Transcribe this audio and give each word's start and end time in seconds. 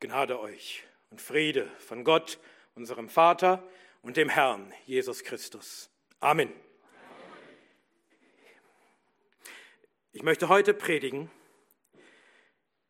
Gnade 0.00 0.38
euch 0.38 0.84
und 1.10 1.20
Friede 1.20 1.68
von 1.80 2.04
Gott, 2.04 2.38
unserem 2.76 3.08
Vater 3.08 3.68
und 4.00 4.16
dem 4.16 4.28
Herrn 4.28 4.72
Jesus 4.86 5.24
Christus. 5.24 5.90
Amen. 6.20 6.52
Ich 10.12 10.22
möchte 10.22 10.48
heute 10.48 10.72
predigen 10.72 11.28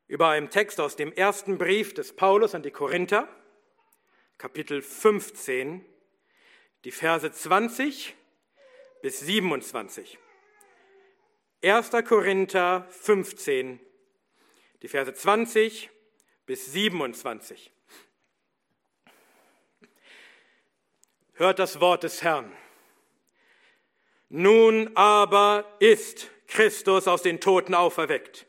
über 0.06 0.29
einen 0.29 0.50
Text 0.50 0.80
aus 0.80 0.96
dem 0.96 1.10
ersten 1.10 1.56
Brief 1.56 1.94
des 1.94 2.14
Paulus 2.14 2.54
an 2.54 2.62
die 2.62 2.71
Korinther, 2.71 3.27
Kapitel 4.37 4.83
15, 4.83 5.83
die 6.85 6.93
Verse 6.93 7.33
20 7.33 8.17
bis 9.01 9.21
27. 9.21 10.19
1. 11.65 11.90
Korinther 12.06 12.87
15, 12.90 13.81
die 14.83 14.88
Verse 14.88 15.15
20 15.15 15.90
bis 16.48 16.73
27. 16.73 17.70
Hört 21.34 21.59
das 21.59 21.79
Wort 21.79 22.05
des 22.05 22.23
Herrn. 22.23 22.51
Nun 24.30 24.97
aber 24.97 25.77
ist 25.79 26.30
Christus 26.47 27.07
aus 27.07 27.21
den 27.21 27.41
Toten 27.41 27.74
auferweckt, 27.74 28.47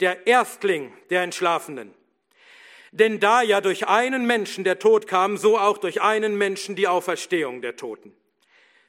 der 0.00 0.26
Erstling 0.26 0.92
der 1.10 1.22
Entschlafenen. 1.22 1.94
Denn 2.90 3.20
da 3.20 3.42
ja 3.42 3.60
durch 3.60 3.86
einen 3.86 4.26
Menschen 4.26 4.64
der 4.64 4.80
Tod 4.80 5.06
kam, 5.06 5.36
so 5.36 5.56
auch 5.56 5.78
durch 5.78 6.02
einen 6.02 6.36
Menschen 6.36 6.74
die 6.74 6.88
Auferstehung 6.88 7.62
der 7.62 7.76
Toten. 7.76 8.12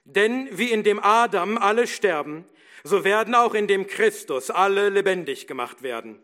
Denn 0.03 0.49
wie 0.51 0.71
in 0.71 0.81
dem 0.81 0.99
Adam 0.99 1.59
alle 1.59 1.85
sterben, 1.85 2.45
so 2.83 3.03
werden 3.03 3.35
auch 3.35 3.53
in 3.53 3.67
dem 3.67 3.85
Christus 3.85 4.49
alle 4.49 4.89
lebendig 4.89 5.45
gemacht 5.45 5.83
werden. 5.83 6.19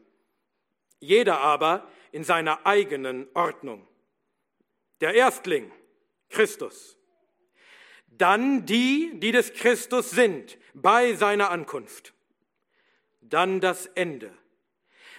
Jeder 0.99 1.41
aber 1.41 1.87
in 2.17 2.23
seiner 2.23 2.65
eigenen 2.65 3.27
Ordnung. 3.35 3.87
Der 5.01 5.13
Erstling, 5.13 5.71
Christus. 6.31 6.97
Dann 8.07 8.65
die, 8.65 9.11
die 9.19 9.31
des 9.31 9.53
Christus 9.53 10.09
sind, 10.09 10.57
bei 10.73 11.13
seiner 11.13 11.51
Ankunft. 11.51 12.15
Dann 13.21 13.61
das 13.61 13.85
Ende, 13.85 14.33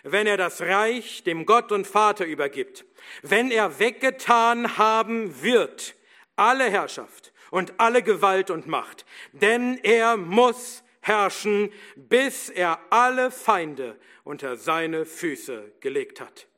wenn 0.02 0.26
er 0.26 0.36
das 0.36 0.60
Reich 0.60 1.22
dem 1.22 1.46
Gott 1.46 1.70
und 1.70 1.86
Vater 1.86 2.26
übergibt, 2.26 2.84
wenn 3.22 3.52
er 3.52 3.78
weggetan 3.78 4.76
haben 4.76 5.40
wird 5.40 5.94
alle 6.34 6.68
Herrschaft 6.68 7.32
und 7.52 7.78
alle 7.78 8.02
Gewalt 8.02 8.50
und 8.50 8.66
Macht, 8.66 9.06
denn 9.30 9.78
er 9.84 10.16
muss 10.16 10.82
herrschen, 11.00 11.72
bis 11.94 12.48
er 12.48 12.80
alle 12.90 13.30
Feinde 13.30 13.96
unter 14.24 14.56
seine 14.56 15.04
Füße 15.04 15.74
gelegt 15.78 16.20
hat. 16.20 16.48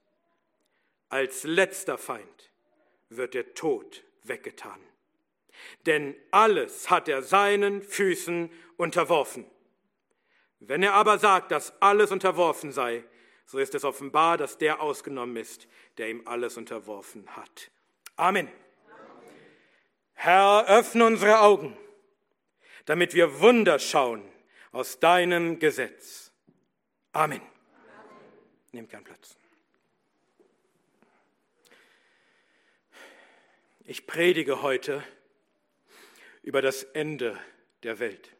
Als 1.11 1.42
letzter 1.44 1.98
Feind 1.98 2.50
wird 3.08 3.34
der 3.34 3.55
Tod 3.55 4.05
weggetan. 4.22 4.80
Denn 5.86 6.14
alles 6.30 6.89
hat 6.89 7.08
er 7.08 7.22
seinen 7.22 7.83
Füßen 7.83 8.50
unterworfen. 8.77 9.44
Wenn 10.61 10.83
er 10.83 10.94
aber 10.94 11.19
sagt, 11.19 11.50
dass 11.50 11.80
alles 11.83 12.12
unterworfen 12.12 12.72
sei, 12.72 13.05
so 13.44 13.58
ist 13.58 13.75
es 13.75 13.84
offenbar, 13.84 14.39
dass 14.39 14.58
der 14.58 14.80
ausgenommen 14.80 15.36
ist, 15.36 15.67
der 15.98 16.08
ihm 16.08 16.22
alles 16.27 16.56
unterworfen 16.56 17.28
hat. 17.34 17.70
Amen. 18.17 18.47
Amen. 18.47 18.55
Herr, 20.12 20.67
öffne 20.69 21.06
unsere 21.06 21.41
Augen, 21.41 21.77
damit 22.84 23.14
wir 23.14 23.41
Wunder 23.41 23.80
schauen 23.80 24.22
aus 24.70 25.00
deinem 25.00 25.58
Gesetz. 25.58 26.30
Amen. 27.12 27.41
Amen. 27.41 27.50
Nehmt 28.70 28.91
gern 28.91 29.02
Platz. 29.02 29.39
Ich 33.84 34.06
predige 34.06 34.62
heute 34.62 35.03
über 36.42 36.62
das 36.62 36.83
Ende 36.83 37.39
der 37.83 37.98
Welt. 37.98 38.31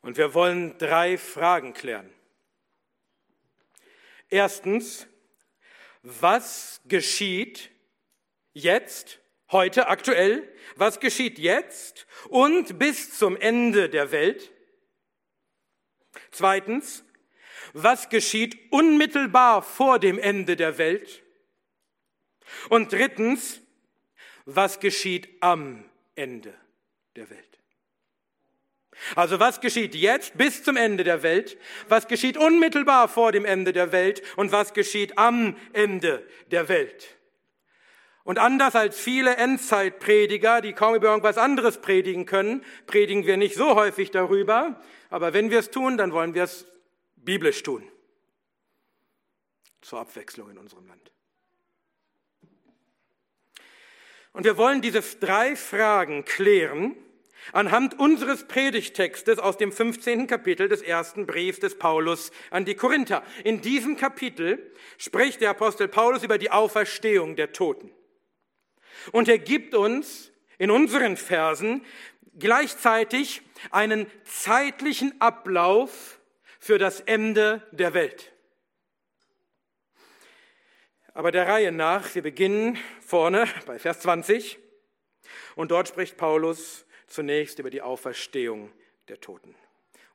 Und 0.00 0.16
wir 0.16 0.34
wollen 0.34 0.76
drei 0.78 1.16
Fragen 1.16 1.72
klären. 1.72 2.12
Erstens, 4.28 5.06
was 6.02 6.80
geschieht 6.84 7.70
jetzt, 8.52 9.20
heute, 9.52 9.86
aktuell? 9.86 10.52
Was 10.74 10.98
geschieht 10.98 11.38
jetzt 11.38 12.06
und 12.28 12.78
bis 12.78 13.16
zum 13.16 13.36
Ende 13.36 13.88
der 13.88 14.10
Welt? 14.10 14.50
Zweitens, 16.32 17.04
was 17.72 18.08
geschieht 18.08 18.58
unmittelbar 18.72 19.62
vor 19.62 19.98
dem 19.98 20.18
Ende 20.18 20.56
der 20.56 20.76
Welt? 20.78 21.21
Und 22.68 22.92
drittens, 22.92 23.60
was 24.44 24.80
geschieht 24.80 25.28
am 25.40 25.84
Ende 26.14 26.54
der 27.16 27.30
Welt? 27.30 27.52
Also 29.14 29.40
was 29.40 29.60
geschieht 29.60 29.94
jetzt 29.94 30.36
bis 30.36 30.62
zum 30.62 30.76
Ende 30.76 31.04
der 31.04 31.22
Welt? 31.22 31.58
Was 31.88 32.06
geschieht 32.06 32.36
unmittelbar 32.36 33.08
vor 33.08 33.32
dem 33.32 33.44
Ende 33.44 33.72
der 33.72 33.92
Welt? 33.92 34.22
Und 34.36 34.52
was 34.52 34.74
geschieht 34.74 35.18
am 35.18 35.56
Ende 35.72 36.26
der 36.50 36.68
Welt? 36.68 37.16
Und 38.24 38.38
anders 38.38 38.76
als 38.76 38.98
viele 38.98 39.36
Endzeitprediger, 39.36 40.60
die 40.60 40.74
kaum 40.74 40.94
über 40.94 41.08
irgendwas 41.08 41.38
anderes 41.38 41.80
predigen 41.80 42.24
können, 42.24 42.64
predigen 42.86 43.26
wir 43.26 43.36
nicht 43.36 43.56
so 43.56 43.74
häufig 43.74 44.12
darüber. 44.12 44.80
Aber 45.10 45.32
wenn 45.32 45.50
wir 45.50 45.58
es 45.58 45.70
tun, 45.70 45.96
dann 45.96 46.12
wollen 46.12 46.34
wir 46.34 46.44
es 46.44 46.66
biblisch 47.16 47.62
tun. 47.64 47.88
Zur 49.80 50.00
Abwechslung 50.00 50.50
in 50.50 50.58
unserem 50.58 50.86
Land. 50.86 51.12
Und 54.32 54.44
wir 54.44 54.56
wollen 54.56 54.80
diese 54.80 55.02
drei 55.20 55.56
Fragen 55.56 56.24
klären 56.24 56.96
anhand 57.52 57.98
unseres 57.98 58.46
Predigtextes 58.46 59.38
aus 59.38 59.56
dem 59.56 59.72
15. 59.72 60.26
Kapitel 60.26 60.68
des 60.68 60.82
ersten 60.82 61.26
Briefs 61.26 61.58
des 61.58 61.76
Paulus 61.76 62.30
an 62.50 62.64
die 62.64 62.74
Korinther. 62.74 63.22
In 63.44 63.60
diesem 63.60 63.96
Kapitel 63.96 64.72
spricht 64.96 65.40
der 65.40 65.50
Apostel 65.50 65.88
Paulus 65.88 66.22
über 66.22 66.38
die 66.38 66.50
Auferstehung 66.50 67.36
der 67.36 67.52
Toten. 67.52 67.90
Und 69.10 69.28
er 69.28 69.38
gibt 69.38 69.74
uns 69.74 70.30
in 70.58 70.70
unseren 70.70 71.16
Versen 71.16 71.84
gleichzeitig 72.38 73.42
einen 73.70 74.06
zeitlichen 74.24 75.20
Ablauf 75.20 76.20
für 76.60 76.78
das 76.78 77.00
Ende 77.00 77.66
der 77.72 77.94
Welt. 77.94 78.31
Aber 81.14 81.30
der 81.30 81.46
Reihe 81.46 81.72
nach, 81.72 82.14
wir 82.14 82.22
beginnen 82.22 82.78
vorne 83.00 83.46
bei 83.66 83.78
Vers 83.78 84.00
20 84.00 84.58
und 85.56 85.70
dort 85.70 85.88
spricht 85.88 86.16
Paulus 86.16 86.86
zunächst 87.06 87.58
über 87.58 87.68
die 87.68 87.82
Auferstehung 87.82 88.72
der 89.08 89.20
Toten. 89.20 89.54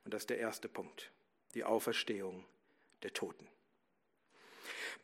Und 0.03 0.13
das 0.13 0.23
ist 0.23 0.29
der 0.31 0.39
erste 0.39 0.67
Punkt, 0.67 1.11
die 1.53 1.63
Auferstehung 1.63 2.45
der 3.03 3.13
Toten. 3.13 3.47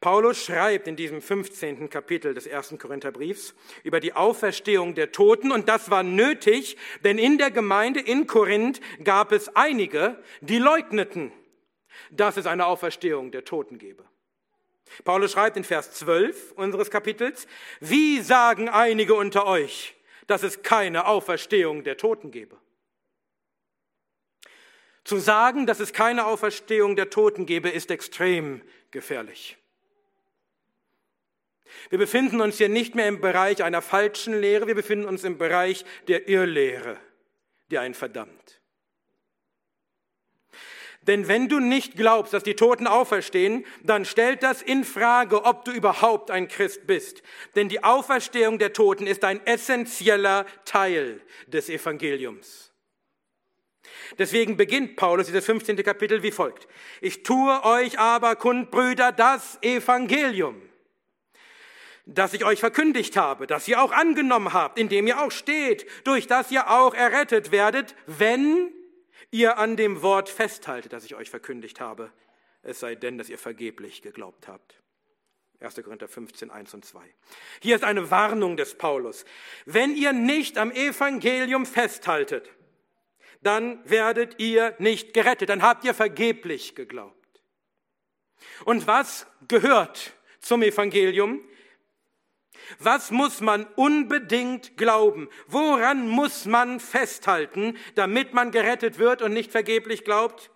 Paulus 0.01 0.43
schreibt 0.43 0.87
in 0.87 0.95
diesem 0.95 1.21
15. 1.21 1.89
Kapitel 1.89 2.33
des 2.33 2.47
ersten 2.47 2.77
Korintherbriefs 2.77 3.53
über 3.83 3.99
die 3.99 4.13
Auferstehung 4.13 4.95
der 4.95 5.11
Toten 5.11 5.51
und 5.51 5.69
das 5.69 5.91
war 5.91 6.03
nötig, 6.03 6.75
denn 7.03 7.17
in 7.17 7.37
der 7.37 7.51
Gemeinde 7.51 8.01
in 8.01 8.25
Korinth 8.25 8.81
gab 9.03 9.31
es 9.31 9.55
einige, 9.55 10.21
die 10.41 10.57
leugneten, 10.57 11.31
dass 12.11 12.35
es 12.35 12.47
eine 12.47 12.65
Auferstehung 12.65 13.31
der 13.31 13.45
Toten 13.45 13.77
gebe. 13.77 14.03
Paulus 15.03 15.31
schreibt 15.31 15.57
in 15.57 15.63
Vers 15.63 15.91
12 15.94 16.53
unseres 16.53 16.91
Kapitels, 16.91 17.47
wie 17.79 18.21
sagen 18.21 18.69
einige 18.69 19.16
unter 19.16 19.45
euch, 19.45 19.95
dass 20.27 20.44
es 20.44 20.61
keine 20.61 21.05
Auferstehung 21.05 21.83
der 21.83 21.97
Toten 21.97 22.31
gebe? 22.31 22.57
Zu 25.03 25.17
sagen, 25.17 25.66
dass 25.66 25.79
es 25.79 25.91
keine 25.91 26.25
Auferstehung 26.25 26.95
der 26.95 27.09
Toten 27.09 27.45
gebe, 27.45 27.69
ist 27.69 27.91
extrem 27.91 28.61
gefährlich. 28.91 29.57
Wir 31.89 31.97
befinden 31.97 32.39
uns 32.39 32.57
hier 32.57 32.69
nicht 32.69 32.95
mehr 32.95 33.07
im 33.07 33.19
Bereich 33.19 33.63
einer 33.63 33.81
falschen 33.81 34.39
Lehre, 34.39 34.68
wir 34.68 34.75
befinden 34.75 35.06
uns 35.06 35.24
im 35.24 35.38
Bereich 35.38 35.83
der 36.07 36.27
Irrlehre, 36.30 36.97
die 37.71 37.77
einen 37.77 37.94
verdammt. 37.94 38.62
Denn 41.07 41.27
wenn 41.27 41.50
du 41.50 41.59
nicht 41.59 41.95
glaubst, 41.95 42.33
dass 42.33 42.44
die 42.44 42.55
Toten 42.55 42.88
auferstehen, 42.88 43.65
dann 43.83 44.05
stellt 44.05 44.41
das 44.41 44.61
in 44.61 44.83
Frage, 44.83 45.44
ob 45.44 45.65
du 45.65 45.71
überhaupt 45.71 46.31
ein 46.31 46.47
Christ 46.47 46.88
bist. 46.88 47.23
Denn 47.55 47.67
die 47.69 47.83
Auferstehung 47.83 48.57
der 48.57 48.73
Toten 48.73 49.05
ist 49.05 49.23
ein 49.25 49.45
essentieller 49.45 50.45
Teil 50.65 51.21
des 51.47 51.69
Evangeliums. 51.69 52.71
Deswegen 54.17 54.57
beginnt 54.57 54.95
Paulus 54.95 55.27
dieses 55.27 55.45
15. 55.45 55.75
Kapitel 55.83 56.23
wie 56.23 56.31
folgt. 56.31 56.67
Ich 57.01 57.23
tue 57.23 57.63
euch 57.63 57.99
aber 57.99 58.35
kund, 58.35 58.71
Brüder, 58.71 59.11
das 59.11 59.57
Evangelium, 59.61 60.61
das 62.06 62.33
ich 62.33 62.45
euch 62.45 62.59
verkündigt 62.59 63.17
habe, 63.17 63.47
das 63.47 63.67
ihr 63.67 63.81
auch 63.81 63.91
angenommen 63.91 64.53
habt, 64.53 64.79
in 64.79 64.89
dem 64.89 65.07
ihr 65.07 65.21
auch 65.21 65.31
steht, 65.31 65.85
durch 66.06 66.27
das 66.27 66.51
ihr 66.51 66.69
auch 66.69 66.94
errettet 66.94 67.51
werdet, 67.51 67.95
wenn 68.06 68.71
ihr 69.33 69.57
an 69.57 69.75
dem 69.75 70.01
Wort 70.01 70.30
festhaltet, 70.30 70.94
das 70.94 71.03
ich 71.03 71.15
euch 71.15 71.30
verkündigt 71.30 71.80
habe, 71.80 72.12
es 72.62 72.80
sei 72.80 72.95
denn, 72.95 73.18
dass 73.18 73.30
ihr 73.30 73.38
vergeblich 73.38 74.01
geglaubt 74.01 74.47
habt. 74.47 74.80
1. 75.59 75.75
Korinther 75.83 76.07
15, 76.07 76.51
1 76.51 76.74
und 76.74 76.85
2. 76.85 77.01
Hier 77.62 77.75
ist 77.75 77.83
eine 77.83 78.12
Warnung 78.12 78.57
des 78.57 78.75
Paulus. 78.75 79.25
Wenn 79.65 79.95
ihr 79.95 80.13
nicht 80.13 80.57
am 80.57 80.71
Evangelium 80.71 81.65
festhaltet, 81.65 82.50
dann 83.41 83.81
werdet 83.89 84.39
ihr 84.39 84.75
nicht 84.80 85.13
gerettet, 85.13 85.50
dann 85.50 85.63
habt 85.63 85.83
ihr 85.83 85.94
vergeblich 85.94 86.75
geglaubt. 86.75 87.41
Und 88.65 88.88
was 88.88 89.25
gehört 89.47 90.13
zum 90.39 90.62
Evangelium? 90.62 91.41
Was 92.80 93.12
muss 93.12 93.42
man 93.42 93.65
unbedingt 93.75 94.77
glauben? 94.77 95.30
Woran 95.48 96.07
muss 96.07 96.45
man 96.45 96.80
festhalten, 96.80 97.77
damit 97.95 98.33
man 98.33 98.51
gerettet 98.51 99.00
wird 99.00 99.21
und 99.21 99.33
nicht 99.33 99.51
vergeblich 99.51 100.04
glaubt? 100.04 100.51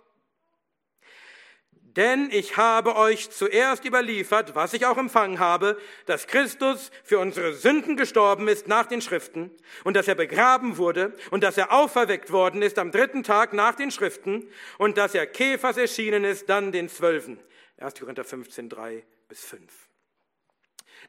Denn 1.98 2.30
ich 2.32 2.58
habe 2.58 2.96
euch 2.96 3.32
zuerst 3.32 3.84
überliefert, 3.84 4.54
was 4.54 4.74
ich 4.74 4.86
auch 4.86 5.00
empfangen 5.00 5.40
habe, 5.40 5.80
dass 6.06 6.28
Christus 6.28 6.92
für 7.04 7.18
unsere 7.18 7.54
Sünden 7.54 7.98
gestorben 7.98 8.48
ist 8.48 8.68
nach 8.68 8.86
den 8.86 9.02
Schriften 9.02 9.50
und 9.84 9.96
dass 9.96 10.08
er 10.08 10.14
begraben 10.14 10.78
wurde 10.78 11.18
und 11.32 11.44
dass 11.44 11.58
er 11.58 11.72
auferweckt 11.72 12.32
worden 12.32 12.62
ist 12.62 12.78
am 12.78 12.92
dritten 12.92 13.24
Tag 13.24 13.54
nach 13.54 13.74
den 13.74 13.90
Schriften 13.90 14.48
und 14.78 15.00
dass 15.00 15.16
er 15.16 15.26
Käfers 15.26 15.78
erschienen 15.78 16.24
ist, 16.24 16.48
dann 16.50 16.72
den 16.72 16.88
Zwölfen. 16.88 17.40
1. 17.78 18.00
Korinther 18.00 18.24
15, 18.24 18.70
3 18.70 19.04
bis 19.28 19.44
5. 19.44 19.87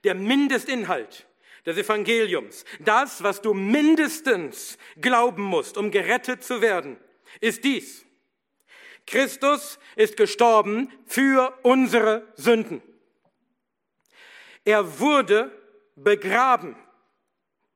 Der 0.04 0.14
Mindestinhalt 0.14 1.28
des 1.68 1.76
Evangeliums, 1.76 2.64
das, 2.80 3.22
was 3.22 3.42
du 3.42 3.52
mindestens 3.52 4.78
glauben 4.96 5.42
musst, 5.42 5.76
um 5.76 5.90
gerettet 5.90 6.42
zu 6.42 6.62
werden, 6.62 6.98
ist 7.40 7.64
dies. 7.64 8.06
Christus 9.06 9.78
ist 9.96 10.16
gestorben 10.16 10.92
für 11.06 11.58
unsere 11.62 12.26
Sünden. 12.36 12.82
Er 14.64 14.98
wurde 14.98 15.50
begraben. 15.94 16.76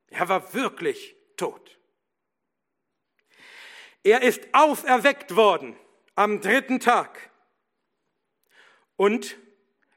Er 0.09 0.29
war 0.29 0.53
wirklich 0.53 1.15
tot. 1.37 1.77
Er 4.03 4.21
ist 4.21 4.41
auferweckt 4.53 5.35
worden 5.35 5.75
am 6.15 6.41
dritten 6.41 6.79
Tag. 6.79 7.31
Und 8.95 9.37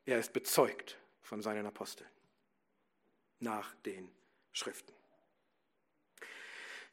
er 0.07 0.19
ist 0.19 0.33
bezeugt 0.33 0.99
von 1.23 1.43
seinen 1.43 1.67
Aposteln 1.67 2.09
nach 3.41 3.75
den 3.87 4.09
Schriften. 4.53 4.93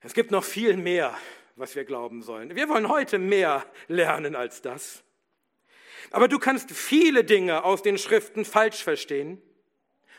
Es 0.01 0.13
gibt 0.13 0.31
noch 0.31 0.43
viel 0.43 0.75
mehr, 0.75 1.17
was 1.55 1.75
wir 1.75 1.85
glauben 1.85 2.23
sollen. 2.23 2.55
Wir 2.55 2.67
wollen 2.67 2.89
heute 2.89 3.19
mehr 3.19 3.65
lernen 3.87 4.35
als 4.35 4.61
das. 4.61 5.03
Aber 6.11 6.27
du 6.27 6.39
kannst 6.39 6.71
viele 6.71 7.23
Dinge 7.23 7.63
aus 7.63 7.81
den 7.81 7.97
Schriften 7.97 8.43
falsch 8.43 8.83
verstehen 8.83 9.41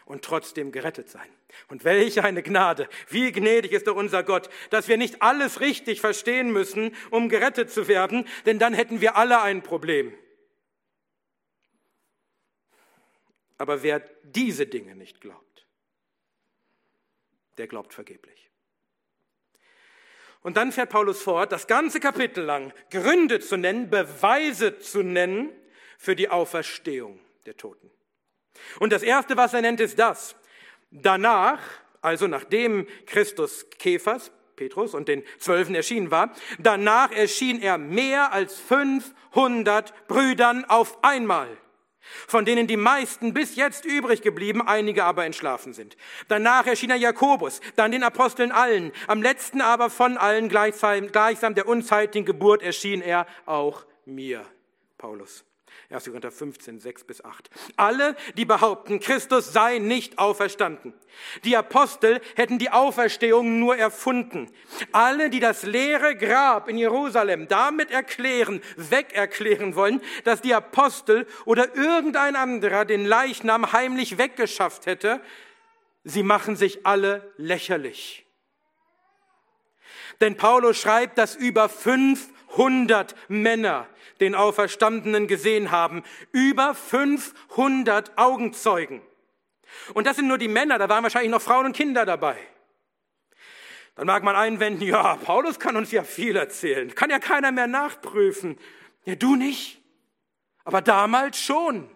und 0.07 0.25
trotzdem 0.25 0.73
gerettet 0.73 1.09
sein. 1.09 1.29
Und 1.69 1.85
welch 1.85 2.23
eine 2.23 2.43
Gnade, 2.43 2.89
wie 3.09 3.31
gnädig 3.31 3.73
ist 3.73 3.87
doch 3.87 3.95
unser 3.95 4.23
Gott, 4.23 4.49
dass 4.71 4.89
wir 4.89 4.97
nicht 4.97 5.23
alles 5.23 5.61
richtig 5.61 6.01
verstehen 6.01 6.51
müssen, 6.51 6.97
um 7.11 7.29
gerettet 7.29 7.71
zu 7.71 7.87
werden, 7.87 8.27
denn 8.45 8.59
dann 8.59 8.75
hätten 8.75 9.01
wir 9.01 9.17
alle 9.17 9.41
ein 9.41 9.63
Problem. 9.63 10.13
Aber 13.57 13.83
wer 13.83 14.01
diese 14.25 14.67
Dinge 14.67 14.97
nicht 14.97 15.21
glaubt, 15.21 15.44
der 17.59 17.67
glaubt 17.67 17.95
vergeblich. 17.95 18.51
Und 20.43 20.59
dann 20.59 20.73
fährt 20.73 20.91
Paulus 20.91 21.23
fort, 21.23 21.53
das 21.53 21.67
ganze 21.67 22.01
Kapitel 22.01 22.45
lang 22.45 22.73
Gründe 22.91 23.41
zu 23.41 23.57
nennen, 23.57 23.89
Beweise 23.89 24.79
zu 24.79 25.03
nennen 25.03 25.51
für 25.99 26.15
die 26.15 26.29
Auferstehung 26.29 27.19
der 27.47 27.57
Toten. 27.57 27.91
Und 28.79 28.93
das 28.93 29.03
Erste, 29.03 29.37
was 29.37 29.55
er 29.55 29.63
nennt, 29.63 29.81
ist 29.81 29.99
das. 29.99 30.37
Danach, 30.91 31.61
also 32.03 32.27
nachdem 32.27 32.87
Christus 33.07 33.69
Käfers, 33.79 34.31
Petrus 34.55 34.95
und 34.95 35.09
den 35.09 35.25
Zwölfen 35.39 35.75
erschienen 35.75 36.11
war, 36.11 36.33
danach 36.59 37.11
erschien 37.11 37.61
er 37.61 37.79
mehr 37.79 38.33
als 38.33 38.61
500 38.61 40.07
Brüdern 40.07 40.65
auf 40.67 41.03
einmal 41.03 41.57
von 42.27 42.45
denen 42.45 42.67
die 42.67 42.77
meisten 42.77 43.35
bis 43.35 43.57
jetzt 43.57 43.85
übrig 43.85 44.23
geblieben, 44.23 44.63
einige 44.67 45.05
aber 45.05 45.25
entschlafen 45.25 45.73
sind. 45.73 45.97
Danach 46.29 46.67
erschien 46.67 46.91
er 46.91 46.97
Jakobus, 46.97 47.61
dann 47.77 47.93
den 47.93 48.03
Aposteln 48.03 48.53
allen, 48.53 48.93
am 49.07 49.23
letzten 49.23 49.61
aber 49.61 49.91
von 49.91 50.17
allen 50.17 50.49
gleichsam, 50.49 51.55
der 51.55 51.69
unzeitigen 51.69 52.25
Geburt 52.25 52.63
erschien 52.63 53.03
er 53.03 53.27
auch 53.47 53.85
mir, 54.05 54.45
Paulus. 54.99 55.45
1. 55.91 56.05
Korinther 56.07 56.31
15, 56.31 56.81
6 56.81 57.05
bis 57.05 57.25
8. 57.25 57.51
Alle, 57.77 58.17
die 58.37 58.45
behaupten, 58.45 59.01
Christus 59.01 59.53
sei 59.53 59.79
nicht 59.79 60.19
auferstanden. 60.19 60.95
Die 61.45 61.57
Apostel 61.57 62.21
hätten 62.37 62.59
die 62.59 62.71
Auferstehung 62.71 63.59
nur 63.59 63.77
erfunden. 63.77 64.51
Alle, 64.93 65.31
die 65.31 65.41
das 65.41 65.63
leere 65.63 66.17
Grab 66.17 66.69
in 66.69 66.79
Jerusalem 66.79 67.49
damit 67.49 67.91
erklären, 67.91 68.63
wegerklären 68.77 69.77
wollen, 69.77 70.01
dass 70.25 70.41
die 70.41 70.55
Apostel 70.55 71.27
oder 71.45 71.75
irgendein 71.77 72.37
anderer 72.37 72.85
den 72.85 73.05
Leichnam 73.05 73.73
heimlich 73.73 74.19
weggeschafft 74.19 74.87
hätte, 74.87 75.21
sie 76.03 76.23
machen 76.23 76.57
sich 76.57 76.87
alle 76.87 77.33
lächerlich. 77.37 78.25
Denn 80.21 80.37
Paulus 80.37 80.79
schreibt, 80.79 81.19
dass 81.19 81.35
über 81.35 81.69
500 82.55 83.15
Männer 83.29 83.87
den 84.21 84.35
Auferstandenen 84.35 85.27
gesehen 85.27 85.71
haben. 85.71 86.03
Über 86.33 86.75
500 86.75 88.17
Augenzeugen. 88.17 89.03
Und 89.93 90.07
das 90.07 90.17
sind 90.17 90.29
nur 90.29 90.39
die 90.39 90.49
Männer, 90.49 90.79
da 90.79 90.89
waren 90.89 91.03
wahrscheinlich 91.03 91.31
noch 91.31 91.43
Frauen 91.43 91.67
und 91.67 91.77
Kinder 91.77 92.07
dabei. 92.07 92.37
Dann 93.97 94.07
mag 94.07 94.23
man 94.23 94.37
einwenden, 94.37 94.83
ja, 94.83 95.17
Paulus 95.17 95.59
kann 95.59 95.77
uns 95.77 95.93
ja 95.93 96.03
viel 96.03 96.37
erzählen, 96.37 96.95
kann 96.95 97.11
ja 97.11 97.19
keiner 97.19 97.53
mehr 97.53 97.67
nachprüfen. 97.67 98.59
Ja, 99.05 99.15
du 99.15 99.37
nicht, 99.37 99.81
aber 100.65 100.81
damals 100.81 101.39
schon. 101.39 101.89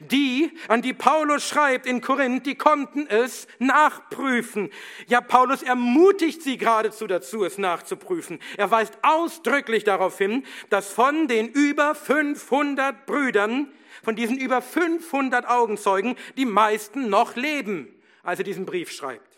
Die, 0.00 0.50
an 0.68 0.82
die 0.82 0.92
Paulus 0.92 1.48
schreibt 1.48 1.86
in 1.86 2.00
Korinth, 2.00 2.46
die 2.46 2.54
konnten 2.54 3.06
es 3.06 3.46
nachprüfen. 3.58 4.70
Ja, 5.06 5.20
Paulus 5.20 5.62
ermutigt 5.62 6.42
sie 6.42 6.58
geradezu 6.58 7.06
dazu, 7.06 7.44
es 7.44 7.58
nachzuprüfen. 7.58 8.40
Er 8.56 8.70
weist 8.70 8.98
ausdrücklich 9.02 9.84
darauf 9.84 10.18
hin, 10.18 10.44
dass 10.70 10.92
von 10.92 11.28
den 11.28 11.48
über 11.48 11.94
500 11.94 13.06
Brüdern, 13.06 13.68
von 14.02 14.16
diesen 14.16 14.38
über 14.38 14.62
500 14.62 15.46
Augenzeugen, 15.48 16.16
die 16.36 16.46
meisten 16.46 17.08
noch 17.08 17.36
leben, 17.36 17.88
als 18.22 18.38
er 18.38 18.44
diesen 18.44 18.66
Brief 18.66 18.90
schreibt. 18.90 19.31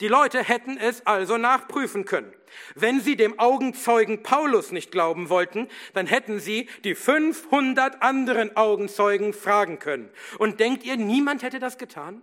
Die 0.00 0.08
Leute 0.08 0.42
hätten 0.42 0.76
es 0.76 1.06
also 1.06 1.38
nachprüfen 1.38 2.04
können. 2.04 2.32
Wenn 2.74 3.00
sie 3.00 3.16
dem 3.16 3.38
Augenzeugen 3.38 4.22
Paulus 4.22 4.70
nicht 4.70 4.90
glauben 4.90 5.30
wollten, 5.30 5.68
dann 5.94 6.06
hätten 6.06 6.38
sie 6.38 6.68
die 6.84 6.94
500 6.94 8.02
anderen 8.02 8.56
Augenzeugen 8.56 9.32
fragen 9.32 9.78
können. 9.78 10.10
Und 10.38 10.60
denkt 10.60 10.84
ihr, 10.84 10.96
niemand 10.96 11.42
hätte 11.42 11.58
das 11.58 11.78
getan? 11.78 12.20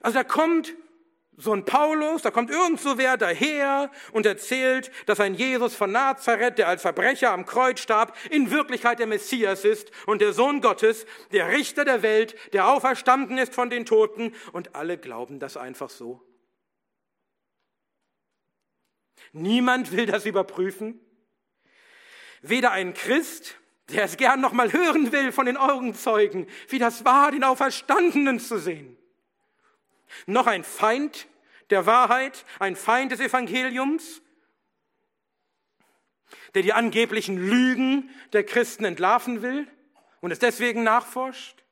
Also 0.00 0.18
da 0.18 0.24
kommt 0.24 0.74
so 1.36 1.52
ein 1.52 1.64
Paulus, 1.64 2.22
da 2.22 2.30
kommt 2.30 2.50
irgend 2.50 2.80
so 2.80 2.98
wer 2.98 3.16
daher 3.16 3.90
und 4.12 4.26
erzählt, 4.26 4.90
dass 5.06 5.20
ein 5.20 5.34
Jesus 5.34 5.74
von 5.74 5.92
Nazareth, 5.92 6.58
der 6.58 6.68
als 6.68 6.82
Verbrecher 6.82 7.32
am 7.32 7.46
Kreuz 7.46 7.80
starb, 7.80 8.16
in 8.30 8.50
Wirklichkeit 8.50 8.98
der 8.98 9.06
Messias 9.06 9.64
ist 9.64 9.90
und 10.06 10.20
der 10.20 10.32
Sohn 10.32 10.60
Gottes, 10.60 11.06
der 11.32 11.48
Richter 11.48 11.84
der 11.84 12.02
Welt, 12.02 12.36
der 12.52 12.68
auferstanden 12.68 13.38
ist 13.38 13.54
von 13.54 13.70
den 13.70 13.84
Toten 13.84 14.34
und 14.52 14.74
alle 14.74 14.98
glauben 14.98 15.38
das 15.38 15.56
einfach 15.56 15.90
so. 15.90 16.22
Niemand 19.32 19.90
will 19.90 20.06
das 20.06 20.26
überprüfen. 20.26 21.00
Weder 22.42 22.70
ein 22.70 22.94
Christ, 22.94 23.56
der 23.90 24.04
es 24.04 24.16
gern 24.16 24.40
noch 24.40 24.52
mal 24.52 24.72
hören 24.72 25.10
will 25.10 25.32
von 25.32 25.46
den 25.46 25.56
Augenzeugen, 25.56 26.46
wie 26.68 26.78
das 26.78 27.04
war, 27.04 27.32
den 27.32 27.42
Auferstandenen 27.42 28.38
zu 28.38 28.58
sehen 28.58 28.93
noch 30.26 30.46
ein 30.46 30.64
Feind 30.64 31.28
der 31.70 31.86
Wahrheit, 31.86 32.44
ein 32.58 32.76
Feind 32.76 33.12
des 33.12 33.20
Evangeliums, 33.20 34.22
der 36.54 36.62
die 36.62 36.72
angeblichen 36.72 37.36
Lügen 37.36 38.10
der 38.32 38.44
Christen 38.44 38.84
entlarven 38.84 39.42
will 39.42 39.66
und 40.20 40.30
es 40.30 40.38
deswegen 40.38 40.82
nachforscht? 40.82 41.64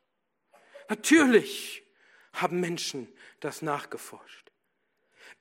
Natürlich 0.89 1.85
haben 2.33 2.61
Menschen 2.61 3.13
das 3.41 3.63
nachgeforscht. 3.63 4.51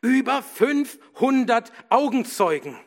Über 0.01 0.41
500 0.41 1.72
Augenzeugen. 1.89 2.79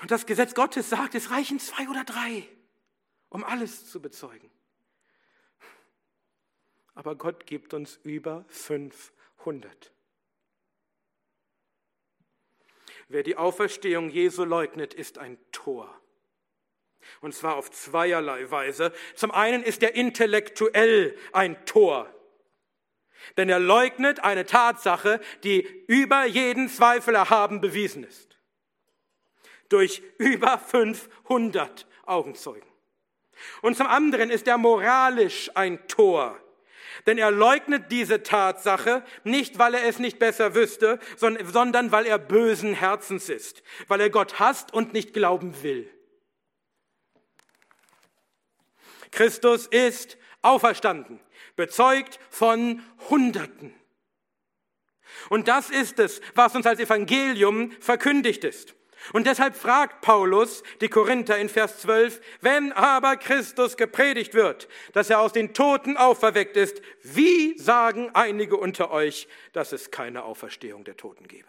Und 0.00 0.10
das 0.10 0.26
Gesetz 0.26 0.54
Gottes 0.54 0.90
sagt, 0.90 1.14
es 1.14 1.30
reichen 1.30 1.58
zwei 1.58 1.88
oder 1.88 2.04
drei, 2.04 2.46
um 3.30 3.42
alles 3.42 3.90
zu 3.90 4.00
bezeugen 4.00 4.50
aber 6.98 7.14
Gott 7.14 7.46
gibt 7.46 7.74
uns 7.74 8.00
über 8.02 8.44
500. 8.48 9.92
Wer 13.06 13.22
die 13.22 13.36
Auferstehung 13.36 14.10
Jesu 14.10 14.42
leugnet, 14.42 14.94
ist 14.94 15.16
ein 15.16 15.38
Tor. 15.52 15.96
Und 17.20 17.36
zwar 17.36 17.54
auf 17.54 17.70
zweierlei 17.70 18.50
Weise. 18.50 18.92
Zum 19.14 19.30
einen 19.30 19.62
ist 19.62 19.80
er 19.84 19.94
intellektuell 19.94 21.16
ein 21.32 21.64
Tor. 21.66 22.12
Denn 23.36 23.48
er 23.48 23.60
leugnet 23.60 24.24
eine 24.24 24.44
Tatsache, 24.44 25.20
die 25.44 25.60
über 25.86 26.24
jeden 26.24 26.68
Zweifel 26.68 27.14
erhaben 27.14 27.60
bewiesen 27.60 28.02
ist. 28.02 28.40
Durch 29.68 30.02
über 30.18 30.58
500 30.58 31.86
Augenzeugen. 32.06 32.68
Und 33.62 33.76
zum 33.76 33.86
anderen 33.86 34.30
ist 34.30 34.48
er 34.48 34.58
moralisch 34.58 35.48
ein 35.54 35.86
Tor. 35.86 36.42
Denn 37.06 37.18
er 37.18 37.30
leugnet 37.30 37.90
diese 37.90 38.22
Tatsache 38.22 39.04
nicht, 39.24 39.58
weil 39.58 39.74
er 39.74 39.84
es 39.86 39.98
nicht 39.98 40.18
besser 40.18 40.54
wüsste, 40.54 40.98
sondern 41.16 41.92
weil 41.92 42.06
er 42.06 42.18
bösen 42.18 42.74
Herzens 42.74 43.28
ist, 43.28 43.62
weil 43.86 44.00
er 44.00 44.10
Gott 44.10 44.38
hasst 44.38 44.72
und 44.72 44.92
nicht 44.92 45.12
glauben 45.12 45.62
will. 45.62 45.90
Christus 49.10 49.66
ist 49.66 50.18
auferstanden, 50.42 51.20
bezeugt 51.56 52.18
von 52.30 52.82
Hunderten. 53.08 53.74
Und 55.30 55.48
das 55.48 55.70
ist 55.70 55.98
es, 55.98 56.20
was 56.34 56.54
uns 56.54 56.66
als 56.66 56.80
Evangelium 56.80 57.72
verkündigt 57.80 58.44
ist. 58.44 58.74
Und 59.12 59.26
deshalb 59.26 59.56
fragt 59.56 60.00
Paulus 60.00 60.62
die 60.80 60.88
Korinther 60.88 61.38
in 61.38 61.48
Vers 61.48 61.78
12, 61.80 62.20
wenn 62.40 62.72
aber 62.72 63.16
Christus 63.16 63.76
gepredigt 63.76 64.34
wird, 64.34 64.68
dass 64.92 65.10
er 65.10 65.20
aus 65.20 65.32
den 65.32 65.54
Toten 65.54 65.96
auferweckt 65.96 66.56
ist, 66.56 66.82
wie 67.02 67.56
sagen 67.58 68.10
einige 68.14 68.56
unter 68.56 68.90
euch, 68.90 69.28
dass 69.52 69.72
es 69.72 69.90
keine 69.90 70.24
Auferstehung 70.24 70.84
der 70.84 70.96
Toten 70.96 71.28
gebe? 71.28 71.48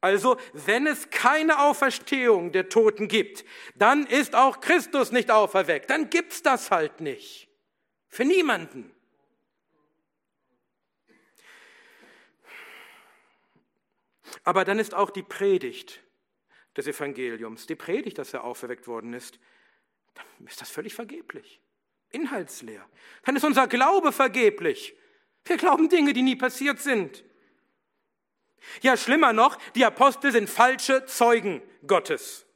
Also, 0.00 0.36
wenn 0.52 0.86
es 0.86 1.10
keine 1.10 1.58
Auferstehung 1.60 2.52
der 2.52 2.68
Toten 2.68 3.08
gibt, 3.08 3.44
dann 3.74 4.06
ist 4.06 4.36
auch 4.36 4.60
Christus 4.60 5.10
nicht 5.10 5.30
auferweckt. 5.30 5.90
Dann 5.90 6.08
gibt's 6.08 6.42
das 6.42 6.70
halt 6.70 7.00
nicht. 7.00 7.48
Für 8.08 8.24
niemanden. 8.24 8.94
Aber 14.48 14.64
dann 14.64 14.78
ist 14.78 14.94
auch 14.94 15.10
die 15.10 15.22
Predigt 15.22 16.00
des 16.74 16.86
Evangeliums, 16.86 17.66
die 17.66 17.74
Predigt, 17.74 18.16
dass 18.16 18.32
er 18.32 18.44
auferweckt 18.44 18.86
worden 18.86 19.12
ist, 19.12 19.38
dann 20.14 20.46
ist 20.46 20.62
das 20.62 20.70
völlig 20.70 20.94
vergeblich, 20.94 21.60
inhaltsleer. 22.12 22.82
Dann 23.26 23.36
ist 23.36 23.44
unser 23.44 23.66
Glaube 23.66 24.10
vergeblich. 24.10 24.96
Wir 25.44 25.58
glauben 25.58 25.90
Dinge, 25.90 26.14
die 26.14 26.22
nie 26.22 26.34
passiert 26.34 26.80
sind. 26.80 27.24
Ja, 28.80 28.96
schlimmer 28.96 29.34
noch, 29.34 29.58
die 29.74 29.84
Apostel 29.84 30.32
sind 30.32 30.48
falsche 30.48 31.04
Zeugen 31.04 31.60
Gottes. 31.86 32.46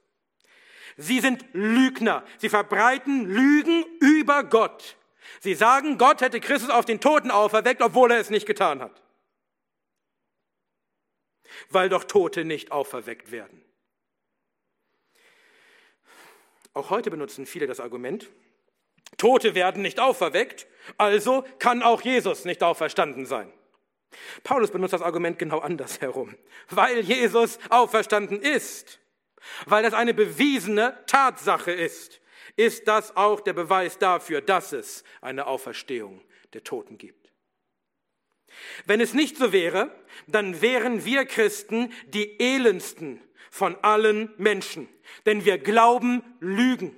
Sie 0.96 1.20
sind 1.20 1.44
Lügner. 1.52 2.25
Sie 2.38 2.49
verbreiten 2.49 3.26
Lügen 3.26 3.84
über 4.00 4.44
Gott. 4.44 4.96
Sie 5.40 5.54
sagen, 5.54 5.99
Gott 5.99 6.22
hätte 6.22 6.40
Christus 6.40 6.70
auf 6.70 6.87
den 6.87 7.02
Toten 7.02 7.30
auferweckt, 7.30 7.82
obwohl 7.82 8.12
er 8.12 8.18
es 8.18 8.30
nicht 8.30 8.46
getan 8.46 8.80
hat 8.80 9.02
weil 11.71 11.88
doch 11.88 12.04
Tote 12.04 12.44
nicht 12.44 12.73
auferweckt 12.73 13.30
werden. 13.30 13.62
Auch 16.75 16.90
heute 16.90 17.11
benutzen 17.11 17.47
viele 17.47 17.66
das 17.66 17.80
Argument, 17.80 18.30
Tote 19.18 19.54
werden 19.54 19.82
nicht 19.82 20.00
auferweckt, 20.00 20.66
also 20.97 21.44
kann 21.59 21.82
auch 21.82 22.02
Jesus 22.02 22.44
nicht 22.44 22.62
auferstanden 22.62 23.26
sein. 23.26 23.52
Paulus 24.42 24.71
benutzt 24.71 24.92
das 24.92 25.02
Argument 25.02 25.38
genau 25.38 25.59
andersherum, 25.59 26.35
weil 26.71 27.00
Jesus 27.00 27.59
auferstanden 27.71 28.40
ist, 28.40 29.00
weil 29.66 29.82
das 29.82 29.94
eine 29.94 30.14
bewiesene 30.14 30.99
Tatsache 31.06 31.73
ist, 31.73 32.21
ist 32.56 32.87
das 32.88 33.16
auch 33.16 33.40
der 33.40 33.54
Beweis 33.54 33.99
dafür, 33.99 34.40
dass 34.40 34.73
es 34.73 35.04
eine 35.21 35.47
Auferstehung 35.47 36.23
der 36.52 36.62
Toten 36.64 36.99
gibt. 36.99 37.31
Wenn 38.87 39.00
es 39.00 39.14
nicht 39.14 39.37
so 39.37 39.52
wäre, 39.52 39.94
dann 40.26 40.61
wären 40.61 41.04
wir 41.04 41.25
Christen 41.25 41.92
die 42.09 42.38
elendsten 42.40 43.21
von 43.50 43.76
allen 43.82 44.32
Menschen, 44.38 44.88
denn 45.26 45.44
wir 45.44 45.59
glauben 45.59 46.23
Lügen. 46.40 46.97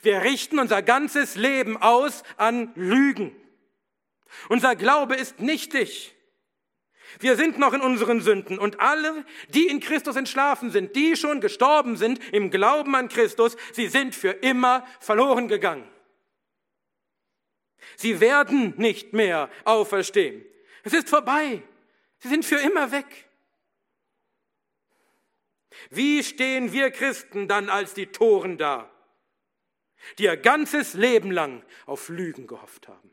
Wir 0.00 0.22
richten 0.22 0.58
unser 0.58 0.82
ganzes 0.82 1.36
Leben 1.36 1.76
aus 1.76 2.22
an 2.36 2.72
Lügen. 2.74 3.36
Unser 4.48 4.76
Glaube 4.76 5.16
ist 5.16 5.40
nichtig. 5.40 6.14
Wir 7.20 7.36
sind 7.36 7.58
noch 7.58 7.74
in 7.74 7.82
unseren 7.82 8.20
Sünden 8.20 8.58
und 8.58 8.80
alle, 8.80 9.26
die 9.48 9.66
in 9.66 9.80
Christus 9.80 10.16
entschlafen 10.16 10.70
sind, 10.70 10.96
die 10.96 11.16
schon 11.16 11.40
gestorben 11.40 11.96
sind 11.96 12.20
im 12.32 12.50
Glauben 12.50 12.94
an 12.94 13.08
Christus, 13.08 13.56
sie 13.72 13.88
sind 13.88 14.14
für 14.14 14.30
immer 14.30 14.86
verloren 15.00 15.48
gegangen. 15.48 15.86
Sie 17.96 18.20
werden 18.20 18.74
nicht 18.76 19.12
mehr 19.12 19.50
auferstehen. 19.64 20.44
Es 20.82 20.92
ist 20.92 21.08
vorbei. 21.08 21.62
Sie 22.18 22.28
sind 22.28 22.44
für 22.44 22.58
immer 22.58 22.92
weg. 22.92 23.28
Wie 25.90 26.22
stehen 26.22 26.72
wir 26.72 26.90
Christen 26.90 27.48
dann 27.48 27.68
als 27.68 27.94
die 27.94 28.06
Toren 28.06 28.58
da, 28.58 28.90
die 30.18 30.24
ihr 30.24 30.36
ganzes 30.36 30.94
Leben 30.94 31.30
lang 31.30 31.64
auf 31.86 32.08
Lügen 32.08 32.46
gehofft 32.46 32.88
haben? 32.88 33.10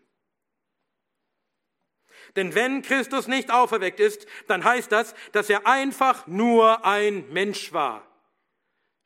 Denn 2.36 2.54
wenn 2.54 2.84
Christus 2.84 3.28
nicht 3.28 3.50
auferweckt 3.50 4.00
ist, 4.00 4.28
dann 4.48 4.64
heißt 4.64 4.92
das, 4.92 5.16
dass 5.32 5.50
er 5.50 5.66
einfach 5.66 6.28
nur 6.28 6.86
ein 6.86 7.28
Mensch 7.34 7.74
war, 7.74 8.06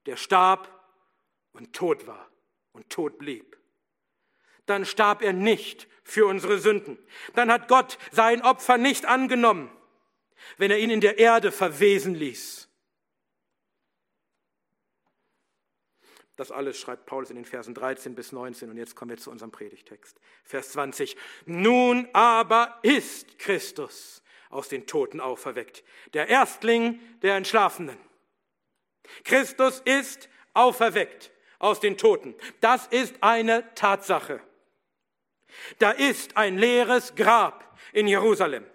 der 0.05 0.17
starb 0.17 0.69
und 1.53 1.73
tot 1.73 2.05
war 2.05 2.29
und 2.73 2.89
tot 2.89 3.17
blieb 3.17 3.52
dann 4.65 4.85
starb 4.85 5.21
er 5.21 5.33
nicht 5.33 5.87
für 6.03 6.25
unsere 6.25 6.59
Sünden. 6.59 6.97
Dann 7.33 7.51
hat 7.51 7.67
Gott 7.67 7.97
sein 8.11 8.41
Opfer 8.41 8.77
nicht 8.77 9.05
angenommen, 9.05 9.71
wenn 10.57 10.71
er 10.71 10.79
ihn 10.79 10.89
in 10.89 11.01
der 11.01 11.19
Erde 11.19 11.51
verwesen 11.51 12.15
ließ. 12.15 12.69
Das 16.35 16.51
alles 16.51 16.79
schreibt 16.79 17.05
Paulus 17.05 17.29
in 17.29 17.35
den 17.35 17.45
Versen 17.45 17.75
13 17.75 18.15
bis 18.15 18.31
19 18.31 18.69
und 18.69 18.77
jetzt 18.77 18.95
kommen 18.95 19.11
wir 19.11 19.17
zu 19.17 19.29
unserem 19.29 19.51
Predigtext. 19.51 20.19
Vers 20.43 20.71
20. 20.71 21.15
Nun 21.45 22.07
aber 22.13 22.79
ist 22.81 23.37
Christus 23.37 24.23
aus 24.49 24.67
den 24.67 24.87
Toten 24.87 25.19
auferweckt, 25.19 25.83
der 26.13 26.29
Erstling 26.29 26.99
der 27.21 27.35
Entschlafenen. 27.35 27.97
Christus 29.23 29.81
ist 29.85 30.29
auferweckt 30.53 31.31
aus 31.59 31.79
den 31.79 31.97
Toten. 31.97 32.35
Das 32.61 32.87
ist 32.87 33.15
eine 33.21 33.73
Tatsache. 33.75 34.41
Da 35.79 35.91
ist 35.91 36.37
ein 36.37 36.57
leeres 36.57 37.15
Grab 37.15 37.77
in 37.91 38.07
Jerusalem. 38.07 38.65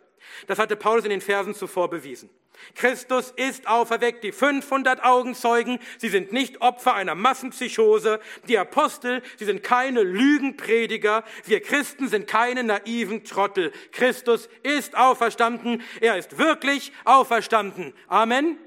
Das 0.47 0.59
hatte 0.59 0.77
Paulus 0.77 1.05
in 1.05 1.11
den 1.11 1.21
Versen 1.21 1.55
zuvor 1.55 1.91
bewiesen. 1.91 2.31
Christus 2.75 3.33
ist 3.37 3.67
auferweckt, 3.67 4.25
die 4.25 4.33
500 4.33 5.05
Augenzeugen, 5.05 5.79
sie 5.99 6.09
sind 6.09 6.33
nicht 6.33 6.61
Opfer 6.61 6.95
einer 6.95 7.15
Massenpsychose, 7.15 8.21
die 8.49 8.59
Apostel, 8.59 9.23
sie 9.37 9.45
sind 9.45 9.63
keine 9.63 10.03
Lügenprediger, 10.03 11.25
wir 11.45 11.61
Christen 11.61 12.09
sind 12.09 12.27
keine 12.27 12.65
naiven 12.65 13.25
Trottel. 13.25 13.73
Christus 13.93 14.49
ist 14.63 14.97
auferstanden, 14.97 15.83
er 16.01 16.19
ist 16.19 16.39
wirklich 16.39 16.93
auferstanden. 17.05 17.95
Amen. 18.09 18.45
Amen. 18.47 18.59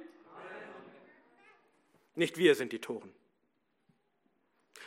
Nicht 2.15 2.37
wir 2.37 2.55
sind 2.55 2.71
die 2.71 2.79
Toren, 2.79 3.11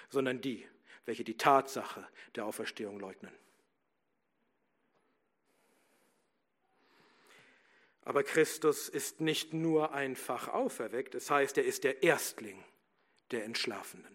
sondern 0.09 0.41
die, 0.41 0.67
welche 1.07 1.25
die 1.25 1.37
Tatsache 1.37 2.07
der 2.35 2.47
Auferstehung 2.47 2.99
leugnen. 2.99 3.33
Aber 8.05 8.23
Christus 8.23 8.89
ist 8.89 9.21
nicht 9.21 9.55
nur 9.55 9.95
einfach 9.95 10.49
auferweckt, 10.49 11.15
es 11.15 11.31
heißt, 11.31 11.57
er 11.57 11.65
ist 11.65 11.85
der 11.85 12.03
Erstling 12.03 12.63
der 13.31 13.45
Entschlafenen. 13.45 14.15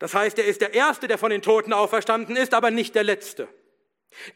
Das 0.00 0.14
heißt, 0.14 0.36
er 0.38 0.46
ist 0.46 0.60
der 0.60 0.74
Erste, 0.74 1.06
der 1.06 1.16
von 1.16 1.30
den 1.30 1.42
Toten 1.42 1.72
auferstanden 1.72 2.34
ist, 2.34 2.54
aber 2.54 2.72
nicht 2.72 2.96
der 2.96 3.04
Letzte. 3.04 3.48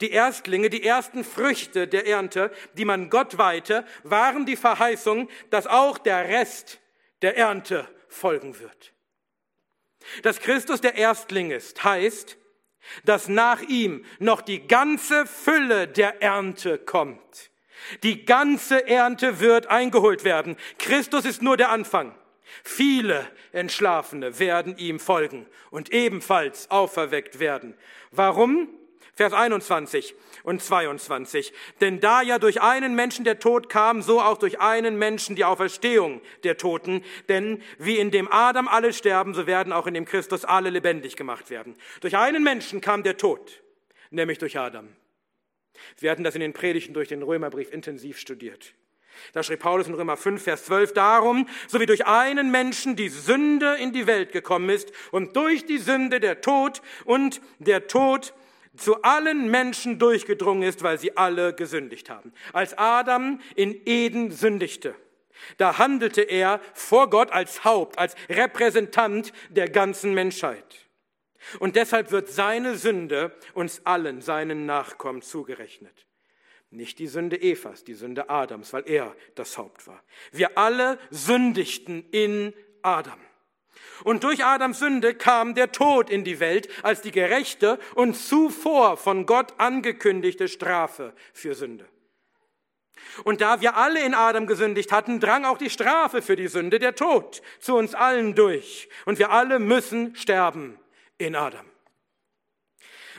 Die 0.00 0.10
Erstlinge, 0.10 0.70
die 0.70 0.84
ersten 0.84 1.24
Früchte 1.24 1.88
der 1.88 2.06
Ernte, 2.06 2.52
die 2.74 2.84
man 2.84 3.10
Gott 3.10 3.36
weihte, 3.36 3.84
waren 4.04 4.46
die 4.46 4.56
Verheißung, 4.56 5.28
dass 5.50 5.66
auch 5.66 5.98
der 5.98 6.28
Rest 6.28 6.80
der 7.22 7.36
Ernte 7.36 7.88
folgen 8.08 8.58
wird. 8.60 8.92
Dass 10.22 10.40
Christus 10.40 10.80
der 10.80 10.96
Erstling 10.96 11.50
ist, 11.50 11.82
heißt, 11.84 12.36
dass 13.04 13.28
nach 13.28 13.62
ihm 13.62 14.04
noch 14.18 14.40
die 14.40 14.66
ganze 14.66 15.26
Fülle 15.26 15.88
der 15.88 16.22
Ernte 16.22 16.78
kommt. 16.78 17.50
Die 18.02 18.24
ganze 18.24 18.86
Ernte 18.86 19.40
wird 19.40 19.66
eingeholt 19.68 20.24
werden. 20.24 20.56
Christus 20.78 21.24
ist 21.24 21.42
nur 21.42 21.56
der 21.56 21.70
Anfang. 21.70 22.14
Viele 22.62 23.26
Entschlafene 23.52 24.38
werden 24.38 24.76
ihm 24.78 25.00
folgen 25.00 25.46
und 25.70 25.92
ebenfalls 25.92 26.70
auferweckt 26.70 27.38
werden. 27.38 27.76
Warum? 28.10 28.68
Vers 29.16 29.32
21 29.32 30.14
und 30.42 30.62
22. 30.62 31.54
Denn 31.80 32.00
da 32.00 32.20
ja 32.20 32.38
durch 32.38 32.60
einen 32.60 32.94
Menschen 32.94 33.24
der 33.24 33.38
Tod 33.38 33.70
kam, 33.70 34.02
so 34.02 34.20
auch 34.20 34.36
durch 34.36 34.60
einen 34.60 34.98
Menschen 34.98 35.36
die 35.36 35.44
Auferstehung 35.44 36.20
der 36.44 36.58
Toten. 36.58 37.02
Denn 37.30 37.62
wie 37.78 37.96
in 37.96 38.10
dem 38.10 38.30
Adam 38.30 38.68
alle 38.68 38.92
sterben, 38.92 39.32
so 39.32 39.46
werden 39.46 39.72
auch 39.72 39.86
in 39.86 39.94
dem 39.94 40.04
Christus 40.04 40.44
alle 40.44 40.68
lebendig 40.68 41.16
gemacht 41.16 41.48
werden. 41.48 41.76
Durch 42.02 42.14
einen 42.16 42.44
Menschen 42.44 42.82
kam 42.82 43.02
der 43.02 43.16
Tod, 43.16 43.62
nämlich 44.10 44.36
durch 44.36 44.58
Adam. 44.58 44.88
Wir 45.98 46.10
hatten 46.10 46.24
das 46.24 46.34
in 46.34 46.42
den 46.42 46.52
Predigten 46.52 46.92
durch 46.92 47.08
den 47.08 47.22
Römerbrief 47.22 47.72
intensiv 47.72 48.18
studiert. 48.18 48.74
Da 49.32 49.42
schrieb 49.42 49.60
Paulus 49.60 49.86
in 49.86 49.94
Römer 49.94 50.18
5, 50.18 50.42
Vers 50.42 50.66
12 50.66 50.92
darum, 50.92 51.48
so 51.68 51.80
wie 51.80 51.86
durch 51.86 52.06
einen 52.06 52.50
Menschen 52.50 52.96
die 52.96 53.08
Sünde 53.08 53.76
in 53.80 53.94
die 53.94 54.06
Welt 54.06 54.32
gekommen 54.32 54.68
ist 54.68 54.92
und 55.10 55.36
durch 55.36 55.64
die 55.64 55.78
Sünde 55.78 56.20
der 56.20 56.42
Tod 56.42 56.82
und 57.06 57.40
der 57.58 57.86
Tod 57.86 58.34
zu 58.76 59.02
allen 59.02 59.50
Menschen 59.50 59.98
durchgedrungen 59.98 60.62
ist, 60.62 60.82
weil 60.82 60.98
sie 60.98 61.16
alle 61.16 61.54
gesündigt 61.54 62.10
haben. 62.10 62.32
Als 62.52 62.76
Adam 62.76 63.40
in 63.54 63.80
Eden 63.86 64.30
sündigte, 64.30 64.94
da 65.58 65.78
handelte 65.78 66.22
er 66.22 66.60
vor 66.74 67.10
Gott 67.10 67.30
als 67.30 67.64
Haupt, 67.64 67.98
als 67.98 68.14
Repräsentant 68.28 69.32
der 69.50 69.68
ganzen 69.68 70.14
Menschheit. 70.14 70.86
Und 71.58 71.76
deshalb 71.76 72.10
wird 72.10 72.28
seine 72.28 72.76
Sünde 72.76 73.36
uns 73.54 73.84
allen, 73.84 74.20
seinen 74.20 74.66
Nachkommen, 74.66 75.22
zugerechnet. 75.22 76.06
Nicht 76.70 76.98
die 76.98 77.06
Sünde 77.06 77.40
Evas, 77.40 77.84
die 77.84 77.94
Sünde 77.94 78.28
Adams, 78.28 78.72
weil 78.72 78.82
er 78.86 79.14
das 79.34 79.56
Haupt 79.56 79.86
war. 79.86 80.02
Wir 80.32 80.58
alle 80.58 80.98
sündigten 81.10 82.04
in 82.10 82.52
Adam. 82.82 83.20
Und 84.04 84.24
durch 84.24 84.44
Adams 84.44 84.78
Sünde 84.78 85.14
kam 85.14 85.54
der 85.54 85.72
Tod 85.72 86.10
in 86.10 86.24
die 86.24 86.40
Welt 86.40 86.68
als 86.82 87.00
die 87.00 87.10
gerechte 87.10 87.78
und 87.94 88.14
zuvor 88.14 88.96
von 88.96 89.26
Gott 89.26 89.54
angekündigte 89.58 90.48
Strafe 90.48 91.12
für 91.32 91.54
Sünde. 91.54 91.86
Und 93.24 93.40
da 93.40 93.60
wir 93.60 93.76
alle 93.76 94.02
in 94.04 94.14
Adam 94.14 94.46
gesündigt 94.46 94.92
hatten, 94.92 95.20
drang 95.20 95.44
auch 95.44 95.58
die 95.58 95.70
Strafe 95.70 96.22
für 96.22 96.36
die 96.36 96.48
Sünde, 96.48 96.78
der 96.78 96.94
Tod, 96.94 97.42
zu 97.60 97.76
uns 97.76 97.94
allen 97.94 98.34
durch. 98.34 98.88
Und 99.04 99.18
wir 99.18 99.30
alle 99.30 99.58
müssen 99.58 100.14
sterben 100.16 100.78
in 101.18 101.34
Adam. 101.34 101.66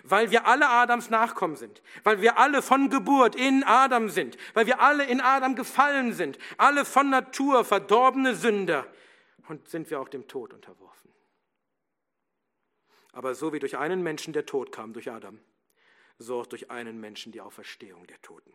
Weil 0.04 0.32
wir 0.32 0.46
alle 0.46 0.70
Adams 0.70 1.10
Nachkommen 1.10 1.56
sind, 1.56 1.82
weil 2.04 2.22
wir 2.22 2.38
alle 2.38 2.62
von 2.62 2.90
Geburt 2.90 3.36
in 3.36 3.64
Adam 3.64 4.10
sind, 4.10 4.38
weil 4.54 4.68
wir 4.68 4.80
alle 4.80 5.04
in 5.04 5.20
Adam 5.20 5.56
gefallen 5.56 6.14
sind, 6.14 6.38
alle 6.58 6.86
von 6.86 7.10
Natur 7.10 7.66
verdorbene 7.66 8.36
Sünder, 8.36 8.86
und 9.48 9.68
sind 9.70 9.90
wir 9.90 10.00
auch 10.00 10.10
dem 10.10 10.28
Tod 10.28 10.54
unterworfen. 10.54 11.12
Aber 13.12 13.34
so 13.36 13.54
wie 13.54 13.60
durch 13.60 13.78
einen 13.78 14.04
Menschen 14.04 14.34
der 14.34 14.46
Tod 14.46 14.72
kam, 14.72 14.94
durch 14.94 15.10
Adam, 15.10 15.40
so 16.20 16.42
auch 16.42 16.46
durch 16.46 16.70
einen 16.70 17.00
Menschen 17.00 17.32
die 17.32 17.42
Auferstehung 17.42 18.06
der 18.08 18.22
Toten. 18.22 18.54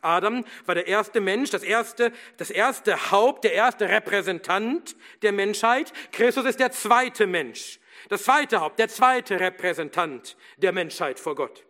Adam 0.00 0.44
war 0.66 0.74
der 0.74 0.86
erste 0.86 1.20
Mensch, 1.20 1.50
das 1.50 1.62
erste, 1.62 2.12
das 2.36 2.50
erste 2.50 3.10
Haupt, 3.10 3.44
der 3.44 3.52
erste 3.52 3.88
Repräsentant 3.88 4.96
der 5.22 5.32
Menschheit. 5.32 5.92
Christus 6.12 6.46
ist 6.46 6.60
der 6.60 6.72
zweite 6.72 7.26
Mensch, 7.26 7.78
das 8.08 8.24
zweite 8.24 8.60
Haupt, 8.60 8.78
der 8.78 8.88
zweite 8.88 9.38
Repräsentant 9.38 10.36
der 10.56 10.72
Menschheit 10.72 11.20
vor 11.20 11.34
Gott. 11.34 11.64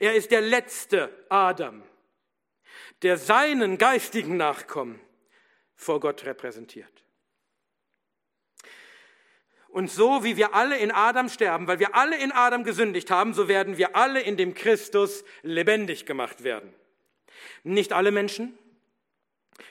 Er 0.00 0.14
ist 0.14 0.30
der 0.30 0.40
letzte 0.40 1.26
Adam, 1.28 1.82
der 3.02 3.16
seinen 3.16 3.78
geistigen 3.78 4.36
Nachkommen 4.36 5.00
vor 5.74 6.00
Gott 6.00 6.24
repräsentiert. 6.24 7.04
Und 9.72 9.90
so 9.90 10.22
wie 10.22 10.36
wir 10.36 10.54
alle 10.54 10.76
in 10.76 10.90
Adam 10.90 11.30
sterben, 11.30 11.66
weil 11.66 11.78
wir 11.78 11.94
alle 11.94 12.22
in 12.22 12.30
Adam 12.30 12.62
gesündigt 12.62 13.10
haben, 13.10 13.32
so 13.32 13.48
werden 13.48 13.78
wir 13.78 13.96
alle 13.96 14.20
in 14.20 14.36
dem 14.36 14.52
Christus 14.52 15.24
lebendig 15.42 16.04
gemacht 16.04 16.44
werden. 16.44 16.74
Nicht 17.64 17.94
alle 17.94 18.12
Menschen. 18.12 18.56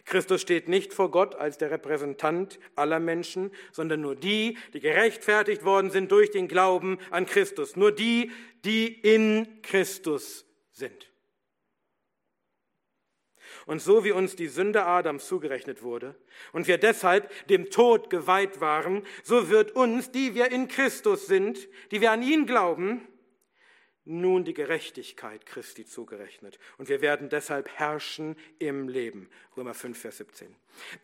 Christus 0.05 0.41
steht 0.41 0.67
nicht 0.67 0.91
vor 0.91 1.11
Gott 1.11 1.35
als 1.35 1.59
der 1.59 1.69
Repräsentant 1.69 2.59
aller 2.75 2.99
Menschen, 2.99 3.51
sondern 3.71 4.01
nur 4.01 4.15
die, 4.15 4.57
die 4.73 4.79
gerechtfertigt 4.79 5.63
worden 5.63 5.91
sind 5.91 6.11
durch 6.11 6.31
den 6.31 6.47
Glauben 6.47 6.97
an 7.11 7.27
Christus. 7.27 7.75
Nur 7.75 7.91
die, 7.91 8.31
die 8.65 8.87
in 8.87 9.61
Christus 9.61 10.47
sind. 10.71 11.10
Und 13.71 13.81
so 13.81 14.03
wie 14.03 14.11
uns 14.11 14.35
die 14.35 14.49
Sünde 14.49 14.85
Adams 14.85 15.27
zugerechnet 15.27 15.81
wurde 15.81 16.13
und 16.51 16.67
wir 16.67 16.77
deshalb 16.77 17.31
dem 17.47 17.69
Tod 17.69 18.09
geweiht 18.09 18.59
waren, 18.59 19.07
so 19.23 19.47
wird 19.47 19.71
uns, 19.71 20.11
die 20.11 20.35
wir 20.35 20.51
in 20.51 20.67
Christus 20.67 21.25
sind, 21.25 21.69
die 21.91 22.01
wir 22.01 22.11
an 22.11 22.21
ihn 22.21 22.45
glauben, 22.45 23.07
nun 24.03 24.43
die 24.43 24.53
Gerechtigkeit 24.53 25.45
Christi 25.45 25.85
zugerechnet. 25.85 26.59
Und 26.79 26.89
wir 26.89 26.99
werden 26.99 27.29
deshalb 27.29 27.69
herrschen 27.69 28.35
im 28.59 28.89
Leben. 28.89 29.29
Römer 29.55 29.73
5, 29.73 29.97
Vers 29.97 30.17
17. 30.17 30.53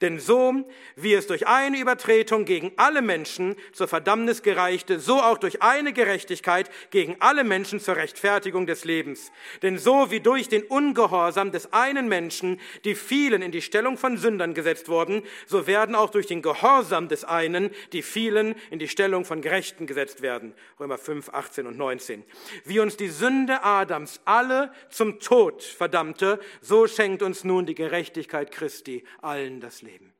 Denn 0.01 0.19
so, 0.19 0.53
wie 0.95 1.13
es 1.13 1.27
durch 1.27 1.47
eine 1.47 1.80
Übertretung 1.80 2.45
gegen 2.45 2.71
alle 2.77 3.01
Menschen 3.01 3.56
zur 3.73 3.88
Verdammnis 3.88 4.41
gereichte, 4.41 4.99
so 4.99 5.21
auch 5.21 5.38
durch 5.38 5.62
eine 5.62 5.93
Gerechtigkeit 5.93 6.69
gegen 6.91 7.17
alle 7.19 7.43
Menschen 7.43 7.80
zur 7.80 7.95
Rechtfertigung 7.95 8.67
des 8.67 8.86
Lebens. 8.86 9.32
Denn 9.62 9.77
so 9.77 10.12
wie 10.12 10.19
durch 10.19 10.49
den 10.49 10.63
Ungehorsam 10.63 11.51
des 11.51 11.73
einen 11.73 12.08
Menschen 12.08 12.60
die 12.86 12.95
vielen 12.95 13.41
in 13.41 13.51
die 13.51 13.62
Stellung 13.62 13.97
von 13.97 14.17
Sündern 14.17 14.53
gesetzt 14.53 14.89
wurden, 14.89 15.23
so 15.45 15.67
werden 15.67 15.95
auch 15.95 16.10
durch 16.10 16.27
den 16.27 16.41
Gehorsam 16.41 17.08
des 17.08 17.23
einen 17.23 17.71
die 17.93 18.01
vielen 18.01 18.56
in 18.69 18.80
die 18.80 18.88
Stellung 18.88 19.25
von 19.25 19.41
Gerechten 19.41 19.88
gesetzt 19.88 20.21
werden. 20.21 20.53
Römer 20.80 20.97
5, 20.97 21.30
18 21.30 21.67
und 21.67 21.77
19. 21.77 22.23
Wie 22.65 22.80
uns 22.80 22.97
die 22.97 23.10
Sünde 23.10 23.63
Adams 23.63 24.21
alle 24.25 24.71
zum 24.89 25.19
Tod 25.19 25.63
verdammte, 25.63 26.39
so 26.62 26.88
schenkt 26.88 27.23
uns 27.23 27.43
nun 27.43 27.65
die 27.65 27.75
Gerechtigkeit 27.75 28.51
Christi 28.51 29.03
allen 29.21 29.57
das 29.60 29.82
Leben. 29.82 30.13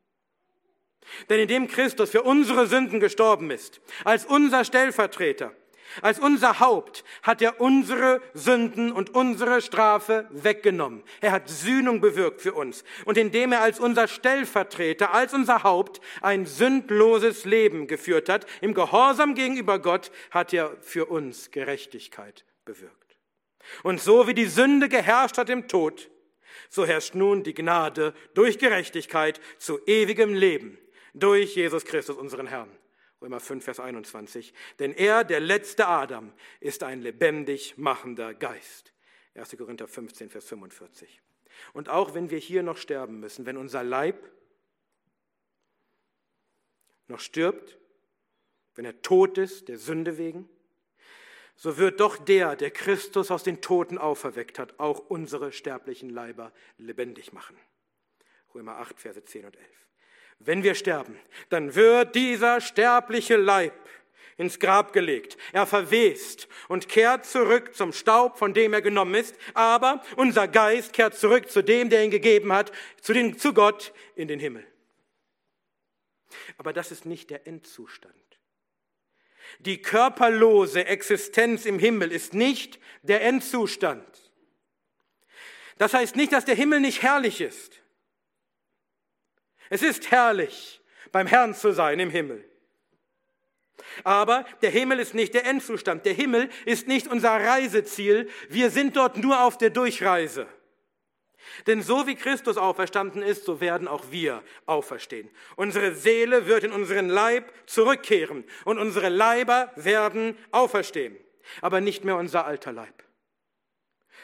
Denn 1.30 1.39
indem 1.39 1.67
Christus 1.67 2.10
für 2.10 2.23
unsere 2.23 2.67
Sünden 2.67 3.00
gestorben 3.00 3.52
ist, 3.52 3.80
als 4.04 4.26
unser 4.26 4.65
Stellvertreter, 4.65 5.54
als 6.02 6.19
unser 6.19 6.60
Haupt 6.60 7.04
hat 7.23 7.41
er 7.41 7.62
unsere 7.62 8.21
Sünden 8.34 8.91
und 8.91 9.15
unsere 9.15 9.62
Strafe 9.62 10.28
weggenommen. 10.32 11.04
Er 11.21 11.32
hat 11.32 11.50
Sühnung 11.50 12.02
bewirkt 12.02 12.41
für 12.41 12.54
uns. 12.54 12.84
Und 13.06 13.17
indem 13.17 13.52
er 13.54 13.62
als 13.62 13.80
unser 13.80 14.08
Stellvertreter, 14.08 15.13
als 15.13 15.34
unser 15.34 15.63
Haupt 15.63 16.02
ein 16.21 16.45
sündloses 16.45 17.45
Leben 17.45 17.88
geführt 17.88 18.30
hat, 18.30 18.45
im 18.62 18.73
Gehorsam 18.73 19.34
gegenüber 19.34 19.80
Gott, 19.80 20.12
hat 20.32 20.54
er 20.54 20.76
für 20.82 21.06
uns 21.06 21.52
Gerechtigkeit 21.52 22.45
bewirkt. 22.65 23.17
Und 23.84 24.02
so 24.02 24.28
wie 24.28 24.34
die 24.34 24.45
Sünde 24.45 24.89
geherrscht 24.89 25.38
hat 25.38 25.50
im 25.50 25.67
Tod, 25.67 26.10
so 26.70 26.86
herrscht 26.86 27.15
nun 27.15 27.43
die 27.43 27.54
Gnade 27.54 28.13
durch 28.34 28.60
Gerechtigkeit 28.60 29.41
zu 29.58 29.80
ewigem 29.86 30.34
Leben 30.34 30.78
durch 31.13 31.56
Jesus 31.56 31.86
Christus, 31.86 32.17
unseren 32.17 32.48
Herrn. 32.48 32.70
Römer 33.22 33.39
5, 33.39 33.63
Vers 33.63 33.80
21. 33.80 34.54
Denn 34.80 34.93
er, 34.93 35.24
der 35.24 35.39
letzte 35.39 35.88
Adam, 35.88 36.32
ist 36.60 36.84
ein 36.84 37.02
lebendig 37.02 37.78
machender 37.78 38.34
Geist. 38.34 38.93
1. 39.34 39.58
Korinther 39.58 39.88
15, 39.88 40.30
Vers 40.30 40.46
45. 40.46 41.22
Und 41.74 41.89
auch 41.89 42.13
wenn 42.13 42.30
wir 42.30 42.38
hier 42.38 42.63
noch 42.63 42.78
sterben 42.78 43.20
müssen, 43.20 43.46
wenn 43.46 43.58
unser 43.58 43.84
Leib 43.84 44.32
noch 47.08 47.20
stirbt, 47.20 47.80
wenn 48.76 48.86
er 48.86 49.02
tot 49.02 49.38
ist, 49.38 49.70
der 49.70 49.80
Sünde 49.80 50.17
wegen, 50.17 50.48
so 51.58 51.78
wird 51.78 52.00
doch 52.00 52.17
der, 52.17 52.56
der 52.56 52.72
Christus 52.72 53.32
aus 53.32 53.43
den 53.43 53.62
Toten 53.62 53.98
auferweckt 53.98 54.60
hat, 54.60 54.80
auch 54.80 55.00
unsere 55.00 55.52
sterblichen 55.52 56.10
Leiber 56.10 56.54
lebendig 56.78 57.34
machen. 57.34 57.58
Römer 58.54 58.78
8, 58.78 59.00
Verse 59.00 59.24
10 59.24 59.46
und 59.46 59.58
11. 59.58 59.67
Wenn 60.39 60.63
wir 60.63 60.76
sterben, 60.76 61.20
dann 61.50 61.74
wird 61.74 62.13
dieser 62.13 62.62
sterbliche 62.62 63.38
Leib 63.38 63.74
ins 64.38 64.60
Grab 64.60 64.93
gelegt. 64.93 65.36
Er 65.52 65.65
verwest 65.65 66.48
und 66.67 66.88
kehrt 66.88 67.26
zurück 67.26 67.74
zum 67.76 67.91
Staub, 67.91 68.38
von 68.38 68.54
dem 68.54 68.74
er 68.74 68.84
genommen 68.84 69.15
ist. 69.15 69.36
Aber 69.56 70.04
unser 70.15 70.48
Geist 70.48 70.93
kehrt 70.93 71.15
zurück 71.15 71.50
zu 71.50 71.63
dem, 71.63 71.89
der 71.89 72.04
ihn 72.04 72.12
gegeben 72.12 72.54
hat, 72.54 72.72
zu, 73.02 73.13
den, 73.13 73.39
zu 73.39 73.52
Gott 73.52 73.93
in 74.15 74.28
den 74.28 74.39
Himmel. 74.39 74.65
Aber 76.58 76.72
das 76.72 76.91
ist 76.91 77.08
nicht 77.08 77.32
der 77.32 77.48
Endzustand. 77.48 78.13
Die 79.60 79.81
körperlose 79.81 80.86
Existenz 80.86 81.65
im 81.65 81.79
Himmel 81.79 82.12
ist 82.12 82.33
nicht 82.33 82.79
der 83.03 83.23
Endzustand. 83.23 84.05
Das 85.77 85.93
heißt 85.93 86.15
nicht, 86.15 86.33
dass 86.33 86.45
der 86.45 86.55
Himmel 86.55 86.79
nicht 86.79 87.01
herrlich 87.01 87.41
ist. 87.41 87.81
Es 89.69 89.81
ist 89.81 90.12
herrlich, 90.12 90.81
beim 91.12 91.27
Herrn 91.27 91.53
zu 91.53 91.71
sein 91.71 91.99
im 91.99 92.10
Himmel. 92.10 92.43
Aber 94.03 94.45
der 94.62 94.71
Himmel 94.71 94.99
ist 94.99 95.13
nicht 95.13 95.33
der 95.33 95.45
Endzustand. 95.45 96.05
Der 96.05 96.13
Himmel 96.13 96.49
ist 96.65 96.88
nicht 96.88 97.07
unser 97.07 97.31
Reiseziel. 97.31 98.29
Wir 98.49 98.69
sind 98.69 98.95
dort 98.95 99.17
nur 99.17 99.43
auf 99.43 99.57
der 99.57 99.69
Durchreise. 99.69 100.47
Denn 101.65 101.81
so 101.81 102.07
wie 102.07 102.15
Christus 102.15 102.57
auferstanden 102.57 103.21
ist, 103.21 103.45
so 103.45 103.60
werden 103.62 103.88
auch 103.88 104.05
wir 104.12 104.43
auferstehen. 104.65 105.29
Unsere 105.55 105.95
Seele 105.95 106.45
wird 106.45 106.63
in 106.63 106.71
unseren 106.71 107.10
Leib 107.10 107.51
zurückkehren 107.65 108.43
und 108.65 108.77
unsere 108.77 109.10
Leiber 109.10 109.71
werden 109.75 110.38
auferstehen. 110.51 111.17
Aber 111.62 111.81
nicht 111.81 112.03
mehr 112.03 112.17
unser 112.17 112.45
alter 112.45 112.71
Leib. 112.71 113.07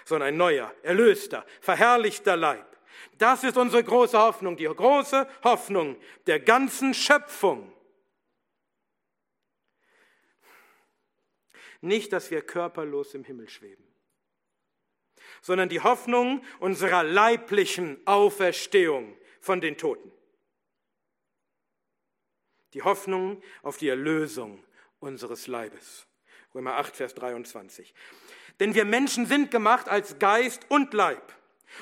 sondern 0.05 0.29
ein 0.29 0.37
neuer, 0.37 0.73
erlöster, 0.83 1.45
verherrlichter 1.61 2.35
Leib. 2.35 2.65
Das 3.17 3.43
ist 3.43 3.57
unsere 3.57 3.83
große 3.83 4.17
Hoffnung, 4.17 4.57
die 4.57 4.65
große 4.65 5.27
Hoffnung 5.43 5.97
der 6.27 6.39
ganzen 6.39 6.93
Schöpfung. 6.93 7.71
Nicht, 11.81 12.13
dass 12.13 12.31
wir 12.31 12.41
körperlos 12.41 13.13
im 13.13 13.23
Himmel 13.23 13.49
schweben, 13.49 13.83
sondern 15.43 15.69
die 15.69 15.81
Hoffnung 15.81 16.41
unserer 16.59 17.03
leiblichen 17.03 17.99
Auferstehung 18.07 19.15
von 19.41 19.59
den 19.61 19.77
Toten. 19.77 20.11
Die 22.73 22.81
Hoffnung 22.81 23.43
auf 23.61 23.77
die 23.77 23.89
Erlösung 23.89 24.63
unseres 24.99 25.47
Leibes. 25.47 26.07
Römer 26.55 26.77
8, 26.77 26.95
Vers 26.95 27.13
23. 27.15 27.93
Denn 28.61 28.73
wir 28.73 28.85
Menschen 28.85 29.25
sind 29.25 29.51
gemacht 29.51 29.89
als 29.89 30.17
Geist 30.17 30.65
und 30.69 30.93
Leib. 30.93 31.33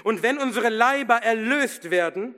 Und 0.04 0.24
wenn 0.24 0.39
unsere 0.39 0.69
Leiber 0.69 1.17
erlöst 1.17 1.91
werden, 1.91 2.34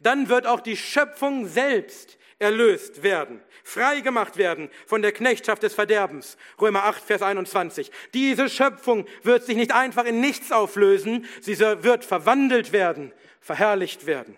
dann 0.00 0.28
wird 0.28 0.46
auch 0.46 0.60
die 0.60 0.76
Schöpfung 0.76 1.46
selbst 1.46 2.18
erlöst 2.38 3.02
werden, 3.02 3.40
frei 3.64 4.00
gemacht 4.00 4.36
werden 4.36 4.70
von 4.86 5.02
der 5.02 5.12
Knechtschaft 5.12 5.62
des 5.62 5.74
Verderbens. 5.74 6.36
Römer 6.60 6.84
8, 6.84 7.02
Vers 7.02 7.22
21. 7.22 7.90
Diese 8.14 8.48
Schöpfung 8.48 9.06
wird 9.22 9.44
sich 9.44 9.56
nicht 9.56 9.72
einfach 9.72 10.04
in 10.04 10.20
nichts 10.20 10.52
auflösen, 10.52 11.26
sie 11.40 11.58
wird 11.58 12.04
verwandelt 12.04 12.72
werden, 12.72 13.12
verherrlicht 13.40 14.06
werden. 14.06 14.36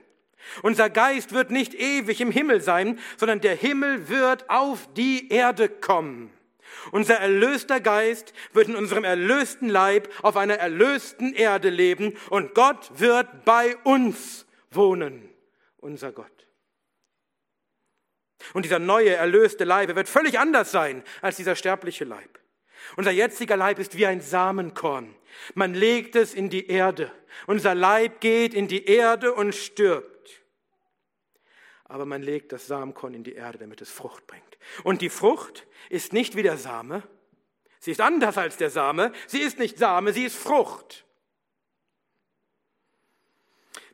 Unser 0.63 0.91
Geist 0.91 1.33
wird 1.33 1.51
nicht 1.51 1.75
ewig 1.75 2.21
im 2.21 2.31
Himmel 2.31 2.61
sein, 2.61 2.99
sondern 3.17 3.41
der 3.41 3.55
Himmel 3.55 4.09
wird 4.09 4.49
auf 4.49 4.89
die 4.95 5.31
Erde 5.31 5.69
kommen. 5.69 6.33
Unser 6.93 7.17
erlöster 7.17 7.81
Geist 7.81 8.33
wird 8.53 8.69
in 8.69 8.77
unserem 8.77 9.05
erlösten 9.05 9.69
Leib 9.69 10.09
auf 10.23 10.37
einer 10.37 10.55
erlösten 10.55 11.35
Erde 11.35 11.69
leben 11.69 12.17
und 12.31 12.55
Gott 12.55 12.91
wird 12.99 13.45
bei 13.45 13.77
uns 13.85 14.47
wohnen, 14.71 15.29
unser 15.79 16.13
Gott. 16.13 16.39
Und 18.55 18.64
dieser 18.64 18.79
neue, 18.79 19.14
erlöste 19.14 19.64
Leib 19.64 19.94
wird 19.94 20.09
völlig 20.09 20.38
anders 20.38 20.70
sein 20.70 21.03
als 21.20 21.37
dieser 21.37 21.57
sterbliche 21.57 22.05
Leib. 22.05 22.38
Unser 22.96 23.11
jetziger 23.11 23.57
Leib 23.57 23.79
ist 23.79 23.96
wie 23.96 24.07
ein 24.07 24.20
Samenkorn. 24.20 25.14
Man 25.55 25.74
legt 25.74 26.16
es 26.16 26.35
in 26.35 26.50
die 26.50 26.68
Erde. 26.68 27.12
Unser 27.46 27.74
Leib 27.74 28.20
geht 28.20 28.55
in 28.55 28.68
die 28.68 28.87
Erde 28.87 29.33
und 29.33 29.55
stirbt. 29.55 30.42
Aber 31.85 32.07
man 32.07 32.22
legt 32.22 32.53
das 32.53 32.66
Samenkorn 32.66 33.14
in 33.14 33.24
die 33.24 33.35
Erde, 33.35 33.59
damit 33.59 33.81
es 33.81 33.90
Frucht 33.90 34.26
bringt. 34.26 34.59
Und 34.85 35.03
die 35.03 35.11
Frucht 35.11 35.66
ist 35.88 36.12
nicht 36.12 36.37
wie 36.37 36.42
der 36.42 36.57
Same. 36.57 37.03
Sie 37.81 37.90
ist 37.90 38.00
anders 38.00 38.38
als 38.38 38.57
der 38.57 38.70
Same. 38.70 39.12
Sie 39.26 39.40
ist 39.40 39.59
nicht 39.59 39.79
Same, 39.79 40.12
sie 40.12 40.24
ist 40.24 40.37
Frucht. 40.37 41.05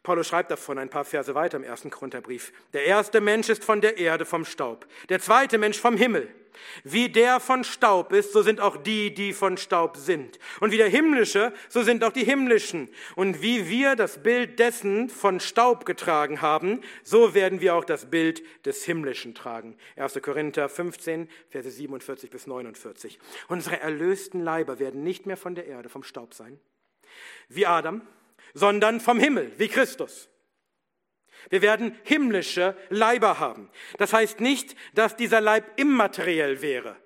Paulus 0.06 0.28
schreibt 0.28 0.52
davon 0.52 0.78
ein 0.78 0.88
paar 0.88 1.04
Verse 1.04 1.34
weiter 1.34 1.56
im 1.56 1.64
ersten 1.64 1.90
Korintherbrief. 1.90 2.52
Der 2.72 2.84
erste 2.84 3.20
Mensch 3.20 3.48
ist 3.48 3.64
von 3.64 3.80
der 3.80 3.98
Erde, 3.98 4.24
vom 4.24 4.44
Staub. 4.44 4.86
Der 5.08 5.18
zweite 5.18 5.58
Mensch 5.58 5.80
vom 5.80 5.96
Himmel. 5.96 6.28
Wie 6.84 7.08
der 7.08 7.40
von 7.40 7.64
Staub 7.64 8.12
ist, 8.12 8.32
so 8.32 8.42
sind 8.42 8.60
auch 8.60 8.76
die, 8.76 9.12
die 9.12 9.32
von 9.32 9.56
Staub 9.56 9.96
sind. 9.96 10.38
Und 10.60 10.70
wie 10.70 10.76
der 10.76 10.88
himmlische, 10.88 11.52
so 11.68 11.82
sind 11.82 12.04
auch 12.04 12.12
die 12.12 12.22
himmlischen. 12.22 12.88
Und 13.16 13.42
wie 13.42 13.68
wir 13.68 13.96
das 13.96 14.22
Bild 14.22 14.60
dessen 14.60 15.08
von 15.08 15.40
Staub 15.40 15.84
getragen 15.84 16.40
haben, 16.40 16.82
so 17.02 17.34
werden 17.34 17.60
wir 17.60 17.74
auch 17.74 17.84
das 17.84 18.08
Bild 18.08 18.44
des 18.64 18.84
himmlischen 18.84 19.34
tragen. 19.34 19.76
1. 19.96 20.22
Korinther 20.22 20.68
15, 20.68 21.28
Verse 21.48 21.68
47 21.68 22.30
bis 22.30 22.46
49. 22.46 23.18
Unsere 23.48 23.80
erlösten 23.80 24.40
Leiber 24.40 24.78
werden 24.78 25.02
nicht 25.02 25.26
mehr 25.26 25.36
von 25.36 25.56
der 25.56 25.66
Erde, 25.66 25.88
vom 25.88 26.04
Staub 26.04 26.32
sein. 26.32 26.60
Wie 27.48 27.66
Adam, 27.66 28.02
sondern 28.56 29.00
vom 29.00 29.20
Himmel, 29.20 29.52
wie 29.58 29.68
Christus. 29.68 30.30
Wir 31.50 31.60
werden 31.60 31.96
himmlische 32.04 32.74
Leiber 32.88 33.38
haben. 33.38 33.70
Das 33.98 34.14
heißt 34.14 34.40
nicht, 34.40 34.74
dass 34.94 35.14
dieser 35.14 35.42
Leib 35.42 35.78
immateriell 35.78 36.62
wäre, 36.62 36.96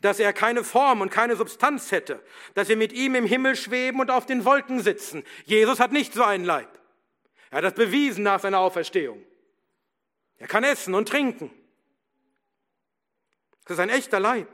dass 0.00 0.18
er 0.18 0.32
keine 0.32 0.64
Form 0.64 1.02
und 1.02 1.10
keine 1.10 1.36
Substanz 1.36 1.92
hätte, 1.92 2.24
dass 2.54 2.70
wir 2.70 2.76
mit 2.78 2.94
ihm 2.94 3.14
im 3.14 3.26
Himmel 3.26 3.54
schweben 3.54 4.00
und 4.00 4.10
auf 4.10 4.24
den 4.24 4.46
Wolken 4.46 4.80
sitzen. 4.80 5.24
Jesus 5.44 5.78
hat 5.78 5.92
nicht 5.92 6.14
so 6.14 6.24
einen 6.24 6.46
Leib. 6.46 6.70
Er 7.50 7.58
hat 7.58 7.64
das 7.64 7.74
bewiesen 7.74 8.24
nach 8.24 8.40
seiner 8.40 8.60
Auferstehung. 8.60 9.22
Er 10.38 10.48
kann 10.48 10.64
essen 10.64 10.94
und 10.94 11.06
trinken. 11.06 11.50
Das 13.66 13.76
ist 13.76 13.80
ein 13.80 13.90
echter 13.90 14.20
Leib. 14.20 14.48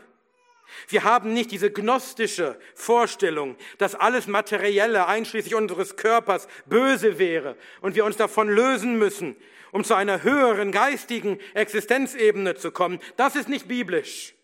Wir 0.88 1.04
haben 1.04 1.33
nicht 1.33 1.50
diese 1.50 1.70
gnostische 1.70 2.59
Vorstellung, 2.74 3.57
dass 3.78 3.94
alles 3.94 4.26
Materielle, 4.26 5.07
einschließlich 5.07 5.54
unseres 5.54 5.96
Körpers, 5.96 6.48
böse 6.66 7.18
wäre 7.18 7.57
und 7.81 7.94
wir 7.94 8.04
uns 8.04 8.16
davon 8.16 8.48
lösen 8.48 8.98
müssen, 8.98 9.37
um 9.72 9.85
zu 9.85 9.94
einer 9.94 10.22
höheren 10.22 10.72
geistigen 10.72 11.38
Existenzebene 11.54 12.54
zu 12.54 12.70
kommen. 12.70 13.00
Das 13.16 13.37
ist 13.37 13.48
nicht 13.48 13.68
biblisch. 13.68 14.35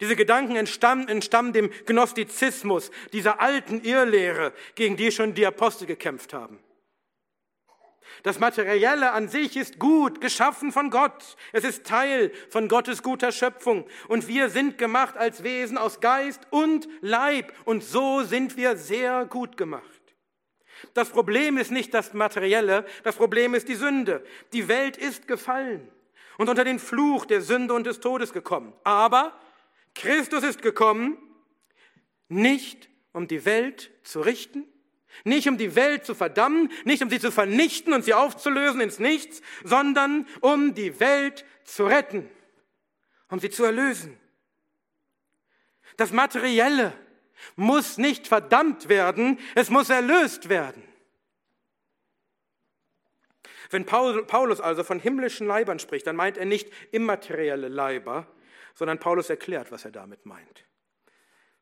Diese 0.00 0.16
Gedanken 0.16 0.56
entstammen, 0.56 1.08
entstammen 1.08 1.52
dem 1.52 1.70
Gnostizismus, 1.86 2.90
dieser 3.12 3.40
alten 3.40 3.82
Irrlehre, 3.82 4.52
gegen 4.74 4.96
die 4.96 5.12
schon 5.12 5.34
die 5.34 5.46
Apostel 5.46 5.86
gekämpft 5.86 6.32
haben. 6.32 6.58
Das 8.22 8.38
Materielle 8.38 9.12
an 9.12 9.28
sich 9.28 9.56
ist 9.56 9.78
gut, 9.78 10.20
geschaffen 10.20 10.72
von 10.72 10.90
Gott. 10.90 11.36
Es 11.52 11.64
ist 11.64 11.84
Teil 11.84 12.32
von 12.50 12.68
Gottes 12.68 13.02
guter 13.02 13.32
Schöpfung. 13.32 13.86
Und 14.08 14.28
wir 14.28 14.48
sind 14.50 14.78
gemacht 14.78 15.16
als 15.16 15.42
Wesen 15.42 15.78
aus 15.78 16.00
Geist 16.00 16.46
und 16.50 16.88
Leib. 17.00 17.52
Und 17.64 17.82
so 17.82 18.22
sind 18.22 18.56
wir 18.56 18.76
sehr 18.76 19.24
gut 19.24 19.56
gemacht. 19.56 19.84
Das 20.94 21.10
Problem 21.10 21.58
ist 21.58 21.70
nicht 21.70 21.94
das 21.94 22.12
Materielle, 22.12 22.84
das 23.04 23.16
Problem 23.16 23.54
ist 23.54 23.68
die 23.68 23.74
Sünde. 23.74 24.24
Die 24.52 24.68
Welt 24.68 24.96
ist 24.96 25.28
gefallen 25.28 25.88
und 26.38 26.48
unter 26.48 26.64
den 26.64 26.78
Fluch 26.78 27.24
der 27.24 27.40
Sünde 27.40 27.74
und 27.74 27.86
des 27.86 28.00
Todes 28.00 28.32
gekommen. 28.32 28.72
Aber 28.84 29.38
Christus 29.94 30.42
ist 30.42 30.62
gekommen, 30.62 31.18
nicht 32.28 32.88
um 33.12 33.28
die 33.28 33.44
Welt 33.44 33.90
zu 34.02 34.20
richten, 34.20 34.64
nicht 35.24 35.48
um 35.48 35.58
die 35.58 35.74
Welt 35.74 36.04
zu 36.04 36.14
verdammen, 36.14 36.70
nicht 36.84 37.02
um 37.02 37.10
sie 37.10 37.20
zu 37.20 37.30
vernichten 37.30 37.92
und 37.92 38.04
sie 38.04 38.14
aufzulösen 38.14 38.80
ins 38.80 38.98
Nichts, 38.98 39.42
sondern 39.64 40.26
um 40.40 40.74
die 40.74 40.98
Welt 41.00 41.44
zu 41.64 41.86
retten, 41.86 42.28
um 43.28 43.38
sie 43.38 43.50
zu 43.50 43.64
erlösen. 43.64 44.18
Das 45.96 46.12
Materielle 46.12 46.92
muss 47.56 47.98
nicht 47.98 48.26
verdammt 48.26 48.88
werden, 48.88 49.38
es 49.54 49.70
muss 49.70 49.90
erlöst 49.90 50.48
werden. 50.48 50.82
Wenn 53.70 53.86
Paulus 53.86 54.60
also 54.60 54.84
von 54.84 55.00
himmlischen 55.00 55.46
Leibern 55.46 55.78
spricht, 55.78 56.06
dann 56.06 56.16
meint 56.16 56.36
er 56.36 56.44
nicht 56.44 56.70
immaterielle 56.92 57.68
Leiber, 57.68 58.26
sondern 58.74 58.98
Paulus 58.98 59.30
erklärt, 59.30 59.72
was 59.72 59.84
er 59.84 59.90
damit 59.90 60.26
meint. 60.26 60.66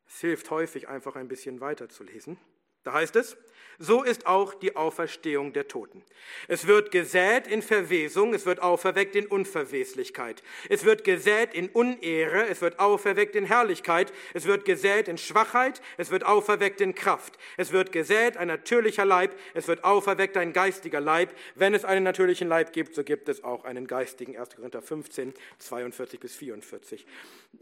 Es 0.08 0.20
hilft 0.20 0.50
häufig, 0.50 0.88
einfach 0.88 1.14
ein 1.14 1.28
bisschen 1.28 1.60
weiterzulesen. 1.60 2.36
Da 2.84 2.92
heißt 2.92 3.16
es, 3.16 3.36
so 3.82 4.02
ist 4.02 4.26
auch 4.26 4.52
die 4.52 4.76
Auferstehung 4.76 5.54
der 5.54 5.66
Toten. 5.66 6.04
Es 6.48 6.66
wird 6.66 6.90
gesät 6.90 7.46
in 7.46 7.62
Verwesung, 7.62 8.34
es 8.34 8.44
wird 8.44 8.60
auferweckt 8.60 9.16
in 9.16 9.26
Unverweslichkeit. 9.26 10.42
Es 10.68 10.84
wird 10.84 11.02
gesät 11.02 11.54
in 11.54 11.70
Unehre, 11.70 12.46
es 12.46 12.60
wird 12.60 12.78
auferweckt 12.78 13.34
in 13.34 13.46
Herrlichkeit. 13.46 14.12
Es 14.34 14.44
wird 14.44 14.66
gesät 14.66 15.08
in 15.08 15.16
Schwachheit, 15.16 15.80
es 15.96 16.10
wird 16.10 16.26
auferweckt 16.26 16.82
in 16.82 16.94
Kraft. 16.94 17.38
Es 17.56 17.72
wird 17.72 17.90
gesät 17.90 18.36
ein 18.36 18.48
natürlicher 18.48 19.06
Leib, 19.06 19.34
es 19.54 19.66
wird 19.66 19.82
auferweckt 19.82 20.36
ein 20.36 20.52
geistiger 20.52 21.00
Leib. 21.00 21.34
Wenn 21.54 21.72
es 21.72 21.86
einen 21.86 22.04
natürlichen 22.04 22.48
Leib 22.48 22.74
gibt, 22.74 22.94
so 22.94 23.02
gibt 23.02 23.30
es 23.30 23.42
auch 23.42 23.64
einen 23.64 23.86
geistigen. 23.86 24.36
1. 24.36 24.56
Korinther 24.56 24.82
15, 24.82 25.32
42 25.58 26.20
bis 26.20 26.36
44. 26.36 27.06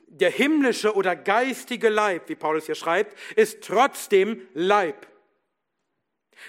Der 0.09 0.31
himmlische 0.31 0.96
oder 0.96 1.14
geistige 1.14 1.90
Leib, 1.90 2.28
wie 2.28 2.35
Paulus 2.35 2.66
hier 2.66 2.74
schreibt, 2.74 3.16
ist 3.37 3.62
trotzdem 3.62 4.42
Leib. 4.52 5.07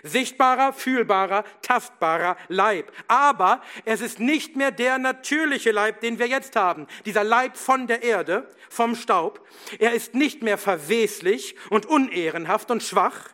Sichtbarer, 0.03 0.73
fühlbarer, 0.73 1.43
tastbarer 1.61 2.37
Leib. 2.47 2.91
Aber 3.07 3.61
es 3.85 4.01
ist 4.01 4.19
nicht 4.19 4.55
mehr 4.55 4.71
der 4.71 4.97
natürliche 4.97 5.71
Leib, 5.71 6.01
den 6.01 6.19
wir 6.19 6.27
jetzt 6.27 6.55
haben. 6.55 6.87
Dieser 7.05 7.23
Leib 7.23 7.57
von 7.57 7.87
der 7.87 8.03
Erde, 8.03 8.47
vom 8.69 8.95
Staub. 8.95 9.45
Er 9.79 9.93
ist 9.93 10.13
nicht 10.13 10.41
mehr 10.41 10.57
verweslich 10.57 11.55
und 11.69 11.85
unehrenhaft 11.85 12.71
und 12.71 12.83
schwach, 12.83 13.29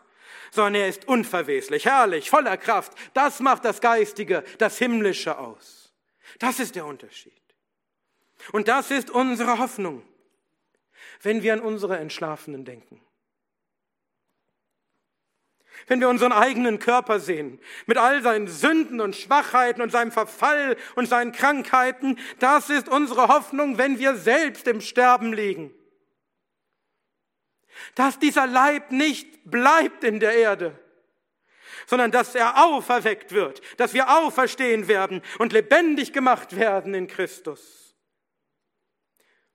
sondern 0.52 0.76
er 0.76 0.88
ist 0.88 1.08
unverweslich, 1.08 1.86
herrlich, 1.86 2.30
voller 2.30 2.58
Kraft. 2.58 2.94
Das 3.14 3.40
macht 3.40 3.66
das 3.66 3.82
Geistige, 3.82 4.44
das 4.58 4.78
Himmlische 4.78 5.38
aus. 5.38 5.94
Das 6.40 6.60
ist 6.60 6.76
der 6.76 6.86
Unterschied. 6.86 7.34
Und 8.52 8.68
das 8.68 8.92
ist 8.92 9.10
unsere 9.10 9.60
Hoffnung, 9.60 10.04
wenn 11.22 11.44
wir 11.44 11.54
an 11.54 11.60
unsere 11.60 11.98
Entschlafenen 11.98 12.66
denken. 12.66 13.02
Wenn 15.88 16.00
wir 16.00 16.10
unseren 16.10 16.32
eigenen 16.32 16.80
Körper 16.80 17.20
sehen, 17.20 17.60
mit 17.86 17.98
all 17.98 18.22
seinen 18.22 18.48
Sünden 18.48 19.02
und 19.02 19.16
Schwachheiten 19.16 19.82
und 19.82 19.92
seinem 19.92 20.12
Verfall 20.12 20.78
und 20.96 21.08
seinen 21.08 21.32
Krankheiten, 21.32 22.18
das 22.40 22.70
ist 22.70 22.90
unsere 22.90 23.28
Hoffnung, 23.28 23.78
wenn 23.78 24.00
wir 24.00 24.16
selbst 24.16 24.68
im 24.68 24.82
Sterben 24.82 25.34
liegen. 25.34 25.74
dass 27.96 28.20
dieser 28.20 28.48
Leib 28.48 28.92
nicht 28.92 29.50
bleibt 29.50 30.04
in 30.04 30.20
der 30.20 30.36
Erde, 30.36 30.78
sondern 31.88 32.12
dass 32.12 32.36
er 32.36 32.66
auferweckt 32.66 33.32
wird, 33.32 33.62
dass 33.80 33.94
wir 33.94 34.10
auferstehen 34.18 34.88
werden 34.88 35.22
und 35.40 35.54
lebendig 35.54 36.14
gemacht 36.14 36.56
werden 36.56 36.94
in 36.94 37.08
Christus. 37.08 37.96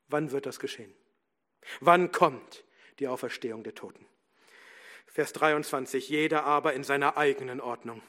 Wann 0.09 0.30
wird 0.30 0.46
das 0.46 0.61
geschehen? 0.61 0.92
Wann 1.80 2.12
kommt 2.12 2.64
die 2.98 3.09
Auferstehung 3.09 3.62
der 3.62 3.74
Toten? 3.74 4.06
Vers 5.12 5.33
23, 5.33 6.09
jeder 6.09 6.44
aber 6.44 6.75
in 6.75 6.85
seiner 6.85 7.16
eigenen 7.16 7.61
Ordnung. 7.61 8.03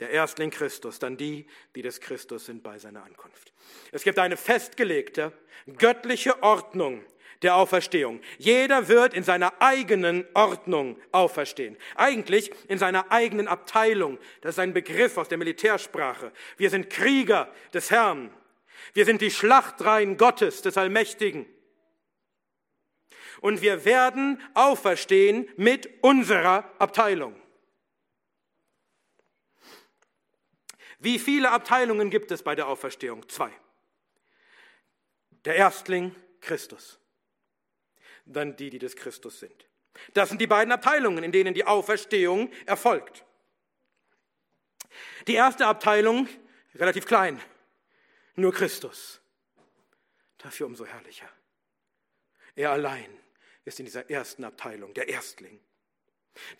Der 0.00 0.10
Erstling 0.10 0.50
Christus, 0.50 0.98
dann 0.98 1.16
die, 1.16 1.46
die 1.74 1.82
des 1.82 2.00
Christus 2.00 2.46
sind 2.46 2.62
bei 2.62 2.78
seiner 2.78 3.04
Ankunft. 3.04 3.52
Es 3.92 4.02
gibt 4.02 4.18
eine 4.18 4.36
festgelegte 4.36 5.32
göttliche 5.78 6.42
Ordnung 6.42 7.04
der 7.42 7.56
Auferstehung. 7.56 8.20
Jeder 8.38 8.88
wird 8.88 9.14
in 9.14 9.22
seiner 9.22 9.52
eigenen 9.60 10.26
Ordnung 10.34 10.98
auferstehen. 11.10 11.76
Eigentlich 11.94 12.50
in 12.68 12.78
seiner 12.78 13.10
eigenen 13.10 13.48
Abteilung. 13.48 14.18
Das 14.40 14.56
ist 14.56 14.58
ein 14.58 14.72
Begriff 14.72 15.16
aus 15.18 15.28
der 15.28 15.38
Militärsprache. 15.38 16.32
Wir 16.56 16.70
sind 16.70 16.90
Krieger 16.90 17.52
des 17.72 17.90
Herrn. 17.90 18.30
Wir 18.92 19.04
sind 19.04 19.20
die 19.20 19.30
Schlachtreihen 19.30 20.16
Gottes, 20.16 20.62
des 20.62 20.76
Allmächtigen. 20.76 21.46
Und 23.42 23.60
wir 23.60 23.84
werden 23.84 24.40
auferstehen 24.54 25.46
mit 25.58 26.02
unserer 26.02 26.64
Abteilung. 26.78 27.38
Wie 30.98 31.18
viele 31.18 31.50
Abteilungen 31.50 32.08
gibt 32.08 32.30
es 32.30 32.42
bei 32.42 32.54
der 32.54 32.68
Auferstehung? 32.68 33.28
Zwei. 33.28 33.50
Der 35.44 35.56
Erstling 35.56 36.14
Christus 36.40 36.98
dann 38.26 38.56
die, 38.56 38.70
die 38.70 38.78
des 38.78 38.96
Christus 38.96 39.40
sind. 39.40 39.66
Das 40.14 40.28
sind 40.28 40.40
die 40.40 40.46
beiden 40.46 40.72
Abteilungen, 40.72 41.22
in 41.22 41.32
denen 41.32 41.54
die 41.54 41.64
Auferstehung 41.64 42.50
erfolgt. 42.66 43.24
Die 45.26 45.34
erste 45.34 45.66
Abteilung, 45.66 46.28
relativ 46.74 47.06
klein, 47.06 47.40
nur 48.34 48.52
Christus. 48.52 49.20
Dafür 50.38 50.66
umso 50.66 50.84
herrlicher. 50.84 51.28
Er 52.56 52.72
allein 52.72 53.21
ist 53.64 53.78
in 53.78 53.86
dieser 53.86 54.10
ersten 54.10 54.44
Abteilung, 54.44 54.94
der 54.94 55.08
Erstling. 55.08 55.60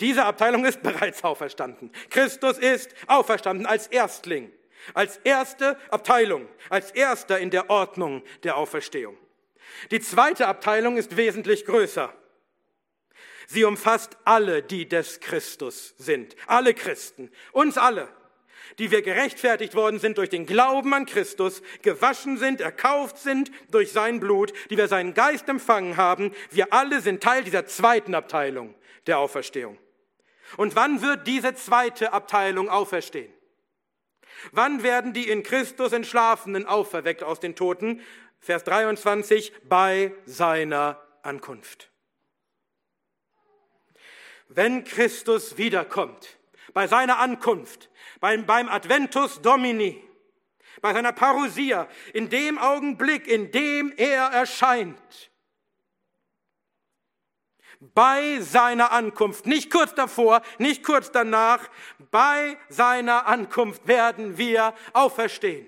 Diese 0.01 0.25
Abteilung 0.25 0.65
ist 0.65 0.83
bereits 0.83 1.25
auferstanden. 1.25 1.91
Christus 2.11 2.59
ist 2.59 2.95
auferstanden 3.07 3.67
als 3.67 3.87
Erstling, 3.89 4.53
als 4.95 5.19
erste 5.19 5.79
Abteilung, 5.91 6.49
als 6.69 6.91
erster 6.91 7.39
in 7.39 7.51
der 7.51 7.71
Ordnung 7.71 8.23
der 8.43 8.57
Auferstehung. 8.57 9.17
Die 9.91 10.01
zweite 10.01 10.47
Abteilung 10.47 10.97
ist 10.97 11.17
wesentlich 11.17 11.65
größer. 11.65 12.15
Sie 13.47 13.65
umfasst 13.65 14.17
alle, 14.25 14.63
die 14.63 14.89
des 14.89 15.21
Christus 15.21 15.95
sind. 15.99 16.37
Alle 16.47 16.75
Christen. 16.75 17.31
Uns 17.53 17.77
alle. 17.77 18.09
Die 18.79 18.91
wir 18.91 19.03
gerechtfertigt 19.03 19.75
worden 19.75 19.99
sind 19.99 20.19
durch 20.19 20.31
den 20.31 20.47
Glauben 20.47 20.95
an 20.95 21.07
Christus, 21.07 21.63
gewaschen 21.83 22.39
sind, 22.39 22.61
erkauft 22.61 23.19
sind 23.19 23.51
durch 23.71 23.93
sein 23.93 24.21
Blut, 24.21 24.53
die 24.71 24.77
wir 24.77 24.89
seinen 24.89 25.15
Geist 25.15 25.49
empfangen 25.49 25.97
haben. 25.97 26.33
Wir 26.51 26.73
alle 26.73 27.01
sind 27.01 27.23
Teil 27.23 27.45
dieser 27.45 27.67
zweiten 27.67 28.15
Abteilung 28.15 28.75
der 29.07 29.19
Auferstehung. 29.19 29.79
Und 30.57 30.77
wann 30.77 31.03
wird 31.03 31.27
diese 31.27 31.55
zweite 31.55 32.13
Abteilung 32.13 32.69
auferstehen? 32.69 33.33
Wann 34.51 34.83
werden 34.83 35.13
die 35.13 35.29
in 35.29 35.43
Christus 35.43 35.93
Entschlafenen 35.93 36.67
auferweckt 36.67 37.23
aus 37.23 37.41
den 37.41 37.55
Toten? 37.55 38.01
Vers 38.41 38.65
23, 38.65 39.53
bei 39.69 40.13
seiner 40.27 41.01
Ankunft. 41.23 41.91
Wenn 44.49 44.85
Christus 44.85 45.57
wiederkommt, 45.57 46.39
bei 46.73 46.87
seiner 46.87 47.19
Ankunft, 47.19 47.91
beim, 48.21 48.47
beim 48.47 48.69
Adventus 48.69 49.41
Domini, 49.43 50.03
bei 50.81 50.93
seiner 50.93 51.13
Parousia, 51.13 51.89
in 52.13 52.29
dem 52.29 52.59
Augenblick, 52.59 53.27
in 53.27 53.51
dem 53.51 53.93
er 53.97 54.25
erscheint, 54.27 55.31
bei 57.95 58.39
seiner 58.41 58.93
Ankunft, 58.93 59.47
nicht 59.47 59.71
kurz 59.71 59.95
davor, 59.95 60.43
nicht 60.59 60.85
kurz 60.85 61.11
danach, 61.11 61.69
bei 62.11 62.57
seiner 62.69 63.27
Ankunft 63.27 63.89
werden 63.89 64.39
wir 64.39 64.75
auferstehen. 64.93 65.67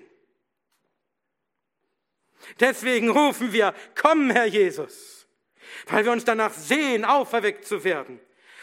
Deswegen 2.59 3.09
rufen 3.09 3.51
wir, 3.51 3.73
komm, 3.99 4.29
Herr 4.29 4.45
Jesus, 4.45 5.27
weil 5.87 6.05
wir 6.05 6.11
uns 6.11 6.23
danach 6.23 6.53
sehen, 6.53 7.03
auferweckt 7.03 7.65
zu 7.65 7.83
werden 7.83 8.19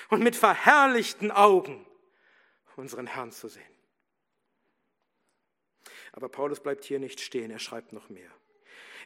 und 0.09 0.23
mit 0.23 0.37
verherrlichten 0.37 1.31
Augen 1.31 1.85
unseren 2.77 3.07
Herrn 3.07 3.33
zu 3.33 3.49
sehen. 3.49 3.63
Aber 6.13 6.29
Paulus 6.29 6.61
bleibt 6.61 6.85
hier 6.85 6.99
nicht 6.99 7.21
stehen, 7.21 7.51
er 7.51 7.59
schreibt 7.59 7.93
noch 7.93 8.09
mehr. 8.09 8.31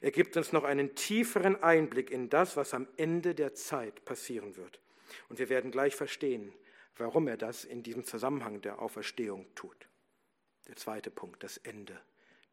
Er 0.00 0.10
gibt 0.10 0.36
uns 0.36 0.52
noch 0.52 0.64
einen 0.64 0.94
tieferen 0.94 1.62
Einblick 1.62 2.10
in 2.10 2.28
das, 2.28 2.56
was 2.56 2.74
am 2.74 2.86
Ende 2.96 3.34
der 3.34 3.54
Zeit 3.54 4.04
passieren 4.04 4.56
wird. 4.56 4.80
Und 5.28 5.38
wir 5.38 5.48
werden 5.48 5.70
gleich 5.70 5.94
verstehen, 5.94 6.52
warum 6.96 7.28
er 7.28 7.36
das 7.36 7.64
in 7.64 7.82
diesem 7.82 8.04
Zusammenhang 8.04 8.60
der 8.60 8.80
Auferstehung 8.80 9.46
tut. 9.54 9.88
Der 10.68 10.76
zweite 10.76 11.10
Punkt, 11.10 11.42
das 11.42 11.58
Ende 11.58 11.98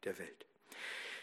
der 0.04 0.18
Welt. 0.18 0.46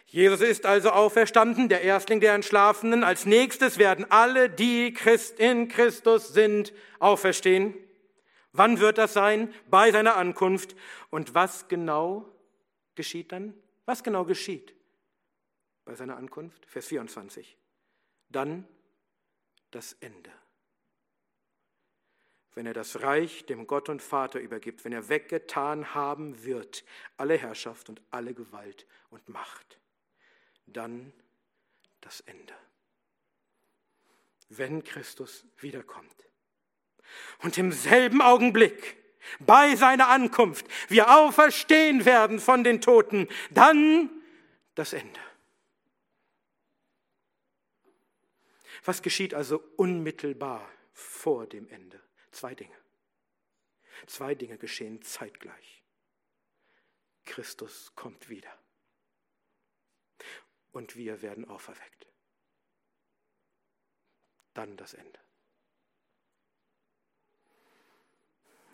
Jesus 0.06 0.42
ist 0.42 0.66
also 0.66 0.90
auferstanden, 0.90 1.70
der 1.70 1.82
Erstling 1.84 2.20
der 2.20 2.34
Entschlafenen. 2.34 3.04
Als 3.04 3.26
nächstes 3.26 3.78
werden 3.78 4.06
alle, 4.12 4.50
die 4.50 4.94
in 5.38 5.70
Christus 5.70 6.34
sind, 6.34 6.74
auferstehen. 7.00 7.74
Wann 8.54 8.80
wird 8.80 8.98
das 8.98 9.14
sein? 9.14 9.54
Bei 9.70 9.92
seiner 9.92 10.16
Ankunft. 10.18 10.76
Und 11.10 11.34
was 11.34 11.68
genau 11.68 12.30
geschieht 12.96 13.32
dann? 13.32 13.54
Was 13.86 14.04
genau 14.04 14.26
geschieht 14.26 14.76
bei 15.86 15.96
seiner 15.96 16.18
Ankunft? 16.18 16.66
Vers 16.66 16.88
24. 16.88 17.58
Dann 18.30 18.68
das 19.72 19.94
Ende. 19.94 20.32
Wenn 22.54 22.66
er 22.66 22.74
das 22.74 23.02
Reich 23.02 23.46
dem 23.46 23.66
Gott 23.66 23.88
und 23.88 24.02
Vater 24.02 24.40
übergibt, 24.40 24.84
wenn 24.84 24.92
er 24.92 25.08
weggetan 25.08 25.94
haben 25.96 26.44
wird, 26.44 26.84
alle 27.16 27.38
Herrschaft 27.38 27.88
und 27.88 28.02
alle 28.12 28.34
Gewalt 28.34 28.86
und 29.10 29.30
Macht 29.30 29.80
dann 30.74 31.14
das 32.02 32.22
Ende. 32.22 32.54
Wenn 34.50 34.84
Christus 34.84 35.46
wiederkommt. 35.60 36.31
Und 37.40 37.58
im 37.58 37.72
selben 37.72 38.22
Augenblick, 38.22 38.98
bei 39.40 39.76
seiner 39.76 40.10
Ankunft, 40.10 40.66
wir 40.88 41.16
auferstehen 41.16 42.06
werden 42.06 42.40
von 42.40 42.64
den 42.64 42.82
Toten, 42.82 43.28
dann 43.50 44.10
das 44.76 44.94
Ende. 44.94 45.20
Was 48.84 49.02
geschieht 49.02 49.34
also 49.34 49.64
unmittelbar 49.78 50.68
vor 50.94 51.46
dem 51.46 51.68
Ende? 51.70 52.02
Zwei 52.32 52.56
Dinge. 52.56 52.76
Zwei 54.08 54.34
Dinge 54.34 54.58
geschehen 54.58 55.02
zeitgleich. 55.04 55.84
Christus 57.26 57.94
kommt 57.96 58.30
wieder 58.30 58.52
und 60.72 60.96
wir 60.96 61.22
werden 61.22 61.48
auferweckt. 61.48 62.08
Dann 64.54 64.76
das 64.78 64.94
Ende. 64.94 65.21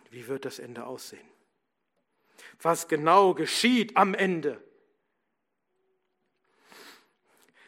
Wie 0.10 0.28
wird 0.28 0.46
das 0.46 0.60
Ende 0.60 0.86
aussehen? 0.86 1.28
Was 2.62 2.88
genau 2.88 3.34
geschieht 3.34 3.98
am 3.98 4.14
Ende? 4.14 4.62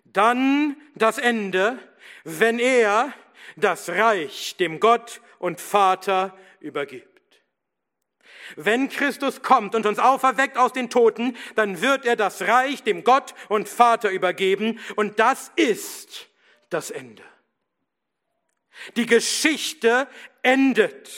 Dann 0.06 0.76
das 0.96 1.18
Ende, 1.18 1.78
wenn 2.24 2.60
er 2.60 3.14
das 3.56 3.90
Reich 3.90 4.56
dem 4.58 4.80
Gott 4.80 5.22
und 5.38 5.62
Vater 5.62 6.38
übergibt. 6.60 7.08
Wenn 8.56 8.90
Christus 8.90 9.42
kommt 9.42 9.76
und 9.76 9.86
uns 9.86 10.00
auferweckt 10.00 10.58
aus 10.58 10.74
den 10.74 10.90
Toten, 10.90 11.38
dann 11.56 11.82
wird 11.82 12.06
er 12.06 12.16
das 12.16 12.42
Reich 12.42 12.84
dem 12.84 13.04
Gott 13.04 13.36
und 13.48 13.70
Vater 13.70 14.10
übergeben 14.10 14.80
und 14.96 15.20
das 15.20 15.52
ist 15.56 16.30
das 16.70 16.90
Ende. 16.90 17.24
Die 18.96 19.06
Geschichte 19.06 20.08
endet, 20.42 21.10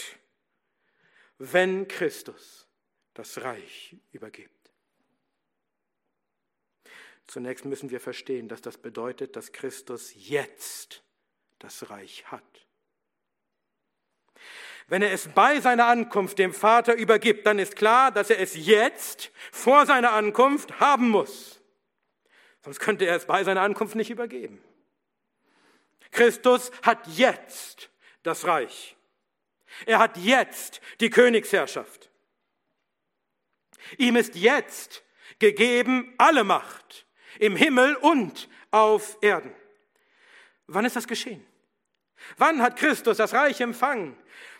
wenn 1.41 1.87
Christus 1.87 2.67
das 3.13 3.41
Reich 3.41 3.95
übergibt. 4.11 4.71
Zunächst 7.27 7.65
müssen 7.65 7.89
wir 7.89 7.99
verstehen, 7.99 8.47
dass 8.47 8.61
das 8.61 8.77
bedeutet, 8.77 9.35
dass 9.35 9.51
Christus 9.51 10.11
jetzt 10.15 11.03
das 11.59 11.89
Reich 11.89 12.25
hat 12.31 12.65
wenn 14.91 15.01
er 15.01 15.13
es 15.13 15.29
bei 15.29 15.61
seiner 15.61 15.85
Ankunft 15.85 16.37
dem 16.37 16.53
Vater 16.53 16.95
übergibt, 16.95 17.45
dann 17.45 17.59
ist 17.59 17.77
klar, 17.77 18.11
dass 18.11 18.29
er 18.29 18.39
es 18.39 18.57
jetzt 18.57 19.31
vor 19.49 19.85
seiner 19.85 20.11
Ankunft 20.11 20.81
haben 20.81 21.07
muss. 21.07 21.61
Sonst 22.61 22.81
könnte 22.81 23.05
er 23.05 23.15
es 23.15 23.25
bei 23.25 23.45
seiner 23.45 23.61
Ankunft 23.61 23.95
nicht 23.95 24.09
übergeben. 24.09 24.61
Christus 26.11 26.71
hat 26.83 27.07
jetzt 27.07 27.89
das 28.23 28.45
Reich. 28.45 28.97
Er 29.85 29.99
hat 29.99 30.17
jetzt 30.17 30.81
die 30.99 31.09
Königsherrschaft. 31.09 32.09
Ihm 33.97 34.15
ist 34.15 34.35
jetzt 34.35 35.03
gegeben 35.39 36.13
alle 36.17 36.43
Macht 36.43 37.05
im 37.39 37.55
Himmel 37.55 37.95
und 37.95 38.49
auf 38.69 39.17
Erden. 39.21 39.53
Wann 40.67 40.85
ist 40.85 40.95
das 40.95 41.07
geschehen? 41.07 41.45
Wann 42.37 42.61
hat 42.61 42.77
Christus 42.77 43.17
das 43.17 43.33
Reich 43.33 43.59
empfangen? 43.61 44.15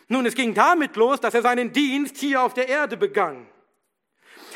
Nun, 0.07 0.25
es 0.25 0.35
ging 0.35 0.53
damit 0.53 0.95
los, 0.95 1.21
dass 1.21 1.33
er 1.33 1.41
seinen 1.41 1.71
Dienst 1.71 2.17
hier 2.17 2.41
auf 2.41 2.53
der 2.53 2.67
Erde 2.67 2.97
begann. 2.97 3.47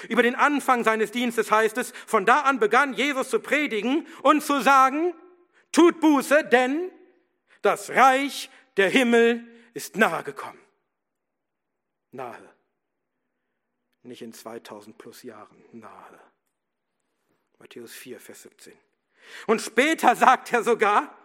Über 0.10 0.24
den 0.24 0.36
Anfang 0.36 0.84
seines 0.84 1.12
Dienstes 1.12 1.50
heißt 1.50 1.78
es, 1.78 1.94
von 2.06 2.26
da 2.26 2.41
an 2.41 2.60
begann 2.60 2.94
Jesus 2.94 3.30
zu 3.30 3.39
predigen 3.39 4.06
und 4.22 4.44
zu 4.44 4.62
sagen, 4.62 5.13
tut 5.72 6.00
Buße, 6.02 6.44
denn 6.44 6.91
das 7.62 7.89
Reich 7.91 8.50
der 8.78 8.89
Himmel 8.89 9.48
ist 9.76 9.98
nahe 9.98 10.24
gekommen. 10.24 10.60
Nahe. 12.12 12.50
Nicht 14.02 14.24
in 14.24 14.34
2000 14.34 14.98
plus 14.98 15.22
Jahren, 15.22 15.64
nahe. 15.74 16.20
Matthäus 17.60 17.94
4, 17.94 18.20
Vers 18.20 18.44
17. 18.44 18.74
Und 19.48 19.62
später 19.62 20.16
sagt 20.16 20.54
er 20.54 20.64
sogar, 20.64 21.16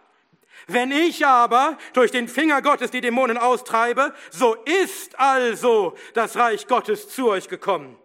wenn 0.67 0.91
ich 0.91 1.25
aber 1.25 1.77
durch 1.93 2.11
den 2.11 2.27
Finger 2.27 2.61
Gottes 2.61 2.91
die 2.91 3.01
Dämonen 3.01 3.37
austreibe, 3.37 4.13
so 4.29 4.55
ist 4.65 5.17
also 5.17 5.97
das 6.13 6.35
Reich 6.35 6.67
Gottes 6.67 7.09
zu 7.09 7.29
euch 7.29 7.47
gekommen. 7.47 7.97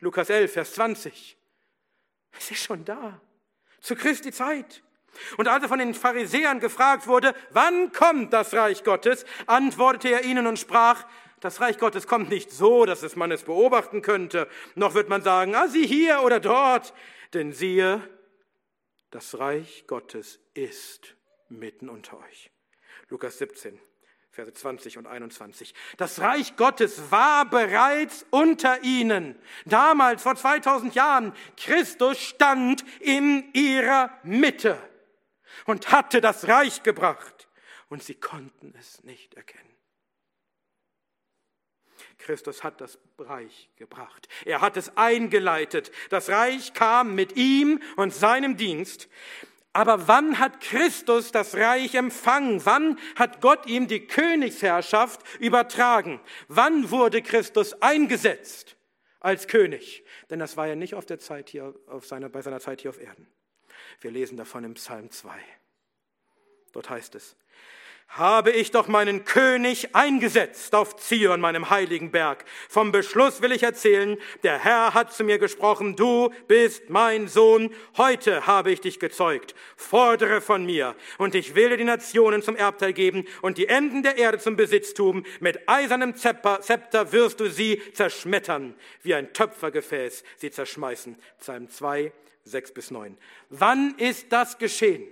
Lukas 0.00 0.28
11, 0.28 0.52
Vers 0.52 0.74
20. 0.74 1.38
Es 2.32 2.50
ist 2.50 2.62
schon 2.62 2.84
da. 2.84 3.20
Zu 3.80 3.96
Christi 3.96 4.32
Zeit. 4.32 4.83
Und 5.36 5.48
als 5.48 5.62
er 5.62 5.68
von 5.68 5.78
den 5.78 5.94
Pharisäern 5.94 6.60
gefragt 6.60 7.06
wurde, 7.06 7.34
wann 7.50 7.92
kommt 7.92 8.32
das 8.32 8.54
Reich 8.54 8.84
Gottes, 8.84 9.24
antwortete 9.46 10.10
er 10.10 10.24
ihnen 10.24 10.46
und 10.46 10.58
sprach, 10.58 11.04
das 11.40 11.60
Reich 11.60 11.78
Gottes 11.78 12.06
kommt 12.06 12.30
nicht 12.30 12.50
so, 12.50 12.86
dass 12.86 13.02
es 13.02 13.16
man 13.16 13.30
es 13.30 13.42
beobachten 13.42 14.00
könnte, 14.00 14.48
noch 14.76 14.94
wird 14.94 15.10
man 15.10 15.22
sagen, 15.22 15.54
ah, 15.54 15.68
sie 15.68 15.86
hier 15.86 16.22
oder 16.22 16.40
dort, 16.40 16.94
denn 17.34 17.52
siehe, 17.52 18.00
das 19.10 19.38
Reich 19.38 19.84
Gottes 19.86 20.40
ist 20.54 21.14
mitten 21.50 21.88
unter 21.88 22.18
euch. 22.18 22.50
Lukas 23.10 23.38
17, 23.38 23.78
Verse 24.30 24.52
20 24.52 24.98
und 24.98 25.06
21. 25.06 25.74
Das 25.96 26.20
Reich 26.20 26.56
Gottes 26.56 27.10
war 27.10 27.44
bereits 27.44 28.26
unter 28.30 28.82
ihnen. 28.82 29.36
Damals, 29.66 30.22
vor 30.22 30.34
2000 30.34 30.94
Jahren, 30.94 31.32
Christus 31.56 32.18
stand 32.18 32.84
in 33.00 33.52
ihrer 33.52 34.10
Mitte 34.24 34.78
und 35.66 35.92
hatte 35.92 36.20
das 36.20 36.48
Reich 36.48 36.82
gebracht. 36.82 37.48
Und 37.88 38.02
sie 38.02 38.14
konnten 38.14 38.74
es 38.78 39.04
nicht 39.04 39.34
erkennen. 39.34 39.74
Christus 42.18 42.64
hat 42.64 42.80
das 42.80 42.98
Reich 43.18 43.70
gebracht. 43.76 44.28
Er 44.44 44.60
hat 44.60 44.76
es 44.76 44.96
eingeleitet. 44.96 45.92
Das 46.10 46.28
Reich 46.28 46.72
kam 46.72 47.14
mit 47.14 47.36
ihm 47.36 47.80
und 47.96 48.14
seinem 48.14 48.56
Dienst. 48.56 49.08
Aber 49.72 50.06
wann 50.06 50.38
hat 50.38 50.60
Christus 50.60 51.32
das 51.32 51.56
Reich 51.56 51.96
empfangen? 51.96 52.64
Wann 52.64 52.98
hat 53.16 53.40
Gott 53.40 53.66
ihm 53.66 53.88
die 53.88 54.06
Königsherrschaft 54.06 55.20
übertragen? 55.40 56.20
Wann 56.46 56.90
wurde 56.90 57.22
Christus 57.22 57.74
eingesetzt 57.82 58.76
als 59.18 59.48
König? 59.48 60.04
Denn 60.30 60.38
das 60.38 60.56
war 60.56 60.68
ja 60.68 60.76
nicht 60.76 60.94
auf 60.94 61.06
der 61.06 61.18
Zeit 61.18 61.50
hier, 61.50 61.74
auf 61.88 62.06
seiner, 62.06 62.28
bei 62.28 62.40
seiner 62.40 62.60
Zeit 62.60 62.82
hier 62.82 62.90
auf 62.90 63.00
Erden. 63.00 63.26
Wir 64.00 64.10
lesen 64.10 64.36
davon 64.36 64.64
im 64.64 64.74
Psalm 64.74 65.10
2. 65.10 65.30
Dort 66.72 66.90
heißt 66.90 67.14
es, 67.14 67.36
habe 68.08 68.52
ich 68.52 68.70
doch 68.70 68.86
meinen 68.86 69.24
König 69.24 69.94
eingesetzt 69.94 70.74
auf 70.74 70.96
Zion, 70.96 71.40
meinem 71.40 71.70
heiligen 71.70 72.12
Berg. 72.12 72.44
Vom 72.68 72.92
Beschluss 72.92 73.42
will 73.42 73.50
ich 73.50 73.64
erzählen, 73.64 74.18
der 74.44 74.58
Herr 74.58 74.94
hat 74.94 75.12
zu 75.12 75.24
mir 75.24 75.38
gesprochen, 75.38 75.96
du 75.96 76.30
bist 76.46 76.90
mein 76.90 77.26
Sohn, 77.26 77.74
heute 77.96 78.46
habe 78.46 78.70
ich 78.70 78.80
dich 78.80 79.00
gezeugt. 79.00 79.54
Fordere 79.76 80.40
von 80.40 80.64
mir, 80.64 80.94
und 81.18 81.34
ich 81.34 81.56
will 81.56 81.70
dir 81.70 81.76
die 81.76 81.84
Nationen 81.84 82.42
zum 82.42 82.54
Erbteil 82.54 82.92
geben 82.92 83.24
und 83.42 83.58
die 83.58 83.66
Enden 83.66 84.04
der 84.04 84.16
Erde 84.16 84.38
zum 84.38 84.54
Besitztum. 84.54 85.24
Mit 85.40 85.68
eisernem 85.68 86.14
Zepter 86.14 87.12
wirst 87.12 87.40
du 87.40 87.50
sie 87.50 87.82
zerschmettern, 87.94 88.74
wie 89.02 89.14
ein 89.14 89.32
Töpfergefäß 89.32 90.22
sie 90.36 90.52
zerschmeißen. 90.52 91.16
Psalm 91.40 91.68
2, 91.68 92.12
6 92.44 92.74
bis 92.74 92.90
9. 92.90 93.16
Wann 93.50 93.94
ist 93.98 94.32
das 94.32 94.58
geschehen? 94.58 95.06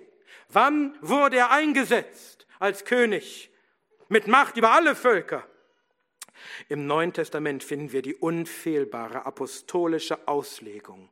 Wann 0.48 0.96
wurde 1.00 1.38
er 1.38 1.50
eingesetzt? 1.50 2.42
als 2.62 2.84
König 2.84 3.50
mit 4.08 4.28
Macht 4.28 4.56
über 4.56 4.70
alle 4.70 4.94
Völker. 4.94 5.44
Im 6.68 6.86
Neuen 6.86 7.12
Testament 7.12 7.64
finden 7.64 7.90
wir 7.90 8.02
die 8.02 8.14
unfehlbare 8.14 9.26
apostolische 9.26 10.28
Auslegung 10.28 11.08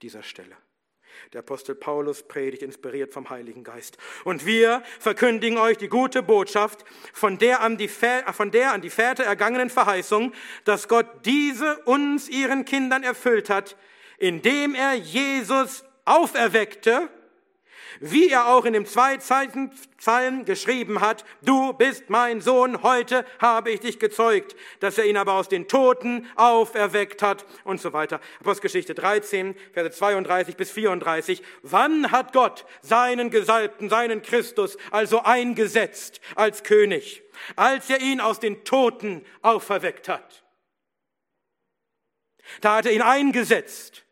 dieser 0.00 0.22
Stelle. 0.22 0.56
Der 1.32 1.40
Apostel 1.40 1.74
Paulus 1.74 2.22
predigt 2.22 2.62
inspiriert 2.62 3.12
vom 3.12 3.30
Heiligen 3.30 3.64
Geist. 3.64 3.98
Und 4.22 4.46
wir 4.46 4.82
verkündigen 5.00 5.58
euch 5.58 5.76
die 5.76 5.88
gute 5.88 6.22
Botschaft 6.22 6.84
von 7.12 7.36
der 7.36 7.60
an 7.60 7.76
die, 7.76 7.88
von 7.88 8.50
der 8.52 8.72
an 8.72 8.80
die 8.80 8.90
Väter 8.90 9.24
ergangenen 9.24 9.70
Verheißung, 9.70 10.32
dass 10.64 10.86
Gott 10.86 11.06
diese 11.24 11.78
uns 11.80 12.28
ihren 12.28 12.64
Kindern 12.64 13.02
erfüllt 13.02 13.50
hat, 13.50 13.76
indem 14.22 14.76
er 14.76 14.94
Jesus 14.94 15.84
auferweckte 16.04 17.10
wie 18.00 18.30
er 18.30 18.48
auch 18.48 18.64
in 18.64 18.72
dem 18.72 18.86
zweiten 18.86 19.70
Psalm 19.98 20.44
geschrieben 20.44 21.00
hat, 21.00 21.24
du 21.42 21.72
bist 21.72 22.10
mein 22.10 22.40
Sohn, 22.40 22.82
heute 22.82 23.24
habe 23.38 23.70
ich 23.70 23.80
dich 23.80 24.00
gezeugt, 24.00 24.56
dass 24.80 24.98
er 24.98 25.04
ihn 25.04 25.16
aber 25.16 25.34
aus 25.34 25.48
den 25.48 25.68
Toten 25.68 26.26
auferweckt 26.34 27.22
hat 27.22 27.46
und 27.62 27.80
so 27.80 27.92
weiter. 27.92 28.20
Apostelgeschichte 28.40 28.94
13, 28.94 29.54
Verse 29.72 29.90
32 29.92 30.56
bis 30.56 30.72
34. 30.72 31.42
Wann 31.62 32.10
hat 32.10 32.32
Gott 32.32 32.64
seinen 32.80 33.30
Gesalbten, 33.30 33.88
seinen 33.88 34.22
Christus 34.22 34.78
also 34.90 35.22
eingesetzt 35.22 36.20
als 36.34 36.64
König? 36.64 37.22
Als 37.54 37.88
er 37.88 38.00
ihn 38.00 38.20
aus 38.20 38.40
den 38.40 38.64
Toten 38.64 39.24
auferweckt 39.42 40.08
hat. 40.08 40.42
Da 42.60 42.76
hat 42.76 42.86
er 42.86 42.92
ihn 42.92 43.02
eingesetzt 43.02 44.04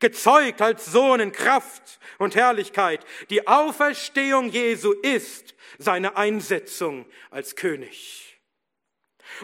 gezeugt 0.00 0.60
als 0.62 0.86
Sohn 0.86 1.20
in 1.20 1.32
Kraft 1.32 1.98
und 2.18 2.34
Herrlichkeit. 2.34 3.04
Die 3.30 3.46
Auferstehung 3.46 4.50
Jesu 4.50 4.92
ist 4.92 5.54
seine 5.78 6.16
Einsetzung 6.16 7.06
als 7.30 7.56
König. 7.56 8.40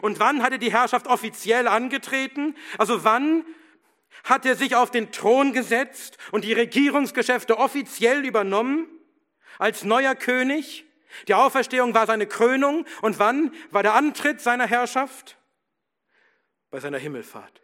Und 0.03 0.21
wann 0.21 0.43
hat 0.43 0.53
er 0.53 0.59
die 0.59 0.73
Herrschaft 0.73 1.07
offiziell 1.07 1.67
angetreten? 1.67 2.57
Also 2.79 3.05
wann 3.05 3.45
hat 4.25 4.45
er 4.45 4.55
sich 4.55 4.77
auf 4.77 4.91
den 4.91 5.13
Thron 5.13 5.53
gesetzt 5.53 6.19
und 6.33 6.45
die 6.45 6.53
Regierungsgeschäfte 6.53 7.59
offiziell 7.59 8.25
übernommen 8.25 8.87
als 9.59 9.85
neuer 9.85 10.15
König? 10.15 10.85
Die 11.29 11.35
Auferstehung 11.35 11.95
war 11.95 12.07
seine 12.07 12.27
Krönung. 12.27 12.87
Und 13.03 13.19
wann 13.19 13.53
war 13.71 13.83
der 13.83 13.95
Antritt 13.95 14.41
seiner 14.41 14.67
Herrschaft? 14.67 15.37
Bei 16.71 16.81
seiner 16.81 16.99
Himmelfahrt. 16.99 17.60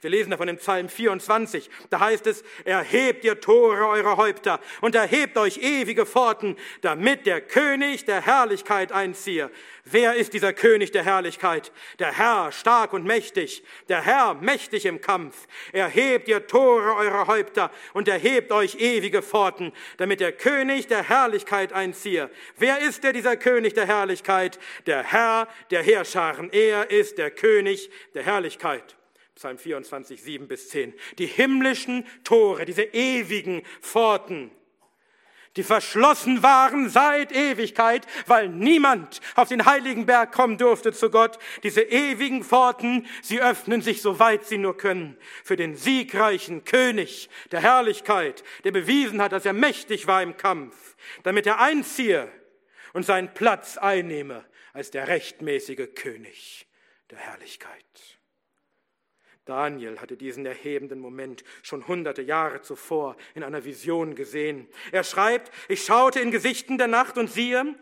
Wir 0.00 0.10
lesen 0.10 0.30
davon 0.30 0.48
im 0.48 0.56
Psalm 0.56 0.88
24. 0.88 1.70
Da 1.90 2.00
heißt 2.00 2.26
es, 2.26 2.44
erhebt 2.64 3.24
ihr 3.24 3.40
Tore 3.40 3.86
eurer 3.86 4.16
Häupter 4.16 4.60
und 4.80 4.94
erhebt 4.94 5.36
euch 5.36 5.58
ewige 5.58 6.06
Pforten, 6.06 6.56
damit 6.80 7.26
der 7.26 7.40
König 7.40 8.04
der 8.04 8.24
Herrlichkeit 8.24 8.92
einziehe. 8.92 9.50
Wer 9.84 10.14
ist 10.14 10.32
dieser 10.32 10.52
König 10.52 10.92
der 10.92 11.04
Herrlichkeit? 11.04 11.72
Der 11.98 12.16
Herr, 12.16 12.52
stark 12.52 12.92
und 12.92 13.04
mächtig, 13.04 13.64
der 13.88 14.00
Herr, 14.00 14.34
mächtig 14.34 14.86
im 14.86 15.00
Kampf. 15.00 15.48
Erhebt 15.72 16.28
ihr 16.28 16.46
Tore 16.46 16.94
eurer 16.94 17.26
Häupter 17.26 17.70
und 17.92 18.06
erhebt 18.06 18.52
euch 18.52 18.76
ewige 18.76 19.22
Pforten, 19.22 19.72
damit 19.96 20.20
der 20.20 20.32
König 20.32 20.86
der 20.86 21.08
Herrlichkeit 21.08 21.72
einziehe. 21.72 22.30
Wer 22.56 22.78
ist 22.78 23.02
der, 23.02 23.12
dieser 23.12 23.36
König 23.36 23.74
der 23.74 23.86
Herrlichkeit? 23.86 24.60
Der 24.86 25.02
Herr 25.02 25.48
der 25.70 25.82
Heerscharen. 25.82 26.52
Er 26.52 26.90
ist 26.90 27.18
der 27.18 27.32
König 27.32 27.90
der 28.14 28.22
Herrlichkeit. 28.22 28.96
Psalm 29.34 29.58
24, 29.58 30.22
7 30.22 30.48
bis 30.48 30.68
10. 30.68 30.94
Die 31.18 31.26
himmlischen 31.26 32.06
Tore, 32.24 32.64
diese 32.64 32.82
ewigen 32.82 33.62
Pforten, 33.80 34.50
die 35.56 35.62
verschlossen 35.62 36.42
waren 36.42 36.88
seit 36.88 37.30
Ewigkeit, 37.30 38.06
weil 38.26 38.48
niemand 38.48 39.20
auf 39.34 39.48
den 39.48 39.66
heiligen 39.66 40.06
Berg 40.06 40.32
kommen 40.32 40.56
durfte 40.56 40.92
zu 40.92 41.10
Gott. 41.10 41.38
Diese 41.62 41.82
ewigen 41.82 42.42
Pforten, 42.42 43.06
sie 43.20 43.40
öffnen 43.40 43.82
sich 43.82 44.00
so 44.00 44.18
weit 44.18 44.46
sie 44.46 44.56
nur 44.56 44.78
können 44.78 45.18
für 45.44 45.56
den 45.56 45.76
siegreichen 45.76 46.64
König 46.64 47.28
der 47.50 47.60
Herrlichkeit, 47.60 48.44
der 48.64 48.72
bewiesen 48.72 49.20
hat, 49.20 49.32
dass 49.32 49.44
er 49.44 49.52
mächtig 49.52 50.06
war 50.06 50.22
im 50.22 50.38
Kampf, 50.38 50.96
damit 51.22 51.46
er 51.46 51.60
einziehe 51.60 52.32
und 52.94 53.04
seinen 53.04 53.34
Platz 53.34 53.76
einnehme 53.76 54.46
als 54.72 54.90
der 54.90 55.06
rechtmäßige 55.08 55.94
König 55.94 56.66
der 57.10 57.18
Herrlichkeit. 57.18 58.21
Daniel 59.44 60.00
hatte 60.00 60.16
diesen 60.16 60.46
erhebenden 60.46 61.00
Moment 61.00 61.42
schon 61.62 61.88
hunderte 61.88 62.22
Jahre 62.22 62.62
zuvor 62.62 63.16
in 63.34 63.42
einer 63.42 63.64
Vision 63.64 64.14
gesehen. 64.14 64.68
Er 64.92 65.02
schreibt, 65.02 65.50
ich 65.68 65.84
schaute 65.84 66.20
in 66.20 66.30
Gesichten 66.30 66.78
der 66.78 66.86
Nacht 66.86 67.18
und 67.18 67.28
siehe, 67.28 67.74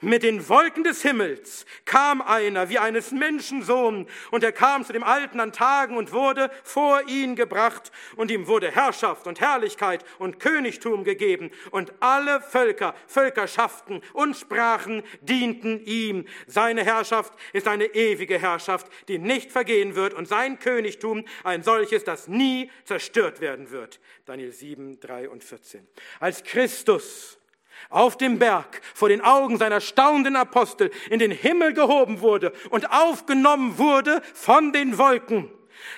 mit 0.00 0.22
den 0.22 0.48
Wolken 0.48 0.84
des 0.84 1.02
Himmels 1.02 1.66
kam 1.84 2.22
einer 2.22 2.68
wie 2.68 2.78
eines 2.78 3.10
Menschensohn, 3.10 4.06
und 4.30 4.44
er 4.44 4.52
kam 4.52 4.84
zu 4.84 4.92
dem 4.92 5.02
Alten 5.02 5.40
an 5.40 5.52
Tagen 5.52 5.96
und 5.96 6.12
wurde 6.12 6.50
vor 6.62 7.02
ihn 7.08 7.36
gebracht, 7.36 7.90
und 8.16 8.30
ihm 8.30 8.46
wurde 8.46 8.70
Herrschaft 8.70 9.26
und 9.26 9.40
Herrlichkeit 9.40 10.04
und 10.18 10.40
Königtum 10.40 11.04
gegeben, 11.04 11.50
und 11.70 11.92
alle 12.00 12.40
Völker, 12.40 12.94
Völkerschaften 13.06 14.02
und 14.12 14.36
Sprachen 14.36 15.02
dienten 15.20 15.84
ihm. 15.84 16.26
Seine 16.46 16.84
Herrschaft 16.84 17.32
ist 17.52 17.68
eine 17.68 17.86
ewige 17.86 18.38
Herrschaft, 18.38 18.86
die 19.08 19.18
nicht 19.18 19.52
vergehen 19.52 19.94
wird, 19.94 20.14
und 20.14 20.28
sein 20.28 20.58
Königtum 20.58 21.24
ein 21.44 21.62
solches, 21.62 22.04
das 22.04 22.28
nie 22.28 22.70
zerstört 22.84 23.40
werden 23.40 23.70
wird. 23.70 24.00
Daniel 24.26 24.52
7, 24.52 25.00
3 25.00 25.28
und 25.28 25.42
14. 25.44 25.86
Als 26.20 26.44
Christus 26.44 27.39
auf 27.88 28.16
dem 28.16 28.38
Berg 28.38 28.80
vor 28.94 29.08
den 29.08 29.20
Augen 29.20 29.58
seiner 29.58 29.80
staunenden 29.80 30.36
Apostel 30.36 30.90
in 31.10 31.18
den 31.18 31.30
Himmel 31.30 31.72
gehoben 31.72 32.20
wurde 32.20 32.52
und 32.70 32.90
aufgenommen 32.92 33.78
wurde 33.78 34.22
von 34.34 34.72
den 34.72 34.98
Wolken. 34.98 35.50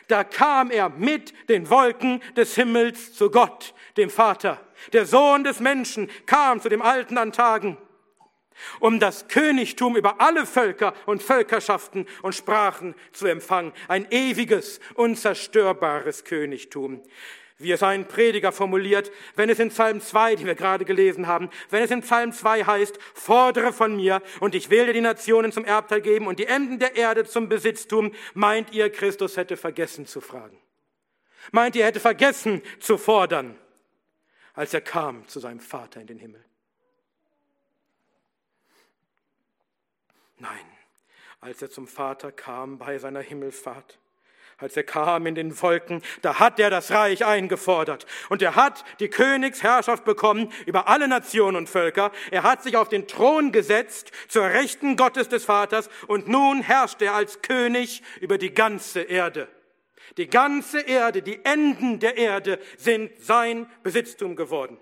Da 0.09 0.25
kam 0.25 0.71
er 0.71 0.91
mit 0.91 1.35
den 1.49 1.69
Wolken 1.71 2.23
des 2.37 2.55
Himmels 2.55 3.13
zu 3.13 3.31
Gott, 3.31 3.75
dem 3.97 4.11
Vater. 4.11 4.61
Der 4.93 5.07
Sohn 5.07 5.45
des 5.45 5.61
Menschen 5.61 6.11
kam 6.27 6.61
zu 6.61 6.69
dem 6.69 6.83
Alten 6.83 7.19
an 7.19 7.33
Tagen, 7.33 7.77
um 8.81 9.01
das 9.01 9.29
Königtum 9.29 9.97
über 9.97 10.21
alle 10.21 10.47
Völker 10.47 10.95
und 11.07 11.23
Völkerschaften 11.23 12.07
und 12.23 12.35
Sprachen 12.35 12.95
zu 13.13 13.27
empfangen. 13.27 13.73
Ein 13.89 14.07
ewiges, 14.11 14.81
unzerstörbares 14.95 16.25
Königtum 16.25 17.03
wie 17.63 17.73
es 17.73 17.83
ein 17.83 18.07
Prediger 18.07 18.53
formuliert, 18.53 19.11
wenn 19.37 19.51
es 19.51 19.59
in 19.59 19.69
Psalm 19.69 20.01
2, 20.01 20.37
den 20.37 20.47
wir 20.47 20.55
gerade 20.55 20.85
gelesen 20.85 21.27
haben, 21.27 21.51
wenn 21.71 21.83
es 21.83 21.91
in 21.91 22.03
Psalm 22.03 22.33
2 22.33 22.65
heißt, 22.65 22.99
fordere 23.15 23.73
von 23.73 23.97
mir 23.97 24.23
und 24.41 24.55
ich 24.55 24.71
will 24.71 24.87
dir 24.87 24.93
die 24.93 25.01
Nationen 25.01 25.53
zum 25.53 25.65
Erbteil 25.65 26.01
geben 26.01 26.27
und 26.27 26.39
die 26.39 26.47
Enden 26.47 26.79
der 26.79 26.97
Erde 26.97 27.25
zum 27.25 27.49
Besitztum, 27.49 28.13
meint 28.35 28.73
ihr, 28.73 28.91
Christus 28.91 29.37
hätte 29.37 29.57
vergessen 29.57 30.07
zu 30.07 30.21
fragen? 30.21 30.59
Meint 31.51 31.75
ihr, 31.75 31.83
er 31.83 31.89
hätte 31.89 32.01
vergessen 32.01 32.63
zu 32.79 32.99
fordern, 32.99 33.59
als 34.55 34.75
er 34.75 34.81
kam 34.81 35.27
zu 35.29 35.41
seinem 35.41 35.61
Vater 35.61 36.01
in 36.01 36.07
den 36.07 36.19
Himmel? 36.19 36.45
Nein, 40.39 40.67
als 41.41 41.63
er 41.63 41.71
zum 41.71 41.87
Vater 41.87 42.33
kam 42.33 42.79
bei 42.79 42.99
seiner 42.99 43.21
Himmelfahrt, 43.21 43.99
als 44.59 44.77
er 44.77 44.85
kam 44.85 45.27
in 45.27 45.35
den 45.35 45.61
Wolken, 45.61 46.03
da 46.23 46.39
hat 46.39 46.59
er 46.59 46.71
das 46.71 46.91
Reich 46.91 47.25
eingefordert. 47.25 48.07
Und 48.29 48.43
er 48.43 48.55
hat 48.55 48.85
die 49.01 49.09
Königsherrschaft 49.09 50.05
bekommen 50.05 50.53
über 50.67 50.89
alle 50.89 51.09
Nationen 51.09 51.57
und 51.57 51.69
Völker. 51.69 52.13
Er 52.31 52.43
hat 52.43 52.63
sich 52.63 52.77
auf 52.77 52.89
den 52.89 53.09
Thron 53.09 53.53
gesetzt 53.53 54.13
zur 54.29 54.45
Rechten 54.45 54.97
Gottes 54.97 55.29
des 55.29 55.45
Vaters. 55.45 55.89
Und 56.07 56.29
nun 56.29 56.63
herrscht 56.63 57.03
er 57.03 57.15
als 57.15 57.43
König 57.43 58.03
über 58.21 58.39
die 58.39 58.55
ganze 58.55 59.01
Erde. 59.03 59.49
Die 60.17 60.29
ganze 60.29 60.81
Erde, 60.81 61.23
die 61.23 61.45
Enden 61.45 61.99
der 61.99 62.17
Erde 62.17 62.59
sind 62.77 63.11
sein 63.19 63.67
Besitztum 63.83 64.37
geworden. 64.37 64.79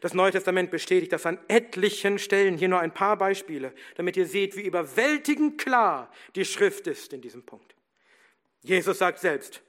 Das 0.00 0.14
Neue 0.14 0.32
Testament 0.32 0.70
bestätigt 0.70 1.12
das 1.12 1.26
an 1.26 1.38
etlichen 1.46 2.18
Stellen. 2.18 2.56
Hier 2.56 2.68
nur 2.68 2.80
ein 2.80 2.92
paar 2.92 3.16
Beispiele, 3.16 3.72
damit 3.94 4.16
ihr 4.16 4.26
seht, 4.26 4.56
wie 4.56 4.62
überwältigend 4.62 5.58
klar 5.58 6.10
die 6.34 6.44
Schrift 6.44 6.86
ist 6.86 7.12
in 7.12 7.20
diesem 7.20 7.44
Punkt. 7.44 7.74
Jesus 8.62 8.98
sagt 8.98 9.18
selbst 9.18 9.62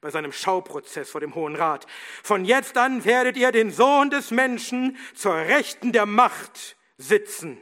bei 0.00 0.10
seinem 0.10 0.32
Schauprozess 0.32 1.10
vor 1.10 1.22
dem 1.22 1.34
Hohen 1.34 1.56
Rat, 1.56 1.86
von 2.22 2.44
jetzt 2.44 2.76
an 2.76 3.06
werdet 3.06 3.38
ihr 3.38 3.52
den 3.52 3.70
Sohn 3.70 4.10
des 4.10 4.30
Menschen 4.30 4.98
zur 5.14 5.34
Rechten 5.34 5.92
der 5.92 6.04
Macht 6.04 6.76
sitzen 6.98 7.58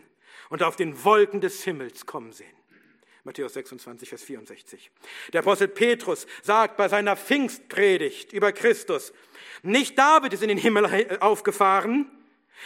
und 0.50 0.62
auf 0.62 0.74
den 0.74 1.04
Wolken 1.04 1.40
des 1.40 1.62
Himmels 1.62 2.04
kommen 2.04 2.32
sehen. 2.32 2.56
Matthäus 3.24 3.54
26, 3.54 4.08
Vers 4.08 4.24
64. 4.24 4.90
Der 5.32 5.40
Apostel 5.40 5.68
Petrus 5.68 6.26
sagt 6.42 6.76
bei 6.76 6.88
seiner 6.88 7.16
Pfingstpredigt 7.16 8.32
über 8.32 8.50
Christus, 8.50 9.12
nicht 9.62 9.96
David 9.96 10.32
ist 10.32 10.42
in 10.42 10.48
den 10.48 10.58
Himmel 10.58 11.18
aufgefahren, 11.20 12.10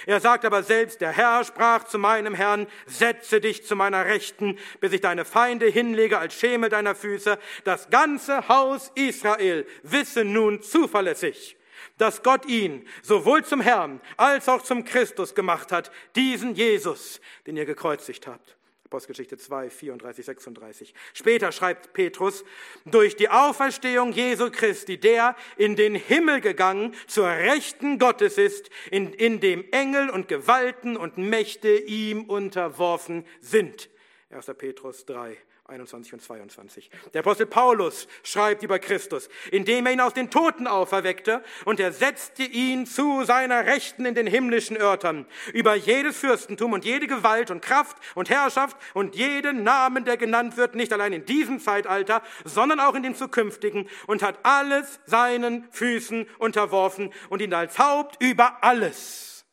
er 0.04 0.20
sagt 0.20 0.44
aber 0.44 0.62
selbst, 0.62 1.00
der 1.00 1.12
Herr 1.12 1.44
sprach 1.44 1.84
zu 1.84 1.98
meinem 1.98 2.34
Herrn, 2.34 2.66
setze 2.86 3.40
dich 3.40 3.64
zu 3.64 3.76
meiner 3.76 4.04
Rechten, 4.04 4.58
bis 4.80 4.92
ich 4.92 5.00
deine 5.00 5.24
Feinde 5.24 5.66
hinlege 5.66 6.18
als 6.18 6.34
Schemel 6.34 6.68
deiner 6.68 6.94
Füße. 6.94 7.38
Das 7.64 7.88
ganze 7.88 8.48
Haus 8.48 8.92
Israel 8.94 9.66
wisse 9.82 10.24
nun 10.24 10.62
zuverlässig, 10.62 11.56
dass 11.98 12.22
Gott 12.22 12.46
ihn 12.46 12.86
sowohl 13.02 13.44
zum 13.44 13.60
Herrn 13.60 14.00
als 14.16 14.48
auch 14.48 14.62
zum 14.62 14.84
Christus 14.84 15.34
gemacht 15.34 15.72
hat, 15.72 15.90
diesen 16.14 16.54
Jesus, 16.54 17.20
den 17.46 17.56
ihr 17.56 17.64
gekreuzigt 17.64 18.26
habt. 18.26 18.55
Apostelgeschichte 18.86 19.36
2, 19.36 19.68
34, 19.68 20.24
36. 20.24 20.94
Später 21.12 21.50
schreibt 21.50 21.92
Petrus, 21.92 22.44
durch 22.84 23.16
die 23.16 23.28
Auferstehung 23.28 24.12
Jesu 24.12 24.48
Christi, 24.48 24.96
der 24.96 25.34
in 25.56 25.74
den 25.74 25.96
Himmel 25.96 26.40
gegangen 26.40 26.94
zur 27.08 27.26
Rechten 27.26 27.98
Gottes 27.98 28.38
ist, 28.38 28.70
in, 28.92 29.12
in 29.12 29.40
dem 29.40 29.64
Engel 29.72 30.08
und 30.08 30.28
Gewalten 30.28 30.96
und 30.96 31.18
Mächte 31.18 31.76
ihm 31.76 32.26
unterworfen 32.26 33.26
sind. 33.40 33.90
1. 34.30 34.46
Petrus 34.56 35.04
3, 35.04 35.36
21 35.68 36.12
und 36.12 36.22
22. 36.22 36.90
Der 37.12 37.20
Apostel 37.20 37.46
Paulus 37.46 38.06
schreibt 38.22 38.62
über 38.62 38.78
Christus, 38.78 39.28
indem 39.50 39.86
er 39.86 39.92
ihn 39.92 40.00
aus 40.00 40.14
den 40.14 40.30
Toten 40.30 40.66
auferweckte 40.66 41.42
und 41.64 41.80
er 41.80 41.92
setzte 41.92 42.44
ihn 42.44 42.86
zu 42.86 43.24
seiner 43.24 43.66
Rechten 43.66 44.06
in 44.06 44.14
den 44.14 44.26
himmlischen 44.26 44.76
Örtern, 44.76 45.26
über 45.52 45.74
jedes 45.74 46.18
Fürstentum 46.18 46.72
und 46.72 46.84
jede 46.84 47.06
Gewalt 47.06 47.50
und 47.50 47.62
Kraft 47.62 47.96
und 48.14 48.30
Herrschaft 48.30 48.76
und 48.94 49.16
jeden 49.16 49.64
Namen, 49.64 50.04
der 50.04 50.16
genannt 50.16 50.56
wird, 50.56 50.74
nicht 50.74 50.92
allein 50.92 51.12
in 51.12 51.24
diesem 51.24 51.58
Zeitalter, 51.58 52.22
sondern 52.44 52.78
auch 52.78 52.94
in 52.94 53.02
dem 53.02 53.14
zukünftigen 53.14 53.88
und 54.06 54.22
hat 54.22 54.38
alles 54.44 55.00
seinen 55.06 55.70
Füßen 55.72 56.28
unterworfen 56.38 57.12
und 57.28 57.42
ihn 57.42 57.54
als 57.54 57.78
Haupt 57.78 58.22
über 58.22 58.62
alles 58.62 59.44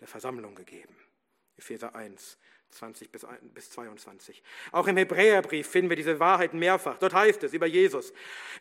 der 0.00 0.08
Versammlung 0.08 0.56
gegeben. 0.56 0.96
Epheser 1.56 1.94
1, 1.94 2.38
20 2.72 3.10
bis 3.10 3.70
22. 3.70 4.42
Auch 4.72 4.86
im 4.86 4.96
Hebräerbrief 4.96 5.68
finden 5.68 5.90
wir 5.90 5.96
diese 5.96 6.18
Wahrheit 6.18 6.54
mehrfach. 6.54 6.98
Dort 6.98 7.12
heißt 7.12 7.44
es 7.44 7.52
über 7.52 7.66
Jesus, 7.66 8.12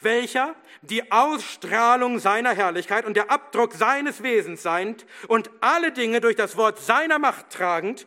welcher 0.02 0.56
die 0.82 1.12
Ausstrahlung 1.12 2.20
seiner 2.20 2.54
Herrlichkeit 2.54 3.06
und 3.06 3.16
der 3.16 3.32
Abdruck 3.32 3.74
seines 3.74 4.22
Wesens 4.22 4.62
seind 4.62 5.06
und 5.28 5.50
alle 5.62 5.92
Dinge 5.92 6.20
durch 6.20 6.36
das 6.36 6.58
Wort 6.58 6.80
seiner 6.80 7.20
Macht 7.20 7.50
tragend, 7.50 8.06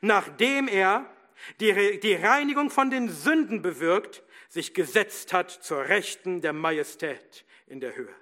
nachdem 0.00 0.66
er 0.66 1.06
die, 1.60 2.00
die 2.00 2.14
Reinigung 2.14 2.70
von 2.70 2.90
den 2.90 3.08
Sünden 3.08 3.60
bewirkt, 3.60 4.22
sich 4.48 4.72
gesetzt 4.72 5.32
hat 5.32 5.50
zur 5.50 5.88
Rechten 5.88 6.40
der 6.40 6.52
Majestät 6.52 7.44
in 7.66 7.80
der 7.80 7.96
Höhe. 7.96 8.14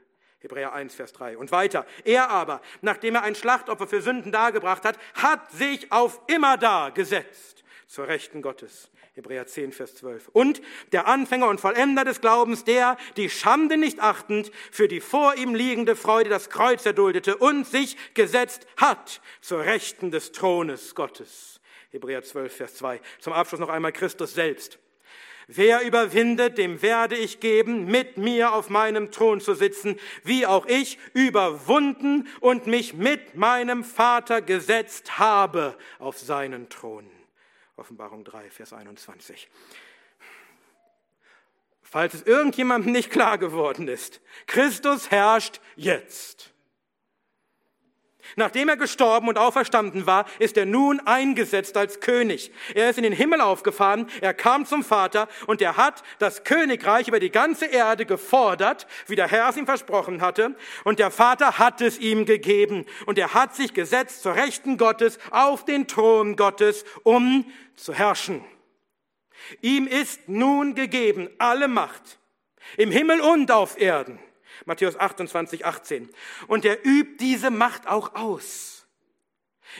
Hebräer 0.43 0.73
1, 0.73 0.95
Vers 0.95 1.13
3. 1.13 1.39
Und 1.39 1.53
weiter. 1.53 1.87
Er 2.05 2.29
aber, 2.29 2.61
nachdem 2.81 3.15
er 3.15 3.23
ein 3.23 3.35
Schlachtopfer 3.35 3.87
für 3.87 4.03
Sünden 4.03 4.33
dargebracht 4.33 4.85
hat, 4.85 4.99
hat 5.15 5.51
sich 5.53 5.91
auf 5.91 6.21
immer 6.27 6.57
da 6.57 6.91
gesetzt 6.91 7.65
zur 7.87 8.09
Rechten 8.09 8.43
Gottes. 8.43 8.91
Hebräer 9.15 9.47
10, 9.47 9.73
Vers 9.73 9.95
12. 9.97 10.29
Und 10.29 10.63
der 10.91 11.07
Anfänger 11.07 11.47
und 11.49 11.61
Vollender 11.61 12.05
des 12.05 12.21
Glaubens, 12.21 12.65
der, 12.65 12.97
die 13.17 13.29
Schande 13.29 13.77
nicht 13.77 14.01
achtend, 14.01 14.51
für 14.71 14.89
die 14.89 15.01
vor 15.01 15.35
ihm 15.37 15.55
liegende 15.55 15.97
Freude 15.97 16.31
das 16.31 16.49
Kreuz 16.51 16.85
erduldete 16.87 17.37
und 17.37 17.67
sich 17.67 17.97
gesetzt 18.15 18.67
hat 18.79 19.21
zur 19.43 19.61
Rechten 19.61 20.11
des 20.11 20.33
Thrones 20.33 20.95
Gottes. 20.95 21.61
Hebräer 21.91 22.23
12, 22.23 22.57
Vers 22.57 22.75
2. 22.77 23.01
Zum 23.21 23.35
Abschluss 23.35 23.61
noch 23.61 23.69
einmal 23.69 23.93
Christus 23.93 24.33
selbst. 24.33 24.79
Wer 25.55 25.83
überwindet, 25.83 26.57
dem 26.57 26.81
werde 26.81 27.17
ich 27.17 27.41
geben, 27.41 27.85
mit 27.87 28.17
mir 28.17 28.53
auf 28.55 28.71
meinem 28.71 29.11
Thron 29.11 29.41
zu 29.41 29.55
sitzen, 29.55 29.99
wie 30.25 30.47
auch 30.47 30.67
ich 30.67 30.99
überwunden 31.13 32.27
und 32.41 32.67
mich 32.67 32.95
mit 32.95 33.35
meinem 33.35 33.85
Vater 33.85 34.41
gesetzt 34.41 35.19
habe 35.19 35.77
auf 35.99 36.19
seinen 36.19 36.71
Thron. 36.71 37.11
Offenbarung 37.77 38.25
3, 38.25 38.51
Vers 38.51 38.73
21. 38.73 39.51
Falls 41.83 42.15
es 42.15 42.23
irgendjemandem 42.23 42.93
nicht 42.93 43.11
klar 43.11 43.37
geworden 43.37 43.89
ist, 43.89 44.23
Christus 44.47 45.11
herrscht 45.11 45.61
jetzt. 45.77 46.52
Nachdem 48.37 48.69
er 48.69 48.77
gestorben 48.77 49.29
und 49.29 49.39
auferstanden 49.39 50.07
war, 50.07 50.27
ist 50.39 50.57
er 50.57 50.67
nun 50.67 51.01
eingesetzt 51.01 51.77
als 51.77 52.01
König. 52.01 52.53
Er 52.75 52.91
ist 52.91 52.97
in 52.97 53.03
den 53.03 53.13
Himmel 53.13 53.41
aufgefahren, 53.41 54.07
er 54.21 54.35
kam 54.35 54.67
zum 54.67 54.83
Vater 54.85 55.29
und 55.47 55.61
er 55.63 55.77
hat 55.77 56.03
das 56.19 56.45
Königreich 56.45 57.09
über 57.09 57.21
die 57.21 57.31
ganze 57.31 57.67
Erde 57.67 58.07
gefordert, 58.07 58.87
wie 59.07 59.17
der 59.17 59.29
Herr 59.29 59.49
es 59.49 59.57
ihm 59.57 59.67
versprochen 59.67 60.21
hatte. 60.21 60.57
Und 60.85 60.99
der 60.99 61.11
Vater 61.11 61.59
hat 61.59 61.81
es 61.81 61.99
ihm 61.99 62.25
gegeben. 62.25 62.87
Und 63.07 63.19
er 63.19 63.35
hat 63.35 63.55
sich 63.55 63.75
gesetzt 63.75 64.23
zur 64.23 64.35
Rechten 64.35 64.79
Gottes 64.79 65.19
auf 65.31 65.65
den 65.65 65.87
Thron 65.87 66.37
Gottes, 66.37 66.85
um 67.03 67.45
zu 67.77 67.93
herrschen. 67.93 68.45
Ihm 69.61 69.87
ist 69.87 70.29
nun 70.29 70.75
gegeben 70.75 71.29
alle 71.39 71.69
Macht 71.69 72.19
im 72.77 72.91
Himmel 72.91 73.21
und 73.21 73.51
auf 73.51 73.81
Erden. 73.81 74.19
Matthäus 74.67 74.97
28, 74.97 75.65
18. 75.65 76.11
Und 76.47 76.65
er 76.65 76.85
übt 76.85 77.17
diese 77.21 77.51
Macht 77.51 77.87
auch 77.87 78.15
aus, 78.15 78.87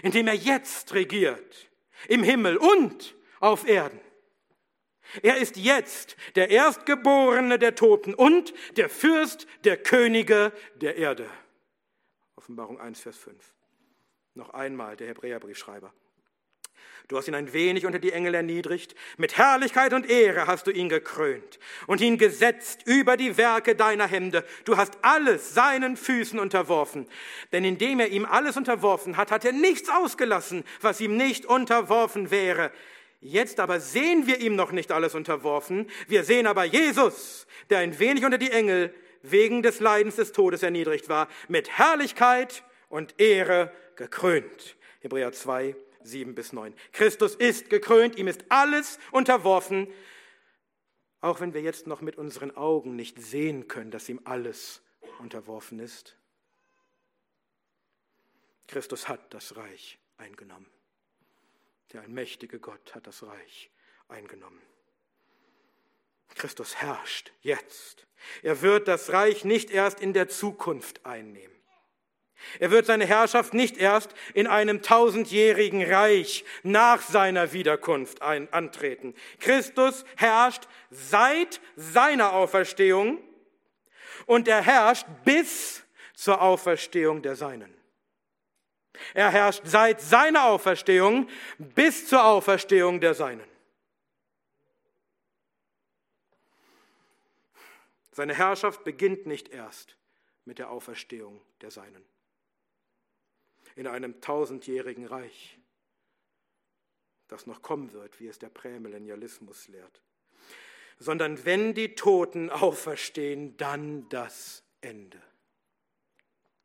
indem 0.03 0.29
er 0.29 0.35
jetzt 0.35 0.95
regiert 0.95 1.71
im 2.09 2.23
Himmel 2.23 2.57
und 2.57 3.15
auf 3.41 3.67
Erden. 3.67 4.01
Er 5.23 5.37
ist 5.37 5.57
jetzt 5.57 6.17
der 6.37 6.51
Erstgeborene 6.51 7.59
der 7.59 7.75
Toten 7.75 8.15
und 8.15 8.55
der 8.77 8.89
Fürst 8.89 9.47
der 9.65 9.77
Könige 9.77 10.53
der 10.77 10.97
Erde. 10.97 11.29
Offenbarung 12.37 12.81
1, 12.81 13.01
Vers 13.01 13.19
5. 13.19 13.55
Noch 14.35 14.51
einmal 14.51 14.97
der 14.97 15.09
Hebräerbriefschreiber. 15.09 15.93
Du 17.09 17.17
hast 17.19 17.29
ihn 17.29 17.35
ein 17.35 17.53
wenig 17.53 17.85
unter 17.85 17.99
die 17.99 18.13
Engel 18.13 18.35
erniedrigt, 18.35 18.95
mit 19.17 19.37
Herrlichkeit 19.37 19.93
und 19.93 20.09
Ehre 20.09 20.47
hast 20.47 20.67
du 20.67 20.71
ihn 20.71 20.89
gekrönt 20.89 21.59
und 21.87 22.01
ihn 22.01 22.17
gesetzt 22.17 22.83
über 22.87 23.17
die 23.17 23.37
Werke 23.37 23.75
deiner 23.75 24.07
Hände. 24.07 24.45
Du 24.65 24.77
hast 24.77 24.99
alles 25.03 25.53
seinen 25.53 25.97
Füßen 25.97 26.39
unterworfen. 26.39 27.07
Denn 27.53 27.65
indem 27.65 28.01
er 28.01 28.09
ihm 28.09 28.25
alles 28.25 28.57
unterworfen 28.57 29.17
hat, 29.17 29.31
hat 29.31 29.45
er 29.45 29.53
nichts 29.53 29.89
ausgelassen, 29.89 30.65
was 30.81 31.01
ihm 31.01 31.17
nicht 31.17 31.45
unterworfen 31.45 32.31
wäre. 32.31 32.71
Jetzt 33.21 33.61
aber 33.61 33.79
sehen 33.79 34.27
wir 34.27 34.41
ihm 34.41 34.57
noch 34.57 34.73
nicht 34.73 34.91
alles 34.91 35.15
unterworfen. 35.15 35.89
Wir 36.09 36.25
sehen 36.25 36.47
aber 36.47 36.65
Jesus, 36.65 37.47
der 37.71 37.79
ein 37.79 37.99
wenig 37.99 38.25
unter 38.25 38.39
die 38.39 38.51
Engel 38.51 38.93
wegen 39.23 39.63
des 39.63 39.81
Leidens 39.81 40.17
des 40.17 40.33
Todes 40.33 40.63
erniedrigt 40.63 41.09
war, 41.09 41.29
mit 41.49 41.71
Herrlichkeit 41.79 42.65
und 42.89 43.21
Ehre 43.21 43.73
gekrönt. 43.97 44.77
Hebräer 45.01 45.33
2, 45.33 45.77
7 46.05 46.35
bis 46.35 46.53
9. 46.53 46.75
Christus 46.93 47.35
ist 47.35 47.71
gekrönt, 47.71 48.17
ihm 48.17 48.29
ist 48.29 48.45
alles 48.49 48.99
unterworfen, 49.11 49.89
auch 51.21 51.41
wenn 51.41 51.55
wir 51.55 51.63
jetzt 51.63 51.87
noch 51.87 52.01
mit 52.01 52.17
unseren 52.17 52.57
Augen 52.57 52.97
nicht 52.97 53.21
sehen 53.21 53.69
können, 53.69 53.91
dass 53.91 54.09
ihm 54.09 54.21
alles 54.25 54.83
unterworfen 55.21 55.79
ist. 55.79 56.17
Christus 58.67 59.09
hat 59.09 59.33
das 59.35 59.57
Reich 59.57 59.99
eingenommen. 60.17 60.67
Der 61.93 62.03
allmächtige 62.03 62.59
Gott 62.59 62.95
hat 62.95 63.07
das 63.07 63.23
Reich 63.23 63.71
eingenommen. 64.09 64.61
Christus 66.35 66.77
herrscht 66.77 67.33
jetzt. 67.43 68.07
Er 68.43 68.63
wird 68.63 68.89
das 68.89 69.13
Reich 69.13 69.45
nicht 69.45 69.71
erst 69.71 70.01
in 70.01 70.13
der 70.13 70.29
Zukunft 70.29 71.05
einnehmen. 71.05 71.55
Er 72.59 72.71
wird 72.71 72.87
seine 72.87 73.07
Herrschaft 73.07 73.55
nicht 73.55 73.77
erst 73.77 74.15
in 74.35 74.47
einem 74.47 74.83
tausendjährigen 74.83 75.83
Reich 75.83 76.45
nach 76.63 77.03
seiner 77.03 77.53
Wiederkunft 77.53 78.23
ein, 78.23 78.53
antreten. 78.53 79.15
Christus 79.41 80.05
herrscht 80.17 80.69
seit 80.91 81.61
seiner 81.77 82.33
Auferstehung 82.33 83.19
und 84.27 84.49
er 84.49 84.63
herrscht 84.63 85.07
bis 85.25 85.83
zur 86.15 86.41
Auferstehung 86.41 87.23
der 87.23 87.37
Seinen. 87.37 87.75
Er 89.15 89.31
herrscht 89.31 89.63
seit 89.65 90.01
seiner 90.01 90.45
Auferstehung 90.45 91.29
bis 91.59 92.07
zur 92.07 92.25
Auferstehung 92.25 93.01
der 93.01 93.15
Seinen. 93.15 93.53
Seine 98.13 98.35
Herrschaft 98.35 98.85
beginnt 98.85 99.27
nicht 99.27 99.49
erst 99.49 99.97
mit 100.45 100.59
der 100.59 100.71
Auferstehung 100.71 101.41
der 101.63 101.71
Seinen 101.71 102.12
in 103.77 103.87
einem 103.87 104.21
tausendjährigen 104.21 105.07
Reich, 105.07 105.59
das 107.29 107.47
noch 107.47 107.63
kommen 107.63 107.93
wird, 107.93 108.21
wie 108.21 108.29
es 108.29 108.39
der 108.39 108.51
Prämillennialismus 108.51 109.69
lehrt, 109.69 110.03
sondern 110.99 111.45
wenn 111.45 111.75
die 111.75 111.95
Toten 111.95 112.51
auferstehen, 112.51 113.57
dann 113.57 114.09
das 114.09 114.65
Ende. 114.81 115.21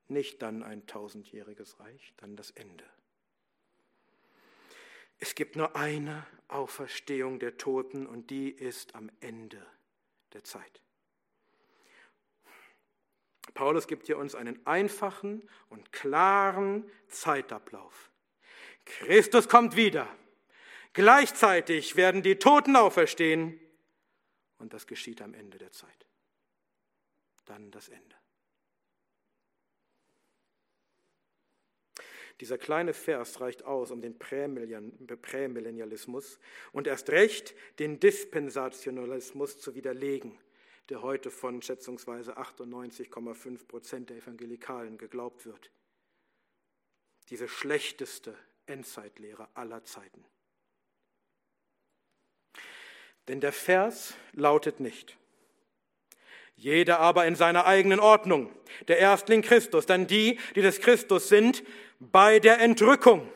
Nicht 0.10 0.42
dann 0.42 0.64
ein 0.64 0.86
tausendjähriges 0.88 1.80
Reich, 1.80 2.14
dann 2.18 2.36
das 2.36 2.52
Ende. 2.52 2.86
Es 5.20 5.36
gibt 5.36 5.56
nur 5.56 5.76
eine 5.76 6.26
Auferstehung 6.48 7.40
der 7.40 7.58
Toten 7.58 8.06
und 8.06 8.30
die 8.30 8.52
ist 8.52 8.96
am 8.96 9.10
Ende 9.20 9.66
der 10.34 10.44
Zeit. 10.44 10.82
Paulus 13.54 13.88
gibt 13.88 14.08
hier 14.08 14.18
uns 14.18 14.36
einen 14.36 14.66
einfachen 14.66 15.48
und 15.70 15.92
klaren 15.92 16.90
Zeitablauf. 17.08 18.12
Christus 18.86 19.50
kommt 19.50 19.76
wieder. 19.76 20.08
Gleichzeitig 20.94 21.96
werden 21.96 22.24
die 22.24 22.38
Toten 22.38 22.76
auferstehen 22.76 23.60
und 24.58 24.74
das 24.74 24.88
geschieht 24.88 25.22
am 25.22 25.34
Ende 25.34 25.58
der 25.58 25.72
Zeit. 25.72 26.08
Dann 27.46 27.72
das 27.72 27.90
Ende. 27.90 28.16
Dieser 32.40 32.58
kleine 32.58 32.94
Vers 32.94 33.42
reicht 33.42 33.64
aus, 33.64 33.90
um 33.90 34.02
den 34.02 34.20
Prämillennialismus 34.20 36.40
und 36.72 36.86
erst 36.86 37.10
recht 37.10 37.56
den 37.80 38.00
Dispensationalismus 38.00 39.60
zu 39.60 39.74
widerlegen 39.74 40.38
der 40.90 41.02
heute 41.02 41.32
von 41.32 41.62
schätzungsweise 41.62 42.38
98,5 42.38 43.68
Prozent 43.68 44.10
der 44.10 44.18
Evangelikalen 44.18 44.98
geglaubt 44.98 45.46
wird. 45.46 45.72
Diese 47.30 47.48
schlechteste 47.48 48.38
Endzeitlehre 48.68 49.50
aller 49.54 49.84
Zeiten. 49.84 50.24
Denn 53.28 53.42
der 53.42 53.52
Vers 53.52 54.14
lautet 54.32 54.80
nicht, 54.80 55.18
jeder 56.56 57.00
aber 57.00 57.26
in 57.28 57.36
seiner 57.36 57.66
eigenen 57.66 58.00
Ordnung, 58.00 58.52
der 58.88 58.98
Erstling 58.98 59.42
Christus, 59.42 59.86
dann 59.86 60.08
die, 60.08 60.40
die 60.56 60.62
des 60.62 60.80
Christus 60.80 61.28
sind, 61.28 61.64
bei 62.00 62.40
der 62.40 62.60
Entrückung, 62.60 63.30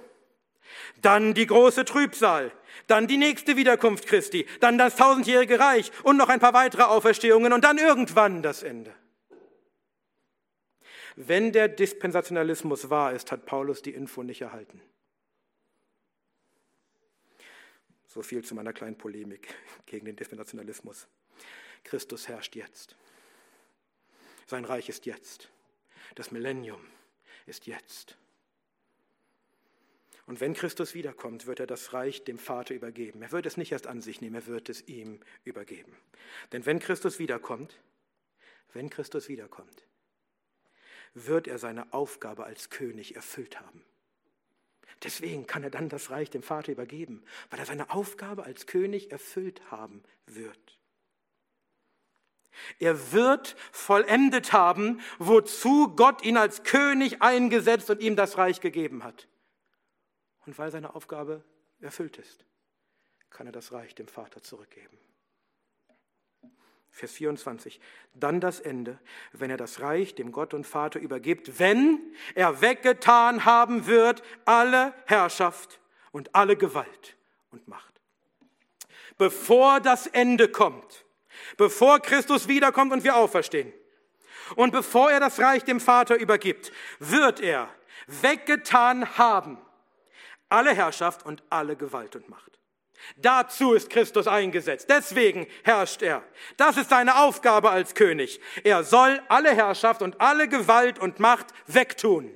dann 1.01 1.33
die 1.33 1.45
große 1.45 1.85
Trübsal, 1.85 2.51
dann 2.87 3.07
die 3.07 3.17
nächste 3.17 3.55
Wiederkunft 3.57 4.07
Christi, 4.07 4.45
dann 4.59 4.77
das 4.77 4.95
tausendjährige 4.95 5.59
Reich 5.59 5.91
und 6.03 6.17
noch 6.17 6.29
ein 6.29 6.39
paar 6.39 6.53
weitere 6.53 6.83
Auferstehungen 6.83 7.53
und 7.53 7.63
dann 7.63 7.77
irgendwann 7.77 8.41
das 8.41 8.63
Ende. 8.63 8.93
Wenn 11.15 11.51
der 11.51 11.67
Dispensationalismus 11.67 12.89
wahr 12.89 13.13
ist, 13.13 13.31
hat 13.31 13.45
Paulus 13.45 13.81
die 13.81 13.93
Info 13.93 14.23
nicht 14.23 14.41
erhalten. 14.41 14.81
So 18.07 18.21
viel 18.21 18.43
zu 18.43 18.55
meiner 18.55 18.73
kleinen 18.73 18.97
Polemik 18.97 19.53
gegen 19.85 20.05
den 20.05 20.15
Dispensationalismus. 20.15 21.07
Christus 21.83 22.27
herrscht 22.27 22.55
jetzt. 22.55 22.95
Sein 24.47 24.65
Reich 24.65 24.89
ist 24.89 25.05
jetzt. 25.05 25.49
Das 26.15 26.31
Millennium 26.31 26.81
ist 27.45 27.67
jetzt. 27.67 28.17
Und 30.31 30.39
wenn 30.39 30.53
Christus 30.53 30.93
wiederkommt, 30.93 31.45
wird 31.45 31.59
er 31.59 31.67
das 31.67 31.91
Reich 31.91 32.23
dem 32.23 32.39
Vater 32.39 32.73
übergeben. 32.73 33.21
Er 33.21 33.33
wird 33.33 33.45
es 33.45 33.57
nicht 33.57 33.73
erst 33.73 33.85
an 33.85 33.99
sich 33.99 34.21
nehmen, 34.21 34.35
er 34.35 34.47
wird 34.47 34.69
es 34.69 34.87
ihm 34.87 35.19
übergeben. 35.43 35.91
Denn 36.53 36.65
wenn 36.65 36.79
Christus 36.79 37.19
wiederkommt, 37.19 37.81
wenn 38.71 38.89
Christus 38.89 39.27
wiederkommt, 39.27 39.83
wird 41.13 41.49
er 41.49 41.57
seine 41.57 41.91
Aufgabe 41.91 42.45
als 42.45 42.69
König 42.69 43.17
erfüllt 43.17 43.59
haben. 43.59 43.83
Deswegen 45.03 45.47
kann 45.47 45.63
er 45.63 45.69
dann 45.69 45.89
das 45.89 46.11
Reich 46.11 46.29
dem 46.29 46.43
Vater 46.43 46.71
übergeben, 46.71 47.25
weil 47.49 47.59
er 47.59 47.65
seine 47.65 47.89
Aufgabe 47.89 48.45
als 48.45 48.67
König 48.67 49.11
erfüllt 49.11 49.69
haben 49.69 50.01
wird. 50.27 50.79
Er 52.79 53.11
wird 53.11 53.57
vollendet 53.73 54.53
haben, 54.53 55.01
wozu 55.19 55.93
Gott 55.93 56.23
ihn 56.23 56.37
als 56.37 56.63
König 56.63 57.21
eingesetzt 57.21 57.89
und 57.89 58.01
ihm 58.01 58.15
das 58.15 58.37
Reich 58.37 58.61
gegeben 58.61 59.03
hat. 59.03 59.27
Und 60.45 60.57
weil 60.57 60.71
seine 60.71 60.95
Aufgabe 60.95 61.43
erfüllt 61.79 62.17
ist, 62.17 62.45
kann 63.29 63.47
er 63.47 63.53
das 63.53 63.71
Reich 63.71 63.95
dem 63.95 64.07
Vater 64.07 64.41
zurückgeben. 64.41 64.97
Vers 66.91 67.13
24. 67.13 67.79
Dann 68.13 68.41
das 68.41 68.59
Ende, 68.59 68.99
wenn 69.31 69.49
er 69.49 69.57
das 69.57 69.79
Reich 69.79 70.13
dem 70.13 70.31
Gott 70.31 70.53
und 70.53 70.67
Vater 70.67 70.99
übergibt, 70.99 71.57
wenn 71.59 71.99
er 72.35 72.61
weggetan 72.61 73.45
haben 73.45 73.87
wird 73.87 74.21
alle 74.45 74.93
Herrschaft 75.05 75.79
und 76.11 76.35
alle 76.35 76.57
Gewalt 76.57 77.15
und 77.51 77.67
Macht. 77.67 78.01
Bevor 79.17 79.79
das 79.79 80.07
Ende 80.07 80.49
kommt, 80.49 81.05
bevor 81.55 81.99
Christus 81.99 82.47
wiederkommt 82.47 82.91
und 82.91 83.03
wir 83.03 83.15
auferstehen 83.15 83.71
und 84.55 84.71
bevor 84.71 85.11
er 85.11 85.21
das 85.21 85.39
Reich 85.39 85.63
dem 85.63 85.79
Vater 85.79 86.17
übergibt, 86.17 86.73
wird 86.99 87.39
er 87.39 87.73
weggetan 88.07 89.17
haben 89.17 89.57
alle 90.51 90.73
Herrschaft 90.73 91.25
und 91.25 91.43
alle 91.49 91.75
Gewalt 91.75 92.15
und 92.15 92.29
Macht. 92.29 92.59
Dazu 93.17 93.73
ist 93.73 93.89
Christus 93.89 94.27
eingesetzt. 94.27 94.89
Deswegen 94.89 95.47
herrscht 95.63 96.01
er. 96.01 96.23
Das 96.57 96.77
ist 96.77 96.89
seine 96.89 97.17
Aufgabe 97.17 97.71
als 97.71 97.95
König. 97.95 98.39
Er 98.63 98.83
soll 98.83 99.21
alle 99.27 99.55
Herrschaft 99.55 100.01
und 100.01 100.21
alle 100.21 100.47
Gewalt 100.47 100.99
und 100.99 101.19
Macht 101.19 101.47
wegtun. 101.67 102.31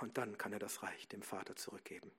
Und 0.00 0.18
dann 0.18 0.36
kann 0.38 0.52
er 0.52 0.58
das 0.58 0.82
Reich 0.82 1.08
dem 1.08 1.22
Vater 1.22 1.56
zurückgeben. 1.56 2.10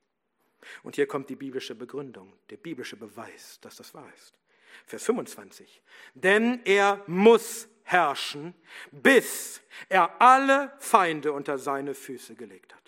Und 0.84 0.96
hier 0.96 1.08
kommt 1.08 1.30
die 1.30 1.36
biblische 1.36 1.76
Begründung, 1.76 2.34
der 2.50 2.58
biblische 2.58 2.96
Beweis, 2.96 3.60
dass 3.62 3.76
das 3.76 3.94
wahr 3.94 4.12
ist. 4.16 4.40
Vers 4.86 5.04
25. 5.04 5.82
Denn 6.14 6.62
er 6.66 7.04
muss 7.08 7.68
herrschen, 7.84 8.56
bis 8.92 9.62
er 9.90 10.20
alle 10.20 10.74
Feinde 10.80 11.32
unter 11.32 11.58
seine 11.58 11.94
Füße 11.94 12.36
gelegt 12.36 12.74
hat. 12.74 12.85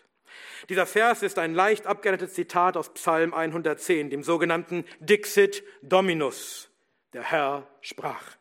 Dieser 0.70 0.86
Vers 0.86 1.24
ist 1.24 1.40
ein 1.40 1.54
leicht 1.54 1.86
abgeändertes 1.88 2.34
Zitat 2.34 2.78
aus 2.78 2.94
Psalm 2.94 3.34
110, 3.34 4.10
dem 4.10 4.24
sogenannten 4.24 4.86
Dixit 5.00 5.64
Dominus. 5.82 6.70
Der 7.14 7.24
Herr 7.24 7.68
sprach. 7.82 8.38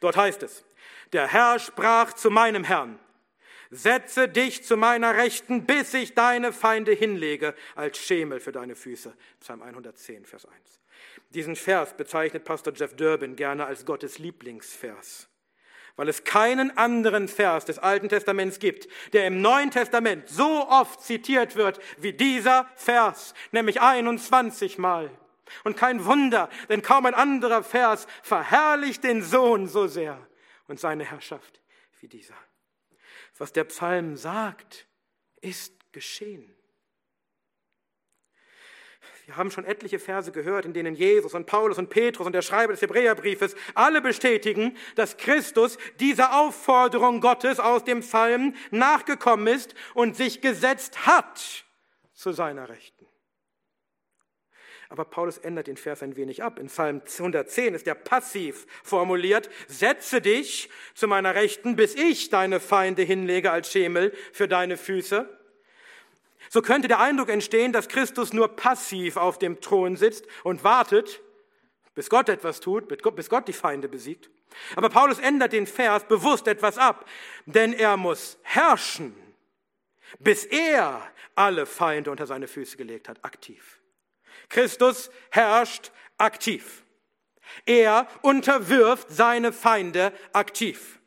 Dort 0.00 0.16
heißt 0.16 0.42
es, 0.42 0.64
der 1.12 1.26
Herr 1.28 1.58
sprach 1.58 2.12
zu 2.12 2.30
meinem 2.30 2.64
Herrn, 2.64 2.98
setze 3.70 4.28
dich 4.28 4.64
zu 4.64 4.76
meiner 4.76 5.16
Rechten, 5.16 5.66
bis 5.66 5.94
ich 5.94 6.14
deine 6.14 6.52
Feinde 6.52 6.92
hinlege 6.92 7.54
als 7.74 7.98
Schemel 7.98 8.40
für 8.40 8.52
deine 8.52 8.74
Füße. 8.74 9.14
Psalm 9.40 9.62
110, 9.62 10.24
Vers 10.24 10.46
1. 10.46 10.80
Diesen 11.30 11.56
Vers 11.56 11.96
bezeichnet 11.96 12.44
Pastor 12.44 12.72
Jeff 12.74 12.94
Durbin 12.96 13.36
gerne 13.36 13.66
als 13.66 13.84
Gottes 13.84 14.18
Lieblingsvers 14.18 15.28
weil 15.96 16.08
es 16.08 16.24
keinen 16.24 16.76
anderen 16.76 17.26
Vers 17.26 17.64
des 17.64 17.78
Alten 17.78 18.08
Testaments 18.08 18.58
gibt, 18.58 18.88
der 19.12 19.26
im 19.26 19.40
Neuen 19.40 19.70
Testament 19.70 20.28
so 20.28 20.68
oft 20.68 21.00
zitiert 21.00 21.56
wird 21.56 21.80
wie 21.98 22.12
dieser 22.12 22.68
Vers, 22.76 23.34
nämlich 23.50 23.80
21 23.80 24.78
Mal. 24.78 25.10
Und 25.64 25.76
kein 25.76 26.04
Wunder, 26.04 26.50
denn 26.68 26.82
kaum 26.82 27.06
ein 27.06 27.14
anderer 27.14 27.62
Vers 27.62 28.06
verherrlicht 28.22 29.04
den 29.04 29.22
Sohn 29.22 29.68
so 29.68 29.86
sehr 29.86 30.18
und 30.66 30.80
seine 30.80 31.04
Herrschaft 31.04 31.60
wie 32.00 32.08
dieser. 32.08 32.34
Was 33.38 33.52
der 33.52 33.64
Psalm 33.64 34.16
sagt, 34.16 34.86
ist 35.40 35.92
geschehen. 35.92 36.55
Wir 39.26 39.36
haben 39.36 39.50
schon 39.50 39.64
etliche 39.64 39.98
Verse 39.98 40.30
gehört, 40.30 40.64
in 40.66 40.72
denen 40.72 40.94
Jesus 40.94 41.34
und 41.34 41.46
Paulus 41.46 41.78
und 41.78 41.90
Petrus 41.90 42.28
und 42.28 42.32
der 42.32 42.42
Schreiber 42.42 42.72
des 42.72 42.82
Hebräerbriefes 42.82 43.56
alle 43.74 44.00
bestätigen, 44.00 44.76
dass 44.94 45.16
Christus 45.16 45.78
dieser 45.98 46.40
Aufforderung 46.40 47.20
Gottes 47.20 47.58
aus 47.58 47.82
dem 47.82 48.00
Psalm 48.00 48.54
nachgekommen 48.70 49.48
ist 49.48 49.74
und 49.94 50.16
sich 50.16 50.40
gesetzt 50.40 51.06
hat 51.06 51.64
zu 52.14 52.30
seiner 52.30 52.68
Rechten. 52.68 53.04
Aber 54.88 55.04
Paulus 55.04 55.38
ändert 55.38 55.66
den 55.66 55.76
Vers 55.76 56.04
ein 56.04 56.14
wenig 56.14 56.44
ab. 56.44 56.60
In 56.60 56.68
Psalm 56.68 57.02
110 57.04 57.74
ist 57.74 57.88
er 57.88 57.96
passiv 57.96 58.68
formuliert, 58.84 59.50
setze 59.66 60.20
dich 60.20 60.70
zu 60.94 61.08
meiner 61.08 61.34
Rechten, 61.34 61.74
bis 61.74 61.96
ich 61.96 62.28
deine 62.28 62.60
Feinde 62.60 63.02
hinlege 63.02 63.50
als 63.50 63.72
Schemel 63.72 64.12
für 64.32 64.46
deine 64.46 64.76
Füße. 64.76 65.28
So 66.48 66.62
könnte 66.62 66.88
der 66.88 67.00
Eindruck 67.00 67.28
entstehen, 67.28 67.72
dass 67.72 67.88
Christus 67.88 68.32
nur 68.32 68.48
passiv 68.48 69.16
auf 69.16 69.38
dem 69.38 69.60
Thron 69.60 69.96
sitzt 69.96 70.26
und 70.44 70.64
wartet, 70.64 71.20
bis 71.94 72.10
Gott 72.10 72.28
etwas 72.28 72.60
tut, 72.60 72.88
bis 72.88 73.28
Gott 73.28 73.48
die 73.48 73.52
Feinde 73.52 73.88
besiegt. 73.88 74.30
Aber 74.74 74.88
Paulus 74.88 75.18
ändert 75.18 75.52
den 75.52 75.66
Vers 75.66 76.04
bewusst 76.04 76.46
etwas 76.46 76.78
ab, 76.78 77.06
denn 77.46 77.72
er 77.72 77.96
muss 77.96 78.38
herrschen, 78.42 79.14
bis 80.18 80.44
er 80.44 81.02
alle 81.34 81.66
Feinde 81.66 82.10
unter 82.10 82.26
seine 82.26 82.48
Füße 82.48 82.76
gelegt 82.76 83.08
hat, 83.08 83.24
aktiv. 83.24 83.80
Christus 84.48 85.10
herrscht 85.30 85.90
aktiv. 86.18 86.84
Er 87.64 88.08
unterwirft 88.22 89.08
seine 89.10 89.52
Feinde 89.52 90.12
aktiv. 90.32 90.98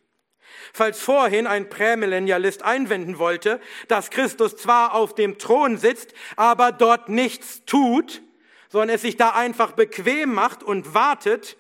Falls 0.74 1.00
vorhin 1.02 1.48
ein 1.48 1.70
Prämillennialist 1.70 2.64
einwenden 2.64 3.20
wollte, 3.20 3.60
dass 3.88 4.10
Christus 4.10 4.56
zwar 4.56 4.94
auf 4.94 5.16
dem 5.16 5.38
Thron 5.38 5.78
sitzt, 5.78 6.14
aber 6.36 6.72
dort 6.72 7.10
nichts 7.10 7.64
tut, 7.66 8.22
sondern 8.70 8.96
es 8.96 9.02
sich 9.02 9.18
da 9.18 9.32
einfach 9.32 9.72
bequem 9.74 10.34
macht 10.34 10.64
und 10.64 10.94
wartet, 10.94 11.58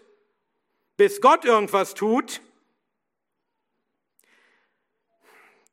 bis 0.97 1.22
Gott 1.22 1.45
irgendwas 1.45 1.93
tut, 1.93 2.41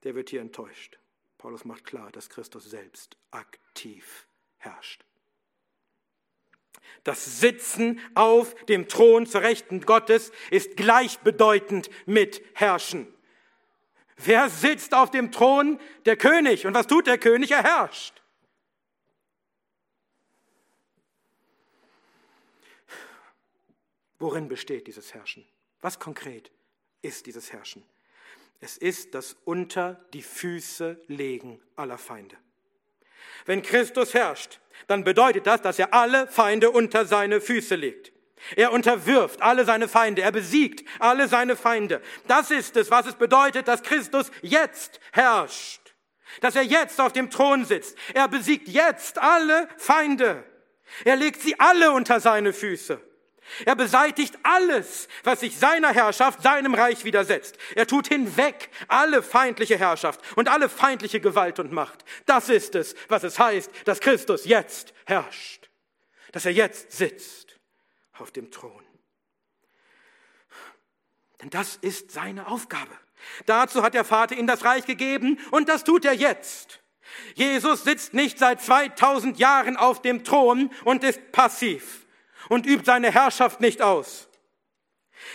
der 0.05 0.15
wird 0.15 0.31
hier 0.31 0.41
enttäuscht. 0.41 0.99
Paulus 1.37 1.65
macht 1.65 1.85
klar, 1.85 2.11
dass 2.13 2.29
Christus 2.29 2.65
selbst 2.71 3.17
aktiv 3.33 4.27
herrscht. 4.57 5.05
Das 7.03 7.41
Sitzen 7.41 8.01
auf 8.15 8.55
dem 8.67 8.89
Thron 8.89 9.27
zur 9.27 9.43
Rechten 9.43 9.81
Gottes 9.81 10.33
ist 10.51 10.77
gleichbedeutend 10.77 11.91
mit 12.07 12.43
Herrschen. 12.55 13.13
Wer 14.17 14.49
sitzt 14.49 14.95
auf 14.95 15.11
dem 15.11 15.31
Thron? 15.31 15.79
Der 16.07 16.17
König. 16.17 16.67
Und 16.67 16.75
was 16.75 16.87
tut 16.87 17.07
der 17.07 17.19
König? 17.19 17.51
Er 17.51 17.63
herrscht. 17.63 18.23
Worin 24.19 24.49
besteht 24.49 24.87
dieses 24.87 25.13
Herrschen? 25.13 25.47
Was 25.83 25.99
konkret 25.99 26.51
ist 27.03 27.27
dieses 27.27 27.53
Herrschen? 27.53 27.85
Es 28.61 28.79
ist 28.79 29.15
das 29.15 29.37
unter 29.45 30.01
die 30.15 30.23
Füße 30.23 30.99
legen 31.09 31.61
aller 31.77 31.99
Feinde. 31.99 32.37
Wenn 33.45 33.61
Christus 33.61 34.15
herrscht, 34.15 34.61
dann 34.87 35.05
bedeutet 35.05 35.47
das, 35.47 35.61
dass 35.61 35.79
er 35.79 35.93
alle 35.93 36.27
Feinde 36.29 36.71
unter 36.71 37.05
seine 37.05 37.43
Füße 37.43 37.75
legt. 37.75 38.13
Er 38.55 38.73
unterwirft 38.73 39.43
alle 39.43 39.65
seine 39.65 39.89
Feinde, 39.89 40.23
er 40.23 40.33
besiegt 40.33 40.89
alle 40.99 41.27
seine 41.27 41.57
Feinde. 41.57 42.01
Das 42.29 42.51
ist 42.51 42.77
es, 42.77 42.91
was 42.91 43.07
es 43.07 43.15
bedeutet, 43.15 43.67
dass 43.67 43.83
Christus 43.83 44.31
jetzt 44.43 45.01
herrscht, 45.13 45.95
dass 46.41 46.55
er 46.55 46.63
jetzt 46.63 47.01
auf 47.01 47.13
dem 47.13 47.31
Thron 47.31 47.65
sitzt. 47.65 47.97
Er 48.15 48.29
besiegt 48.29 48.69
jetzt 48.69 49.19
alle 49.19 49.69
Feinde. 49.79 50.45
Er 51.05 51.17
legt 51.17 51.41
sie 51.41 51.59
alle 51.59 51.93
unter 51.93 52.21
seine 52.21 52.53
Füße. 52.53 53.01
Er 53.65 53.77
beseitigt 53.77 54.37
alles, 54.43 55.09
was 55.23 55.41
sich 55.41 55.57
seiner 55.57 55.93
Herrschaft, 55.93 56.43
seinem 56.43 56.75
Reich 56.75 57.05
widersetzt. 57.05 57.57
Er 57.75 57.87
tut 57.87 58.09
hinweg 58.09 58.71
alle 58.89 59.23
feindliche 59.23 59.79
Herrschaft 59.79 60.21
und 60.37 60.49
alle 60.49 60.69
feindliche 60.69 61.21
Gewalt 61.21 61.59
und 61.61 61.73
Macht. 61.73 62.05
Das 62.27 62.49
ist 62.49 62.75
es, 62.75 62.97
was 63.09 63.23
es 63.23 63.39
heißt, 63.39 63.71
dass 63.85 64.01
Christus 64.01 64.47
jetzt 64.47 64.93
herrscht, 65.07 65.71
dass 66.33 66.45
er 66.45 66.53
jetzt 66.53 66.93
sitzt 66.93 67.46
auf 68.19 68.31
dem 68.31 68.51
Thron. 68.51 68.83
Denn 71.41 71.51
das 71.51 71.77
ist 71.77 72.11
seine 72.11 72.49
Aufgabe. 72.49 72.93
Dazu 73.47 73.83
hat 73.83 73.95
der 73.95 74.05
Vater 74.05 74.37
ihm 74.37 74.47
das 74.47 74.65
Reich 74.65 74.85
gegeben 74.87 75.39
und 75.51 75.69
das 75.69 75.85
tut 75.85 76.05
er 76.05 76.15
jetzt. 76.15 76.81
Jesus 77.35 77.85
sitzt 77.85 78.15
nicht 78.15 78.39
seit 78.39 78.61
2000 78.61 79.39
Jahren 79.39 79.77
auf 79.77 80.03
dem 80.03 80.25
Thron 80.25 80.71
und 80.85 81.05
ist 81.05 81.33
passiv 81.33 82.07
und 82.49 82.67
übt 82.67 82.85
seine 82.85 83.13
Herrschaft 83.13 83.61
nicht 83.61 83.83
aus. 83.83 84.29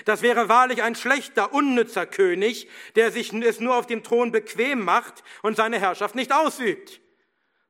Das 0.05 0.21
wäre 0.21 0.47
wahrlich 0.47 0.83
ein 0.83 0.95
schlechter, 0.95 1.53
unnützer 1.53 2.05
König, 2.05 2.69
der 2.95 3.11
sich 3.11 3.33
es 3.33 3.59
nur 3.59 3.75
auf 3.75 3.87
dem 3.87 4.03
Thron 4.03 4.31
bequem 4.31 4.83
macht 4.83 5.23
und 5.41 5.57
seine 5.57 5.79
Herrschaft 5.79 6.15
nicht 6.15 6.31
ausübt. 6.31 7.01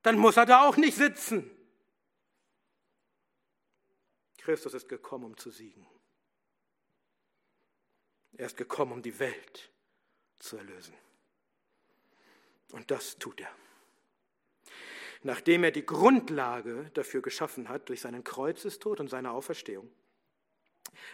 Dann 0.03 0.17
muss 0.17 0.37
er 0.37 0.45
da 0.45 0.61
auch 0.61 0.77
nicht 0.77 0.97
sitzen. 0.97 1.49
Christus 4.41 4.73
ist 4.73 4.89
gekommen, 4.89 5.25
um 5.25 5.37
zu 5.37 5.51
siegen. 5.51 5.85
Er 8.33 8.47
ist 8.47 8.57
gekommen, 8.57 8.93
um 8.93 9.01
die 9.01 9.19
Welt 9.19 9.71
zu 10.39 10.57
erlösen. 10.57 10.95
Und 12.71 12.89
das 12.89 13.17
tut 13.17 13.39
er. 13.41 13.53
Nachdem 15.23 15.63
er 15.63 15.71
die 15.71 15.85
Grundlage 15.85 16.89
dafür 16.93 17.21
geschaffen 17.21 17.69
hat 17.69 17.89
durch 17.89 18.01
seinen 18.01 18.23
Kreuzestod 18.23 18.99
und 18.99 19.09
seine 19.09 19.31
Auferstehung, 19.31 19.91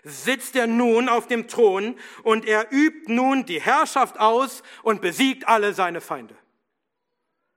sitzt 0.04 0.56
er 0.56 0.68
nun 0.68 1.10
auf 1.10 1.28
dem 1.28 1.48
Thron 1.48 2.00
und 2.24 2.46
er 2.46 2.72
übt 2.72 3.12
nun 3.12 3.46
die 3.46 3.60
Herrschaft 3.60 4.20
aus 4.20 4.64
und 4.84 5.02
besiegt 5.02 5.48
alle 5.48 5.74
seine 5.74 6.00
Feinde. 6.00 6.38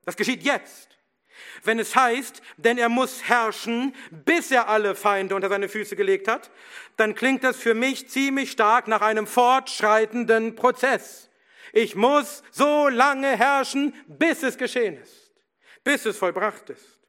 Das 0.04 0.16
geschieht 0.16 0.42
jetzt. 0.42 0.98
Wenn 1.62 1.78
es 1.78 1.94
heißt, 1.94 2.42
denn 2.56 2.78
er 2.78 2.88
muss 2.88 3.22
herrschen, 3.24 3.94
bis 4.10 4.50
er 4.50 4.68
alle 4.68 4.94
Feinde 4.94 5.34
unter 5.34 5.48
seine 5.48 5.68
Füße 5.68 5.96
gelegt 5.96 6.28
hat, 6.28 6.50
dann 6.96 7.14
klingt 7.14 7.44
das 7.44 7.56
für 7.56 7.74
mich 7.74 8.08
ziemlich 8.08 8.50
stark 8.50 8.88
nach 8.88 9.00
einem 9.02 9.26
fortschreitenden 9.26 10.54
Prozess. 10.54 11.30
Ich 11.72 11.94
muss 11.94 12.42
so 12.50 12.88
lange 12.88 13.36
herrschen, 13.36 13.94
bis 14.06 14.42
es 14.42 14.58
geschehen 14.58 14.96
ist, 14.96 15.32
bis 15.84 16.04
es 16.06 16.16
vollbracht 16.16 16.70
ist. 16.70 17.00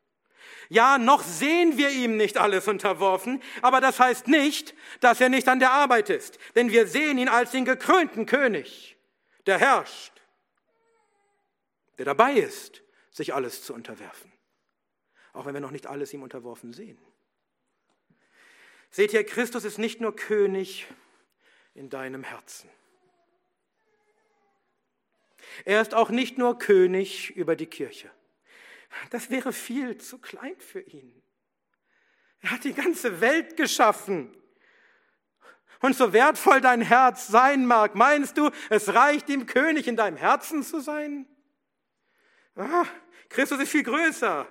Ja, 0.70 0.98
noch 0.98 1.22
sehen 1.22 1.78
wir 1.78 1.90
ihm 1.90 2.16
nicht 2.16 2.38
alles 2.38 2.66
unterworfen, 2.70 3.44
aber 3.62 3.82
das 3.82 4.00
heißt 4.00 4.30
nicht, 4.30 4.74
dass 5.02 5.20
er 5.20 5.28
nicht 5.28 5.50
an 5.50 5.60
der 5.60 5.72
Arbeit 5.72 6.10
ist, 6.10 6.40
denn 6.56 6.72
wir 6.72 6.88
sehen 6.88 7.18
ihn 7.18 7.28
als 7.28 7.52
den 7.52 7.66
gekrönten 7.66 8.26
König, 8.26 8.96
der 9.48 9.58
herrscht, 9.58 10.14
der 11.98 12.06
dabei 12.06 12.36
ist, 12.36 12.82
sich 13.12 13.34
alles 13.34 13.64
zu 13.64 13.74
unterwerfen 13.74 14.32
auch 15.34 15.46
wenn 15.46 15.54
wir 15.54 15.62
noch 15.62 15.72
nicht 15.72 15.88
alles 15.88 16.14
ihm 16.14 16.24
unterworfen 16.24 16.74
sehen. 16.74 16.98
Seht 18.90 19.14
ihr, 19.14 19.26
Christus 19.26 19.64
ist 19.64 19.78
nicht 19.78 20.02
nur 20.02 20.16
König 20.16 20.88
in 21.74 21.90
deinem 21.90 22.24
Herzen. 22.24 22.70
Er 25.64 25.82
ist 25.82 25.94
auch 25.94 26.10
nicht 26.10 26.38
nur 26.38 26.58
König 26.58 27.32
über 27.32 27.56
die 27.56 27.66
Kirche. 27.66 28.12
Das 29.10 29.30
wäre 29.30 29.54
viel 29.54 29.98
zu 29.98 30.18
klein 30.18 30.60
für 30.60 30.82
ihn. 30.82 31.22
Er 32.42 32.52
hat 32.52 32.64
die 32.66 32.74
ganze 32.74 33.22
Welt 33.22 33.56
geschaffen. 33.56 34.36
Und 35.80 35.96
so 35.96 36.12
wertvoll 36.14 36.60
dein 36.60 36.82
Herz 36.82 37.28
sein 37.28 37.66
mag, 37.66 37.96
meinst 37.96 38.38
du, 38.38 38.52
es 38.70 38.94
reicht 38.94 39.30
ihm, 39.30 39.46
König 39.46 39.88
in 39.88 39.96
deinem 39.96 40.18
Herzen 40.18 40.64
zu 40.64 40.80
sein? 40.82 41.26
Ah, 42.56 42.86
Christus 43.30 43.60
ist 43.60 43.72
viel 43.72 43.84
größer. 43.84 44.48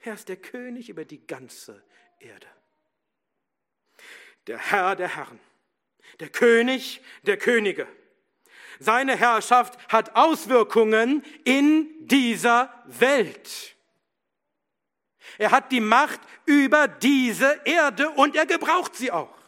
Er 0.00 0.14
ist 0.14 0.28
der 0.28 0.36
König 0.36 0.88
über 0.88 1.04
die 1.04 1.26
ganze 1.26 1.84
Erde. 2.18 2.46
Der 4.46 4.58
Herr 4.58 4.96
der 4.96 5.14
Herren, 5.14 5.38
der 6.20 6.30
König 6.30 7.02
der 7.22 7.36
Könige. 7.36 7.86
Seine 8.78 9.16
Herrschaft 9.16 9.78
hat 9.92 10.16
Auswirkungen 10.16 11.22
in 11.44 12.06
dieser 12.06 12.82
Welt. 12.86 13.76
Er 15.36 15.50
hat 15.50 15.70
die 15.70 15.80
Macht 15.80 16.20
über 16.46 16.88
diese 16.88 17.60
Erde 17.64 18.10
und 18.10 18.36
er 18.36 18.46
gebraucht 18.46 18.96
sie 18.96 19.12
auch. 19.12 19.39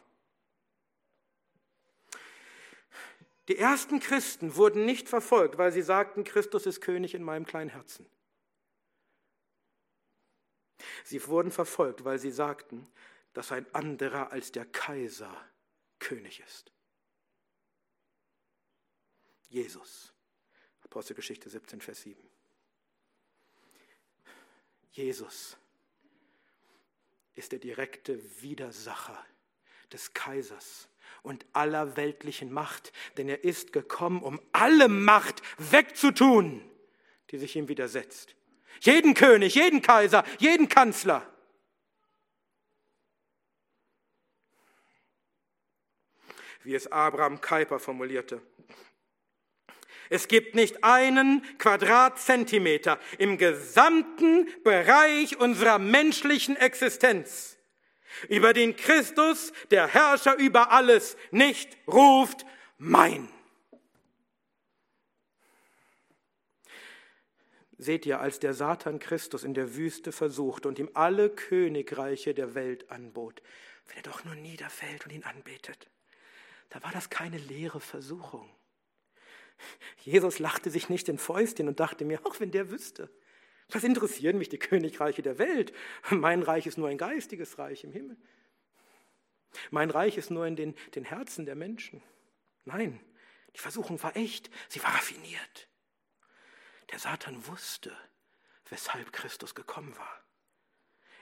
Die 3.48 3.58
ersten 3.58 3.98
Christen 3.98 4.56
wurden 4.56 4.84
nicht 4.84 5.08
verfolgt, 5.08 5.58
weil 5.58 5.72
sie 5.72 5.82
sagten, 5.82 6.24
Christus 6.24 6.66
ist 6.66 6.80
König 6.80 7.14
in 7.14 7.24
meinem 7.24 7.44
kleinen 7.44 7.70
Herzen. 7.70 8.06
Sie 11.04 11.26
wurden 11.26 11.50
verfolgt, 11.50 12.04
weil 12.04 12.18
sie 12.18 12.30
sagten, 12.30 12.86
dass 13.32 13.52
ein 13.52 13.72
anderer 13.74 14.30
als 14.30 14.52
der 14.52 14.66
Kaiser 14.66 15.34
König 15.98 16.40
ist. 16.40 16.72
Jesus. 19.48 20.12
Apostelgeschichte 20.84 21.48
17, 21.48 21.80
Vers 21.80 22.02
7. 22.02 22.22
Jesus 24.92 25.56
ist 27.34 27.52
der 27.52 27.58
direkte 27.58 28.42
Widersacher 28.42 29.24
des 29.90 30.12
Kaisers 30.12 30.88
und 31.22 31.44
aller 31.52 31.96
weltlichen 31.96 32.52
Macht, 32.52 32.92
denn 33.16 33.28
er 33.28 33.44
ist 33.44 33.72
gekommen, 33.72 34.22
um 34.22 34.40
alle 34.52 34.88
Macht 34.88 35.42
wegzutun, 35.58 36.62
die 37.30 37.38
sich 37.38 37.56
ihm 37.56 37.68
widersetzt. 37.68 38.34
Jeden 38.80 39.14
König, 39.14 39.54
jeden 39.54 39.82
Kaiser, 39.82 40.24
jeden 40.38 40.68
Kanzler. 40.68 41.26
Wie 46.64 46.74
es 46.74 46.90
Abraham 46.90 47.40
Kuyper 47.40 47.78
formulierte. 47.78 48.40
Es 50.12 50.28
gibt 50.28 50.54
nicht 50.54 50.84
einen 50.84 51.42
Quadratzentimeter 51.56 53.00
im 53.16 53.38
gesamten 53.38 54.46
Bereich 54.62 55.38
unserer 55.38 55.78
menschlichen 55.78 56.54
Existenz, 56.54 57.56
über 58.28 58.52
den 58.52 58.76
Christus, 58.76 59.52
der 59.70 59.86
Herrscher 59.86 60.36
über 60.36 60.70
alles, 60.70 61.16
nicht 61.30 61.76
ruft, 61.86 62.44
mein. 62.78 63.28
Seht 67.78 68.06
ihr, 68.06 68.20
als 68.20 68.38
der 68.38 68.54
Satan 68.54 69.00
Christus 69.00 69.42
in 69.42 69.54
der 69.54 69.74
Wüste 69.74 70.12
versucht 70.12 70.66
und 70.66 70.78
ihm 70.78 70.90
alle 70.94 71.30
Königreiche 71.30 72.32
der 72.32 72.54
Welt 72.54 72.90
anbot, 72.90 73.42
wenn 73.88 73.96
er 73.96 74.02
doch 74.02 74.24
nur 74.24 74.36
niederfällt 74.36 75.04
und 75.04 75.12
ihn 75.12 75.24
anbetet, 75.24 75.90
da 76.70 76.82
war 76.82 76.92
das 76.92 77.10
keine 77.10 77.38
leere 77.38 77.80
Versuchung. 77.80 78.48
Jesus 80.04 80.38
lachte 80.38 80.70
sich 80.70 80.88
nicht 80.88 81.08
in 81.08 81.18
Fäustchen 81.18 81.68
und 81.68 81.80
dachte 81.80 82.04
mir, 82.04 82.24
auch 82.24 82.40
wenn 82.40 82.50
der 82.50 82.70
wüsste, 82.70 83.10
was 83.72 83.84
interessieren 83.84 84.38
mich 84.38 84.48
die 84.48 84.58
Königreiche 84.58 85.22
der 85.22 85.38
Welt? 85.38 85.72
Mein 86.10 86.42
Reich 86.42 86.66
ist 86.66 86.78
nur 86.78 86.88
ein 86.88 86.98
geistiges 86.98 87.58
Reich 87.58 87.84
im 87.84 87.92
Himmel. 87.92 88.16
Mein 89.70 89.90
Reich 89.90 90.16
ist 90.16 90.30
nur 90.30 90.46
in 90.46 90.56
den, 90.56 90.74
den 90.94 91.04
Herzen 91.04 91.46
der 91.46 91.54
Menschen. 91.54 92.02
Nein, 92.64 93.00
die 93.54 93.60
Versuchung 93.60 94.02
war 94.02 94.16
echt, 94.16 94.50
sie 94.68 94.82
war 94.82 94.94
raffiniert. 94.94 95.68
Der 96.90 96.98
Satan 96.98 97.46
wusste, 97.46 97.94
weshalb 98.68 99.12
Christus 99.12 99.54
gekommen 99.54 99.96
war. 99.96 100.22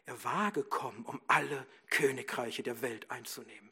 Er 0.07 0.25
war 0.25 0.51
gekommen, 0.51 1.05
um 1.05 1.21
alle 1.27 1.67
Königreiche 1.89 2.63
der 2.63 2.83
Welt 2.83 3.11
einzunehmen. 3.11 3.71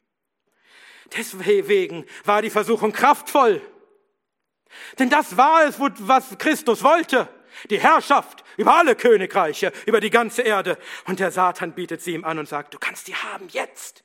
Deswegen 1.17 2.05
war 2.23 2.41
die 2.41 2.49
Versuchung 2.49 2.91
kraftvoll. 2.91 3.61
Denn 4.99 5.09
das 5.09 5.35
war 5.35 5.65
es, 5.65 5.79
was 5.79 6.37
Christus 6.37 6.83
wollte. 6.83 7.27
Die 7.69 7.79
Herrschaft 7.79 8.43
über 8.57 8.75
alle 8.75 8.95
Königreiche, 8.95 9.71
über 9.85 9.99
die 9.99 10.09
ganze 10.09 10.41
Erde. 10.41 10.77
Und 11.05 11.19
der 11.19 11.31
Satan 11.31 11.73
bietet 11.73 12.01
sie 12.01 12.13
ihm 12.13 12.25
an 12.25 12.39
und 12.39 12.47
sagt, 12.47 12.73
du 12.73 12.79
kannst 12.79 13.07
die 13.07 13.15
haben 13.15 13.47
jetzt. 13.49 14.03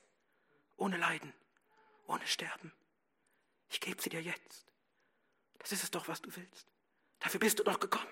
Ohne 0.77 0.97
Leiden, 0.97 1.33
ohne 2.07 2.25
Sterben. 2.27 2.71
Ich 3.69 3.79
gebe 3.79 4.01
sie 4.01 4.09
dir 4.09 4.21
jetzt. 4.21 4.65
Das 5.59 5.71
ist 5.71 5.83
es 5.83 5.91
doch, 5.91 6.07
was 6.07 6.21
du 6.21 6.35
willst. 6.35 6.67
Dafür 7.19 7.39
bist 7.39 7.59
du 7.59 7.63
doch 7.63 7.79
gekommen. 7.79 8.05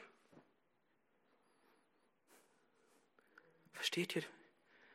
Versteht 3.73 4.15
ihr, 4.15 4.23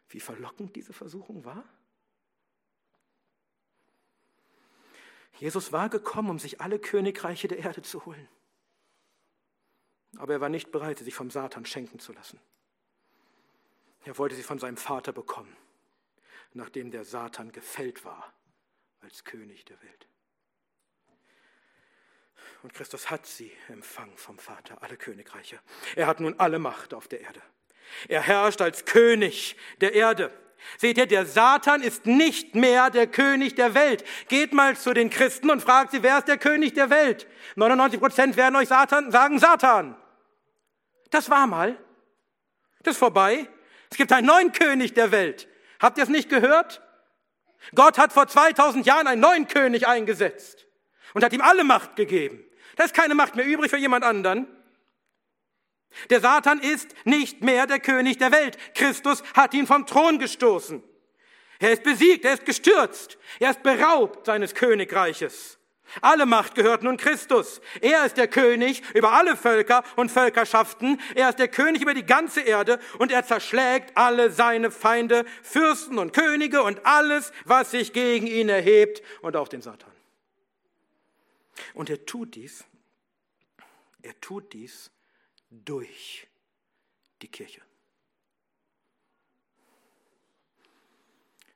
wie 0.09 0.20
verlockend 0.20 0.74
diese 0.74 0.93
Versuchung 0.93 1.45
war? 1.45 1.64
Jesus 5.39 5.72
war 5.72 5.89
gekommen, 5.89 6.30
um 6.30 6.39
sich 6.39 6.61
alle 6.61 6.78
Königreiche 6.78 7.49
der 7.49 7.59
Erde 7.59 7.82
zu 7.82 8.05
holen. 8.07 8.28
Aber 10.19 10.35
er 10.35 10.41
war 10.41 10.49
nicht 10.49 10.73
bereit, 10.73 10.99
sich 10.99 11.14
vom 11.14 11.31
Satan 11.31 11.64
schenken 11.64 12.01
zu 12.01 12.12
lassen. 12.12 12.41
Er 14.05 14.19
wollte 14.19 14.35
sie 14.35 14.43
von 14.43 14.59
seinem 14.59 14.77
Vater 14.77 15.12
bekommen, 15.12 15.57
nachdem 16.53 16.91
der 16.91 17.05
Satan 17.05 17.53
gefällt 17.53 18.05
war 18.05 18.33
als 19.01 19.25
König 19.25 19.64
der 19.64 19.81
Welt. 19.83 20.09
Und 22.62 22.75
Christus 22.75 23.11
hat 23.11 23.27
sie 23.27 23.53
empfangen 23.69 24.16
vom 24.16 24.39
Vater, 24.39 24.83
alle 24.83 24.97
Königreiche. 24.97 25.61
Er 25.95 26.09
hat 26.09 26.19
nun 26.19 26.35
alle 26.39 26.59
Macht 26.59 26.95
auf 26.95 27.07
der 27.07 27.21
Erde. 27.21 27.41
Er 28.09 28.21
herrscht 28.21 28.61
als 28.61 28.85
König 28.85 29.57
der 29.81 29.95
Erde. 29.95 30.33
Seht 30.77 30.99
ihr, 30.99 31.07
der 31.07 31.25
Satan 31.25 31.83
ist 31.83 32.07
nicht 32.07 32.57
mehr 32.57 32.91
der 32.91 33.07
König 33.07 33.55
der 33.55 33.75
Welt. 33.75 34.05
Geht 34.27 34.53
mal 34.53 34.77
zu 34.77 34.93
den 34.93 35.09
Christen 35.09 35.51
und 35.51 35.62
fragt 35.62 35.93
sie, 35.93 36.03
wer 36.03 36.19
ist 36.19 36.27
der 36.27 36.39
König 36.39 36.75
der 36.75 36.91
Welt? 36.91 37.29
99 37.55 38.01
Prozent 38.01 38.37
werden 38.37 38.57
euch 38.57 38.69
Satan, 38.69 39.12
sagen 39.12 39.39
Satan. 39.39 39.97
Das 41.11 41.31
war 41.31 41.47
mal. 41.47 41.77
Das 42.83 42.95
ist 42.95 42.99
vorbei. 42.99 43.49
Es 43.91 43.97
gibt 43.97 44.13
einen 44.13 44.27
neuen 44.27 44.53
König 44.53 44.95
der 44.95 45.11
Welt. 45.11 45.49
Habt 45.81 45.99
ihr 45.99 46.05
es 46.05 46.11
nicht 46.11 46.29
gehört? 46.29 46.83
Gott 47.75 47.99
hat 47.99 48.13
vor 48.13 48.27
2000 48.27 48.87
Jahren 48.87 49.07
einen 49.07 49.21
neuen 49.21 49.49
König 49.49 49.87
eingesetzt 49.87 50.67
und 51.15 51.25
hat 51.25 51.33
ihm 51.33 51.41
alle 51.41 51.65
Macht 51.65 51.97
gegeben. 51.97 52.45
Da 52.77 52.85
ist 52.85 52.95
keine 52.95 53.15
Macht 53.15 53.35
mehr 53.35 53.47
übrig 53.47 53.71
für 53.71 53.77
jemand 53.77 54.05
anderen. 54.05 54.47
Der 56.11 56.21
Satan 56.21 56.61
ist 56.61 56.95
nicht 57.05 57.43
mehr 57.43 57.67
der 57.67 57.81
König 57.81 58.19
der 58.19 58.31
Welt. 58.31 58.59
Christus 58.75 59.23
hat 59.35 59.55
ihn 59.55 59.67
vom 59.67 59.87
Thron 59.87 60.19
gestoßen. 60.19 60.83
Er 61.59 61.73
ist 61.73 61.83
besiegt, 61.83 62.25
er 62.25 62.35
ist 62.35 62.47
gestürzt, 62.47 63.19
er 63.41 63.51
ist 63.51 63.63
beraubt 63.63 64.27
seines 64.27 64.55
Königreiches. 64.55 65.58
Alle 66.01 66.26
Macht 66.26 66.55
gehört 66.55 66.82
nun 66.82 66.97
Christus. 66.97 67.61
Er 67.80 68.05
ist 68.05 68.16
der 68.16 68.28
König 68.28 68.82
über 68.95 69.12
alle 69.12 69.36
Völker 69.36 69.82
und 69.97 70.11
Völkerschaften. 70.11 71.01
Er 71.14 71.30
ist 71.30 71.39
der 71.39 71.49
König 71.49 71.82
über 71.82 71.95
die 71.95 72.05
ganze 72.05 72.41
Erde 72.41 72.78
und 72.99 73.11
er 73.11 73.24
zerschlägt 73.24 73.97
alle 73.97 74.30
seine 74.30 74.70
Feinde, 74.70 75.24
Fürsten 75.43 75.99
und 75.99 76.12
Könige 76.12 76.62
und 76.62 76.84
alles, 76.84 77.32
was 77.45 77.70
sich 77.70 77.93
gegen 77.93 78.26
ihn 78.26 78.49
erhebt 78.49 79.03
und 79.22 79.36
auch 79.36 79.49
den 79.49 79.62
Satan. 79.62 79.91
Und 81.74 81.91
er 81.91 82.05
tut 82.07 82.34
dies, 82.34 82.64
er 84.03 84.18
tut 84.20 84.53
dies 84.53 84.91
durch 85.51 86.26
die 87.22 87.28
Kirche. 87.28 87.62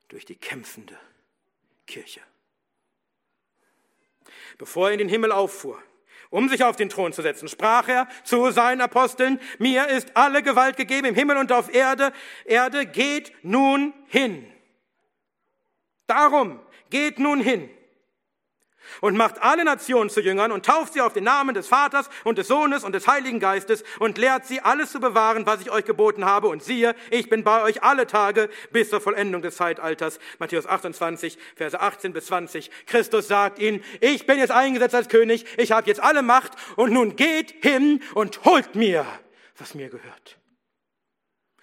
Durch 0.09 0.25
die 0.25 0.35
kämpfende 0.35 0.99
Kirche. 1.87 2.21
Bevor 4.57 4.87
er 4.87 4.93
in 4.93 4.99
den 4.99 5.09
Himmel 5.09 5.31
auffuhr, 5.31 5.81
um 6.29 6.49
sich 6.49 6.63
auf 6.63 6.75
den 6.75 6.89
Thron 6.89 7.13
zu 7.13 7.21
setzen, 7.21 7.47
sprach 7.47 7.87
er 7.87 8.07
zu 8.23 8.51
seinen 8.51 8.81
Aposteln, 8.81 9.39
mir 9.59 9.87
ist 9.87 10.15
alle 10.15 10.41
Gewalt 10.41 10.77
gegeben 10.77 11.07
im 11.07 11.15
Himmel 11.15 11.37
und 11.37 11.51
auf 11.51 11.73
Erde. 11.73 12.11
Erde 12.45 12.85
geht 12.85 13.31
nun 13.43 13.93
hin. 14.07 14.45
Darum 16.07 16.59
geht 16.89 17.19
nun 17.19 17.39
hin 17.39 17.69
und 19.01 19.17
macht 19.17 19.41
alle 19.41 19.63
Nationen 19.63 20.09
zu 20.09 20.21
Jüngern 20.21 20.51
und 20.51 20.65
tauft 20.65 20.93
sie 20.93 21.01
auf 21.01 21.13
den 21.13 21.23
Namen 21.23 21.53
des 21.53 21.67
Vaters 21.67 22.09
und 22.23 22.37
des 22.37 22.47
Sohnes 22.47 22.83
und 22.83 22.93
des 22.93 23.07
Heiligen 23.07 23.39
Geistes 23.39 23.83
und 23.99 24.17
lehrt 24.17 24.45
sie 24.45 24.61
alles 24.61 24.91
zu 24.91 24.99
bewahren, 24.99 25.45
was 25.45 25.61
ich 25.61 25.71
euch 25.71 25.85
geboten 25.85 26.25
habe. 26.25 26.47
Und 26.47 26.63
siehe, 26.63 26.95
ich 27.09 27.29
bin 27.29 27.43
bei 27.43 27.63
euch 27.63 27.83
alle 27.83 28.07
Tage 28.07 28.49
bis 28.71 28.89
zur 28.89 29.01
Vollendung 29.01 29.41
des 29.41 29.55
Zeitalters. 29.55 30.19
Matthäus 30.39 30.65
28, 30.65 31.37
Verse 31.55 31.79
18 31.79 32.13
bis 32.13 32.27
20. 32.27 32.71
Christus 32.85 33.27
sagt 33.27 33.59
ihnen, 33.59 33.83
ich 33.99 34.25
bin 34.25 34.37
jetzt 34.37 34.51
eingesetzt 34.51 34.95
als 34.95 35.09
König, 35.09 35.45
ich 35.57 35.71
habe 35.71 35.87
jetzt 35.87 36.01
alle 36.01 36.21
Macht 36.21 36.53
und 36.75 36.91
nun 36.93 37.15
geht 37.15 37.55
hin 37.61 38.01
und 38.13 38.43
holt 38.45 38.75
mir, 38.75 39.05
was 39.57 39.75
mir 39.75 39.89
gehört. 39.89 40.37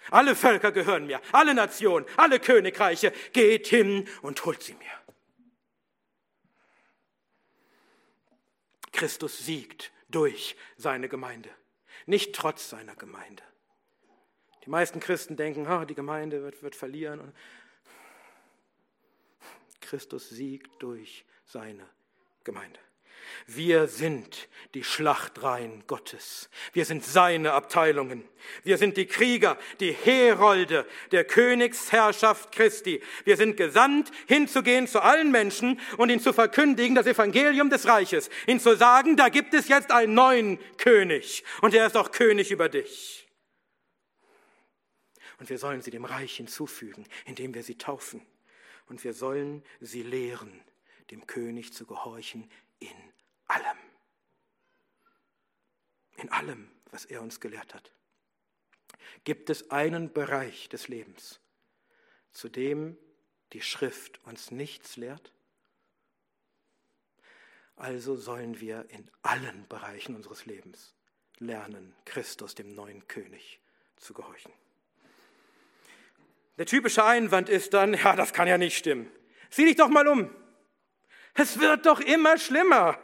Alle 0.09 0.35
Völker 0.35 0.71
gehören 0.71 1.05
mir, 1.05 1.21
alle 1.31 1.53
Nationen, 1.53 2.05
alle 2.17 2.39
Königreiche, 2.39 3.13
geht 3.33 3.67
hin 3.67 4.07
und 4.21 4.43
holt 4.45 4.63
sie 4.63 4.73
mir. 4.73 5.00
Christus 8.91 9.39
siegt 9.39 9.91
durch 10.09 10.55
seine 10.77 11.07
Gemeinde. 11.09 11.49
nicht 12.05 12.33
trotz 12.33 12.69
seiner 12.69 12.95
Gemeinde. 12.95 13.43
Die 14.65 14.69
meisten 14.69 14.99
Christen 14.99 15.37
denken, 15.37 15.67
oh, 15.67 15.85
die 15.85 15.95
Gemeinde 15.95 16.41
wird, 16.41 16.61
wird 16.61 16.75
verlieren. 16.75 17.33
Christus 19.81 20.29
siegt 20.29 20.81
durch 20.81 21.25
seine 21.45 21.87
Gemeinde. 22.43 22.79
Wir 23.47 23.87
sind 23.87 24.49
die 24.73 24.83
Schlachtreihen 24.83 25.83
Gottes. 25.87 26.49
Wir 26.73 26.85
sind 26.85 27.03
seine 27.03 27.53
Abteilungen. 27.53 28.23
Wir 28.63 28.77
sind 28.77 28.97
die 28.97 29.05
Krieger, 29.05 29.57
die 29.79 29.91
Herolde 29.91 30.85
der 31.11 31.25
Königsherrschaft 31.25 32.51
Christi. 32.51 33.01
Wir 33.25 33.37
sind 33.37 33.57
gesandt, 33.57 34.11
hinzugehen 34.27 34.87
zu 34.87 35.01
allen 35.01 35.31
Menschen 35.31 35.79
und 35.97 36.09
ihnen 36.09 36.21
zu 36.21 36.33
verkündigen, 36.33 36.95
das 36.95 37.07
Evangelium 37.07 37.69
des 37.69 37.85
Reiches. 37.85 38.29
Ihnen 38.47 38.59
zu 38.59 38.75
sagen, 38.75 39.17
da 39.17 39.29
gibt 39.29 39.53
es 39.53 39.67
jetzt 39.67 39.91
einen 39.91 40.13
neuen 40.13 40.59
König 40.77 41.43
und 41.61 41.73
er 41.73 41.87
ist 41.87 41.97
auch 41.97 42.11
König 42.11 42.51
über 42.51 42.69
dich. 42.69 43.27
Und 45.39 45.49
wir 45.49 45.57
sollen 45.57 45.81
sie 45.81 45.91
dem 45.91 46.05
Reich 46.05 46.35
hinzufügen, 46.37 47.07
indem 47.25 47.55
wir 47.55 47.63
sie 47.63 47.75
taufen. 47.75 48.21
Und 48.87 49.03
wir 49.03 49.13
sollen 49.13 49.63
sie 49.79 50.03
lehren, 50.03 50.61
dem 51.09 51.25
König 51.25 51.73
zu 51.73 51.85
gehorchen 51.85 52.49
in 52.79 53.10
allem. 53.51 53.77
In 56.17 56.31
allem, 56.31 56.71
was 56.91 57.05
er 57.05 57.21
uns 57.21 57.39
gelehrt 57.39 57.73
hat. 57.73 57.91
Gibt 59.23 59.49
es 59.49 59.71
einen 59.71 60.11
Bereich 60.13 60.69
des 60.69 60.87
Lebens, 60.87 61.39
zu 62.31 62.49
dem 62.49 62.97
die 63.53 63.61
Schrift 63.61 64.23
uns 64.25 64.51
nichts 64.51 64.97
lehrt? 64.97 65.33
Also 67.75 68.15
sollen 68.15 68.59
wir 68.59 68.85
in 68.89 69.09
allen 69.23 69.67
Bereichen 69.67 70.15
unseres 70.15 70.45
Lebens 70.45 70.93
lernen, 71.39 71.95
Christus, 72.05 72.53
dem 72.55 72.75
neuen 72.75 73.07
König, 73.07 73.59
zu 73.97 74.13
gehorchen. 74.13 74.53
Der 76.57 76.67
typische 76.67 77.03
Einwand 77.03 77.49
ist 77.49 77.73
dann, 77.73 77.95
ja, 77.95 78.15
das 78.15 78.33
kann 78.33 78.47
ja 78.47 78.57
nicht 78.57 78.77
stimmen. 78.77 79.11
Sieh 79.49 79.65
dich 79.65 79.75
doch 79.75 79.89
mal 79.89 80.07
um. 80.07 80.29
Es 81.33 81.59
wird 81.59 81.85
doch 81.85 81.99
immer 81.99 82.37
schlimmer. 82.37 82.99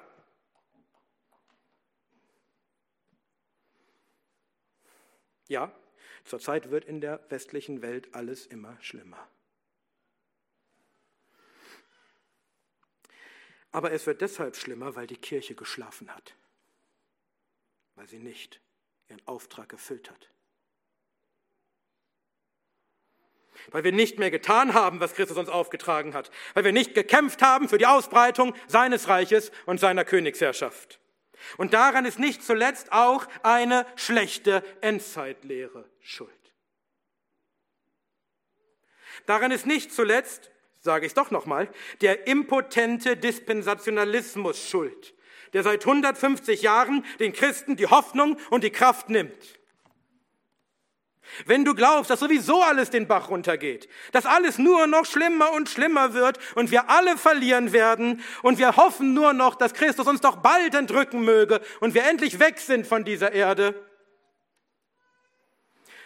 Ja, 5.48 5.72
zurzeit 6.26 6.70
wird 6.72 6.86
in 6.86 7.02
der 7.02 7.24
westlichen 7.30 7.82
Welt 7.82 8.14
alles 8.14 8.46
immer 8.46 8.78
schlimmer. 8.82 9.28
Aber 13.72 13.92
es 13.92 14.06
wird 14.08 14.22
deshalb 14.22 14.56
schlimmer, 14.56 14.96
weil 14.96 15.08
die 15.08 15.18
Kirche 15.18 15.56
geschlafen 15.56 16.14
hat, 16.14 16.36
weil 17.96 18.08
sie 18.08 18.20
nicht 18.20 18.60
ihren 19.08 19.26
Auftrag 19.28 19.72
erfüllt 19.72 20.10
hat. 20.10 20.30
Weil 23.72 23.84
wir 23.84 23.92
nicht 23.92 24.18
mehr 24.18 24.32
getan 24.32 24.74
haben, 24.74 25.00
was 25.00 25.14
Christus 25.14 25.38
uns 25.38 25.50
aufgetragen 25.50 26.14
hat, 26.14 26.32
weil 26.54 26.64
wir 26.64 26.72
nicht 26.72 26.94
gekämpft 26.94 27.42
haben 27.42 27.68
für 27.68 27.78
die 27.78 27.86
Ausbreitung 27.86 28.56
seines 28.68 29.10
Reiches 29.10 29.52
und 29.66 29.80
seiner 29.80 30.06
Königsherrschaft. 30.06 31.00
Und 31.58 31.74
daran 31.74 32.06
ist 32.06 32.20
nicht 32.20 32.44
zuletzt 32.44 32.92
auch 32.92 33.28
eine 33.44 33.86
schlechte 33.96 34.64
Endzeitlehre 34.82 35.90
schuld. 36.00 36.32
Daran 39.26 39.52
ist 39.52 39.66
nicht 39.66 39.94
zuletzt, 39.94 40.52
sage 40.80 41.06
ich 41.06 41.14
doch 41.14 41.32
nochmal, 41.32 41.70
der 42.02 42.28
impotente 42.28 43.18
Dispensationalismus 43.18 44.70
schuld, 44.70 45.14
der 45.54 45.64
seit 45.64 45.86
150 45.86 46.62
Jahren 46.62 47.06
den 47.20 47.34
Christen 47.34 47.76
die 47.76 47.88
Hoffnung 47.88 48.38
und 48.50 48.64
die 48.64 48.72
Kraft 48.72 49.10
nimmt. 49.10 49.57
Wenn 51.46 51.66
du 51.66 51.76
glaubst, 51.76 52.10
dass 52.10 52.20
sowieso 52.20 52.62
alles 52.62 52.90
den 52.90 53.08
Bach 53.08 53.30
runtergeht, 53.30 53.90
dass 54.12 54.26
alles 54.26 54.58
nur 54.58 54.88
noch 54.88 55.06
schlimmer 55.06 55.52
und 55.54 55.70
schlimmer 55.70 56.14
wird 56.14 56.40
und 56.56 56.72
wir 56.72 56.90
alle 56.90 57.18
verlieren 57.18 57.74
werden 57.74 58.22
und 58.44 58.58
wir 58.58 58.76
hoffen 58.76 59.14
nur 59.14 59.34
noch, 59.34 59.56
dass 59.56 59.74
Christus 59.74 60.08
uns 60.08 60.22
doch 60.22 60.38
bald 60.38 60.74
entrücken 60.76 61.24
möge 61.24 61.62
und 61.80 61.94
wir 61.94 62.06
endlich 62.06 62.40
weg 62.40 62.60
sind 62.60 62.88
von 62.88 63.04
dieser 63.04 63.32
Erde, 63.32 63.76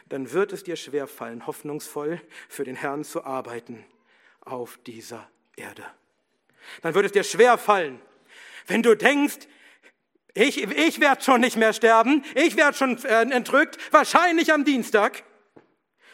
dann 0.09 0.31
wird 0.33 0.51
es 0.51 0.63
dir 0.63 0.75
schwerfallen, 0.75 1.47
hoffnungsvoll 1.47 2.19
für 2.49 2.65
den 2.65 2.75
Herrn 2.75 3.05
zu 3.05 3.23
arbeiten 3.23 3.85
auf 4.41 4.77
dieser 4.85 5.29
Erde. 5.55 5.85
Dann 6.81 6.93
wird 6.93 7.05
es 7.05 7.11
dir 7.13 7.23
schwerfallen, 7.23 8.01
wenn 8.67 8.83
du 8.83 8.95
denkst, 8.95 9.47
ich, 10.33 10.61
ich 10.63 10.99
werde 10.99 11.23
schon 11.23 11.41
nicht 11.41 11.57
mehr 11.57 11.73
sterben, 11.73 12.23
ich 12.35 12.55
werde 12.57 12.77
schon 12.77 13.03
äh, 13.05 13.21
entrückt, 13.21 13.77
wahrscheinlich 13.91 14.53
am 14.53 14.63
Dienstag. 14.63 15.23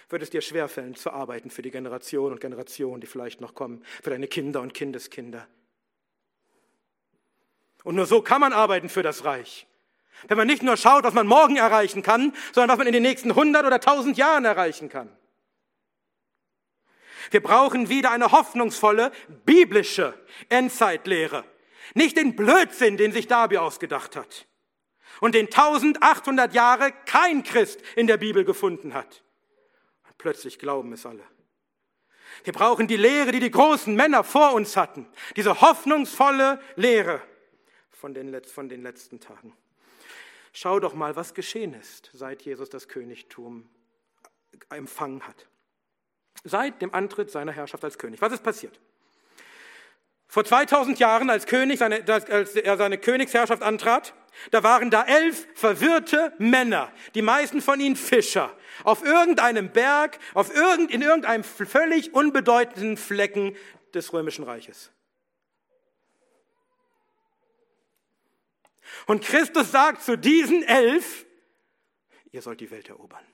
Wird 0.09 0.21
es 0.21 0.29
dir 0.29 0.41
schwerfallen 0.41 0.95
zu 0.95 1.11
arbeiten 1.11 1.49
für 1.49 1.61
die 1.61 1.71
Generation 1.71 2.31
und 2.31 2.39
Generationen, 2.39 3.01
die 3.01 3.07
vielleicht 3.07 3.41
noch 3.41 3.53
kommen, 3.53 3.83
für 4.01 4.09
deine 4.09 4.27
Kinder 4.27 4.61
und 4.61 4.73
Kindeskinder. 4.73 5.47
Und 7.83 7.95
nur 7.95 8.05
so 8.05 8.21
kann 8.21 8.41
man 8.41 8.53
arbeiten 8.53 8.89
für 8.89 9.03
das 9.03 9.25
Reich. 9.25 9.67
Wenn 10.27 10.37
man 10.37 10.47
nicht 10.47 10.63
nur 10.63 10.77
schaut, 10.77 11.03
was 11.03 11.13
man 11.13 11.27
morgen 11.27 11.57
erreichen 11.57 12.01
kann, 12.01 12.33
sondern 12.53 12.69
was 12.69 12.77
man 12.77 12.87
in 12.87 12.93
den 12.93 13.03
nächsten 13.03 13.31
100 13.31 13.65
oder 13.65 13.75
1000 13.75 14.17
Jahren 14.17 14.45
erreichen 14.45 14.89
kann. 14.89 15.09
Wir 17.29 17.43
brauchen 17.43 17.89
wieder 17.89 18.11
eine 18.11 18.31
hoffnungsvolle 18.31 19.11
biblische 19.45 20.13
Endzeitlehre. 20.49 21.43
Nicht 21.93 22.17
den 22.17 22.35
Blödsinn, 22.35 22.97
den 22.97 23.11
sich 23.11 23.27
Darby 23.27 23.57
ausgedacht 23.57 24.15
hat 24.15 24.47
und 25.19 25.35
den 25.35 25.47
1800 25.47 26.53
Jahre 26.53 26.91
kein 27.05 27.43
Christ 27.43 27.81
in 27.95 28.07
der 28.07 28.17
Bibel 28.17 28.43
gefunden 28.43 28.93
hat. 28.93 29.23
Und 30.07 30.17
plötzlich 30.17 30.59
glauben 30.59 30.93
es 30.93 31.05
alle. 31.05 31.23
Wir 32.43 32.53
brauchen 32.53 32.87
die 32.87 32.97
Lehre, 32.97 33.31
die 33.31 33.39
die 33.39 33.51
großen 33.51 33.95
Männer 33.95 34.23
vor 34.23 34.53
uns 34.53 34.77
hatten. 34.77 35.07
Diese 35.35 35.61
hoffnungsvolle 35.61 36.61
Lehre 36.75 37.21
von 37.89 38.13
den, 38.13 38.43
von 38.43 38.69
den 38.69 38.83
letzten 38.83 39.19
Tagen. 39.19 39.53
Schau 40.53 40.79
doch 40.79 40.93
mal, 40.93 41.15
was 41.15 41.33
geschehen 41.33 41.73
ist, 41.73 42.09
seit 42.13 42.41
Jesus 42.43 42.69
das 42.69 42.87
Königtum 42.87 43.69
empfangen 44.69 45.27
hat. 45.27 45.47
Seit 46.43 46.81
dem 46.81 46.93
Antritt 46.93 47.31
seiner 47.31 47.51
Herrschaft 47.51 47.83
als 47.83 47.97
König. 47.97 48.21
Was 48.21 48.33
ist 48.33 48.43
passiert? 48.43 48.79
Vor 50.27 50.43
2000 50.43 50.99
Jahren, 50.99 51.29
als, 51.29 51.45
König 51.45 51.79
seine, 51.79 52.03
als 52.07 52.55
er 52.55 52.77
seine 52.77 52.97
Königsherrschaft 52.97 53.63
antrat, 53.63 54.13
da 54.51 54.61
waren 54.61 54.91
da 54.91 55.03
elf 55.05 55.47
verwirrte 55.55 56.33
Männer, 56.37 56.91
die 57.15 57.21
meisten 57.21 57.61
von 57.61 57.79
ihnen 57.79 57.95
Fischer, 57.95 58.55
auf 58.83 59.03
irgendeinem 59.03 59.71
Berg, 59.71 60.19
auf 60.33 60.53
irgend, 60.53 60.91
in 60.91 61.01
irgendeinem 61.01 61.43
völlig 61.43 62.13
unbedeutenden 62.13 62.97
Flecken 62.97 63.55
des 63.93 64.13
römischen 64.13 64.43
Reiches. 64.43 64.91
Und 69.05 69.23
Christus 69.23 69.71
sagt 69.71 70.01
zu 70.03 70.17
diesen 70.17 70.63
elf, 70.63 71.25
ihr 72.31 72.41
sollt 72.41 72.59
die 72.59 72.69
Welt 72.69 72.89
erobern. 72.89 73.25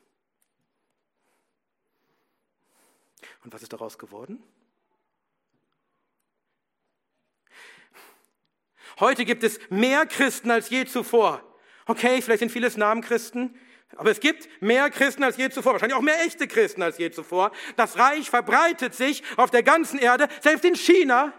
Und 3.43 3.53
was 3.53 3.61
ist 3.61 3.73
daraus 3.73 3.97
geworden? 3.97 4.41
Heute 8.99 9.25
gibt 9.25 9.43
es 9.43 9.59
mehr 9.69 10.05
Christen 10.05 10.51
als 10.51 10.69
je 10.69 10.85
zuvor. 10.85 11.41
Okay, 11.85 12.21
vielleicht 12.21 12.39
sind 12.39 12.51
viele 12.51 12.69
Namen 12.77 13.01
Christen, 13.01 13.59
aber 13.95 14.11
es 14.11 14.19
gibt 14.19 14.47
mehr 14.61 14.89
Christen 14.89 15.23
als 15.23 15.37
je 15.37 15.49
zuvor, 15.49 15.73
wahrscheinlich 15.73 15.97
auch 15.97 16.01
mehr 16.01 16.23
echte 16.25 16.47
Christen 16.47 16.81
als 16.81 16.97
je 16.97 17.11
zuvor. 17.11 17.51
Das 17.75 17.97
Reich 17.97 18.29
verbreitet 18.29 18.95
sich 18.95 19.23
auf 19.37 19.51
der 19.51 19.63
ganzen 19.63 19.99
Erde, 19.99 20.27
selbst 20.41 20.65
in 20.65 20.75
China 20.75 21.33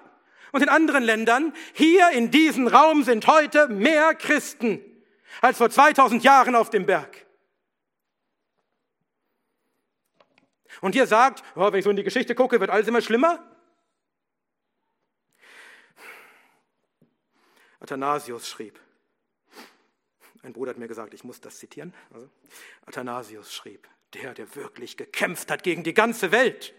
und 0.52 0.62
in 0.62 0.68
anderen 0.68 1.02
Ländern. 1.02 1.52
Hier 1.72 2.10
in 2.10 2.30
diesem 2.30 2.68
Raum 2.68 3.02
sind 3.02 3.26
heute 3.26 3.68
mehr 3.68 4.14
Christen 4.14 4.80
als 5.40 5.58
vor 5.58 5.70
2000 5.70 6.22
Jahren 6.22 6.54
auf 6.54 6.70
dem 6.70 6.86
Berg. 6.86 7.24
Und 10.80 10.94
ihr 10.94 11.06
sagt, 11.06 11.42
oh, 11.56 11.72
wenn 11.72 11.78
ich 11.78 11.84
so 11.84 11.90
in 11.90 11.96
die 11.96 12.04
Geschichte 12.04 12.34
gucke, 12.34 12.60
wird 12.60 12.70
alles 12.70 12.86
immer 12.88 13.00
schlimmer. 13.00 13.42
Athanasius 17.84 18.48
schrieb, 18.48 18.80
ein 20.42 20.54
Bruder 20.54 20.70
hat 20.70 20.78
mir 20.78 20.88
gesagt, 20.88 21.12
ich 21.12 21.22
muss 21.22 21.42
das 21.42 21.58
zitieren. 21.58 21.92
Also, 22.14 22.30
Athanasius 22.86 23.52
schrieb, 23.52 23.86
der, 24.14 24.32
der 24.32 24.54
wirklich 24.56 24.96
gekämpft 24.96 25.50
hat 25.50 25.62
gegen 25.62 25.84
die 25.84 25.92
ganze 25.92 26.32
Welt. 26.32 26.72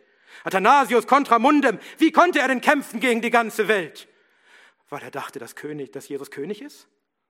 Athanasius 0.43 1.05
contra 1.05 1.37
mundem. 1.37 1.77
Wie 1.99 2.11
konnte 2.11 2.39
er 2.39 2.47
denn 2.47 2.59
kämpfen 2.59 2.99
gegen 2.99 3.21
die 3.21 3.29
ganze 3.29 3.67
Welt? 3.67 4.07
Weil 4.89 5.03
er 5.03 5.11
dachte, 5.11 5.37
dass, 5.37 5.55
König, 5.55 5.91
dass 5.91 6.07
Jesus 6.07 6.31
König 6.31 6.63
ist 6.63 6.87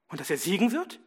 und 0.07 0.21
dass 0.21 0.29
er 0.29 0.37
siegen 0.37 0.71
wird? 0.71 1.01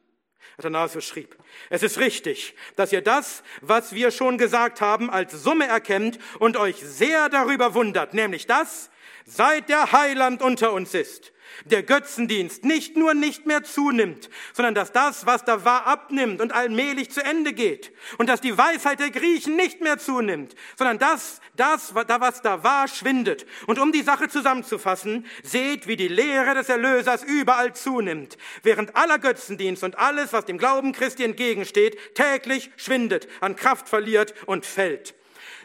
Athanasius 0.58 1.06
schrieb, 1.06 1.38
es 1.70 1.82
ist 1.82 1.96
richtig, 1.96 2.54
dass 2.76 2.92
ihr 2.92 3.00
das, 3.00 3.42
was 3.62 3.94
wir 3.94 4.10
schon 4.10 4.36
gesagt 4.36 4.82
haben, 4.82 5.08
als 5.08 5.32
Summe 5.32 5.66
erkennt 5.66 6.18
und 6.38 6.58
euch 6.58 6.76
sehr 6.76 7.30
darüber 7.30 7.72
wundert, 7.72 8.12
nämlich 8.12 8.46
das, 8.46 8.90
seit 9.28 9.68
der 9.68 9.92
Heiland 9.92 10.42
unter 10.42 10.72
uns 10.72 10.94
ist, 10.94 11.32
der 11.64 11.82
Götzendienst 11.82 12.64
nicht 12.64 12.96
nur 12.96 13.14
nicht 13.14 13.46
mehr 13.46 13.62
zunimmt, 13.62 14.30
sondern 14.52 14.74
dass 14.74 14.92
das, 14.92 15.26
was 15.26 15.44
da 15.44 15.64
war, 15.64 15.86
abnimmt 15.86 16.40
und 16.40 16.52
allmählich 16.52 17.10
zu 17.10 17.22
Ende 17.22 17.52
geht. 17.52 17.92
Und 18.16 18.28
dass 18.28 18.40
die 18.40 18.56
Weisheit 18.56 19.00
der 19.00 19.10
Griechen 19.10 19.56
nicht 19.56 19.80
mehr 19.80 19.98
zunimmt, 19.98 20.54
sondern 20.76 20.98
dass 20.98 21.40
das, 21.56 21.94
was 21.94 22.42
da 22.42 22.62
war, 22.62 22.88
schwindet. 22.88 23.46
Und 23.66 23.78
um 23.78 23.92
die 23.92 24.02
Sache 24.02 24.28
zusammenzufassen, 24.28 25.26
seht, 25.42 25.86
wie 25.86 25.96
die 25.96 26.08
Lehre 26.08 26.54
des 26.54 26.68
Erlösers 26.68 27.24
überall 27.24 27.74
zunimmt, 27.74 28.38
während 28.62 28.96
aller 28.96 29.18
Götzendienst 29.18 29.84
und 29.84 29.98
alles, 29.98 30.32
was 30.32 30.44
dem 30.44 30.58
Glauben 30.58 30.92
Christi 30.92 31.24
entgegensteht, 31.24 32.14
täglich 32.14 32.70
schwindet, 32.76 33.28
an 33.40 33.56
Kraft 33.56 33.88
verliert 33.88 34.34
und 34.46 34.64
fällt. 34.64 35.14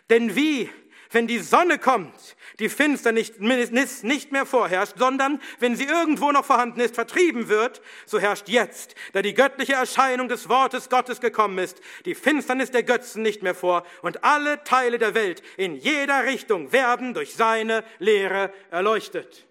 Denn 0.10 0.36
wie, 0.36 0.70
wenn 1.14 1.28
die 1.28 1.40
Sonne 1.40 1.78
kommt, 1.78 2.36
die 2.60 2.70
Finsternis 2.70 4.04
nicht 4.04 4.32
mehr 4.32 4.46
vorherrscht, 4.46 4.96
sondern, 4.98 5.42
wenn 5.60 5.76
sie 5.76 5.86
irgendwo 5.86 6.32
noch 6.32 6.46
vorhanden 6.46 6.80
ist, 6.80 6.96
vertrieben 6.96 7.48
wird, 7.48 7.82
so 8.06 8.20
herrscht 8.20 8.50
jetzt, 8.50 8.96
da 9.14 9.22
die 9.22 9.34
göttliche 9.34 9.74
Erscheinung 9.74 10.28
des 10.28 10.50
Wortes 10.50 10.90
Gottes 10.90 11.22
gekommen 11.22 11.58
ist, 11.58 11.82
die 12.06 12.16
Finsternis 12.16 12.72
der 12.72 12.84
Götzen 12.84 13.22
nicht 13.22 13.44
mehr 13.44 13.56
vor 13.56 13.86
und 14.02 14.24
alle 14.24 14.64
Teile 14.64 14.98
der 14.98 15.14
Welt 15.14 15.42
in 15.58 15.76
jeder 15.76 16.26
Richtung 16.26 16.72
werden 16.72 17.14
durch 17.14 17.36
seine 17.36 17.84
Lehre 18.00 18.54
erleuchtet. 18.72 19.48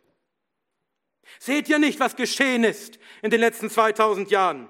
Seht 1.39 1.69
ihr 1.69 1.79
nicht, 1.79 1.99
was 2.01 2.17
geschehen 2.17 2.65
ist 2.65 2.99
in 3.23 3.31
den 3.31 3.41
letzten 3.41 3.71
2000 3.71 4.31
Jahren? 4.31 4.69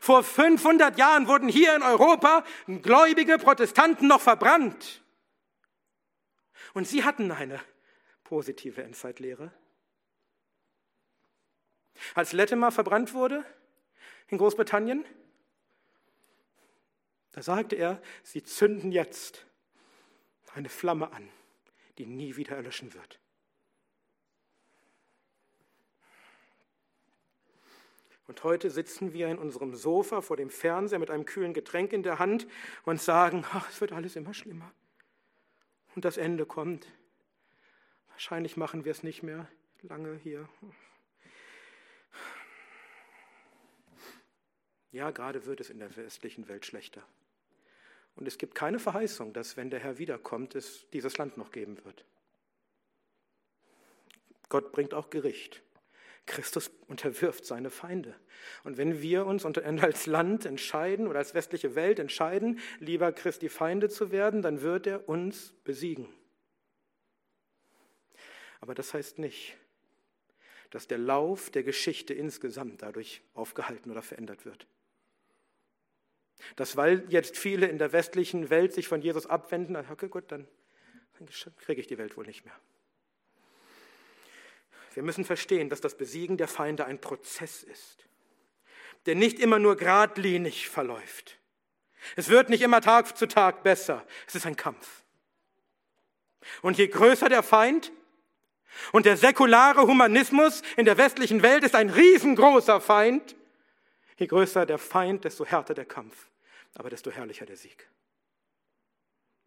Vor 0.00 0.22
500 0.22 0.98
Jahren 0.98 1.28
wurden 1.28 1.48
hier 1.48 1.74
in 1.74 1.82
Europa 1.82 2.44
gläubige 2.66 3.38
Protestanten 3.38 4.06
noch 4.08 4.20
verbrannt. 4.20 5.02
Und 6.76 6.86
sie 6.86 7.04
hatten 7.04 7.32
eine 7.32 7.58
positive 8.22 8.82
Endzeitlehre. 8.82 9.50
Als 12.14 12.34
Latimer 12.34 12.70
verbrannt 12.70 13.14
wurde 13.14 13.46
in 14.28 14.36
Großbritannien, 14.36 15.02
da 17.32 17.40
sagte 17.40 17.76
er, 17.76 18.02
sie 18.22 18.42
zünden 18.42 18.92
jetzt 18.92 19.46
eine 20.52 20.68
Flamme 20.68 21.12
an, 21.12 21.26
die 21.96 22.04
nie 22.04 22.36
wieder 22.36 22.56
erlöschen 22.56 22.92
wird. 22.92 23.20
Und 28.26 28.44
heute 28.44 28.70
sitzen 28.70 29.14
wir 29.14 29.28
in 29.28 29.38
unserem 29.38 29.74
Sofa 29.74 30.20
vor 30.20 30.36
dem 30.36 30.50
Fernseher 30.50 30.98
mit 30.98 31.10
einem 31.10 31.24
kühlen 31.24 31.54
Getränk 31.54 31.94
in 31.94 32.02
der 32.02 32.18
Hand 32.18 32.46
und 32.84 33.00
sagen, 33.00 33.46
ach, 33.52 33.70
es 33.70 33.80
wird 33.80 33.92
alles 33.92 34.14
immer 34.14 34.34
schlimmer 34.34 34.70
und 35.96 36.04
das 36.04 36.18
Ende 36.18 36.46
kommt. 36.46 36.86
Wahrscheinlich 38.10 38.56
machen 38.56 38.84
wir 38.84 38.92
es 38.92 39.02
nicht 39.02 39.22
mehr 39.22 39.48
lange 39.82 40.14
hier. 40.16 40.48
Ja, 44.92 45.10
gerade 45.10 45.46
wird 45.46 45.60
es 45.60 45.70
in 45.70 45.78
der 45.78 45.94
westlichen 45.96 46.48
Welt 46.48 46.64
schlechter. 46.64 47.02
Und 48.14 48.28
es 48.28 48.38
gibt 48.38 48.54
keine 48.54 48.78
Verheißung, 48.78 49.32
dass, 49.32 49.56
wenn 49.56 49.70
der 49.70 49.80
Herr 49.80 49.98
wiederkommt, 49.98 50.54
es 50.54 50.88
dieses 50.90 51.18
Land 51.18 51.36
noch 51.36 51.50
geben 51.50 51.82
wird. 51.84 52.04
Gott 54.48 54.72
bringt 54.72 54.94
auch 54.94 55.10
Gericht. 55.10 55.62
Christus 56.26 56.70
unterwirft 56.88 57.46
seine 57.46 57.70
Feinde. 57.70 58.14
Und 58.64 58.76
wenn 58.76 59.00
wir 59.00 59.26
uns 59.26 59.44
als 59.82 60.06
Land 60.06 60.44
entscheiden 60.44 61.06
oder 61.06 61.20
als 61.20 61.34
westliche 61.34 61.74
Welt 61.74 61.98
entscheiden, 61.98 62.58
lieber 62.80 63.12
Christi 63.12 63.48
Feinde 63.48 63.88
zu 63.88 64.10
werden, 64.10 64.42
dann 64.42 64.60
wird 64.60 64.86
er 64.86 65.08
uns 65.08 65.54
besiegen. 65.64 66.08
Aber 68.60 68.74
das 68.74 68.94
heißt 68.94 69.18
nicht, 69.18 69.56
dass 70.70 70.88
der 70.88 70.98
Lauf 70.98 71.50
der 71.50 71.62
Geschichte 71.62 72.12
insgesamt 72.14 72.82
dadurch 72.82 73.22
aufgehalten 73.34 73.90
oder 73.90 74.02
verändert 74.02 74.44
wird. 74.44 74.66
Dass 76.56 76.76
weil 76.76 77.04
jetzt 77.08 77.38
viele 77.38 77.66
in 77.66 77.78
der 77.78 77.92
westlichen 77.92 78.50
Welt 78.50 78.72
sich 78.72 78.88
von 78.88 79.00
Jesus 79.00 79.26
abwenden, 79.26 79.76
okay, 79.76 80.08
gut, 80.08 80.24
dann 80.32 80.46
kriege 81.58 81.80
ich 81.80 81.86
die 81.86 81.98
Welt 81.98 82.16
wohl 82.16 82.26
nicht 82.26 82.44
mehr. 82.44 82.54
Wir 84.96 85.02
müssen 85.02 85.26
verstehen, 85.26 85.68
dass 85.68 85.82
das 85.82 85.94
Besiegen 85.94 86.38
der 86.38 86.48
Feinde 86.48 86.86
ein 86.86 86.98
Prozess 86.98 87.62
ist, 87.62 88.08
der 89.04 89.14
nicht 89.14 89.38
immer 89.38 89.58
nur 89.58 89.76
geradlinig 89.76 90.70
verläuft. 90.70 91.38
Es 92.16 92.30
wird 92.30 92.48
nicht 92.48 92.62
immer 92.62 92.80
Tag 92.80 93.14
zu 93.14 93.28
Tag 93.28 93.62
besser. 93.62 94.06
Es 94.26 94.34
ist 94.34 94.46
ein 94.46 94.56
Kampf. 94.56 95.02
Und 96.62 96.78
je 96.78 96.86
größer 96.86 97.28
der 97.28 97.42
Feind, 97.42 97.92
und 98.90 99.04
der 99.04 99.18
säkulare 99.18 99.82
Humanismus 99.82 100.62
in 100.78 100.86
der 100.86 100.96
westlichen 100.96 101.42
Welt 101.42 101.62
ist 101.62 101.74
ein 101.74 101.90
riesengroßer 101.90 102.80
Feind, 102.80 103.36
je 104.16 104.26
größer 104.26 104.64
der 104.64 104.78
Feind, 104.78 105.24
desto 105.24 105.44
härter 105.44 105.74
der 105.74 105.84
Kampf, 105.84 106.30
aber 106.74 106.88
desto 106.88 107.10
herrlicher 107.10 107.44
der 107.44 107.56
Sieg. 107.58 107.86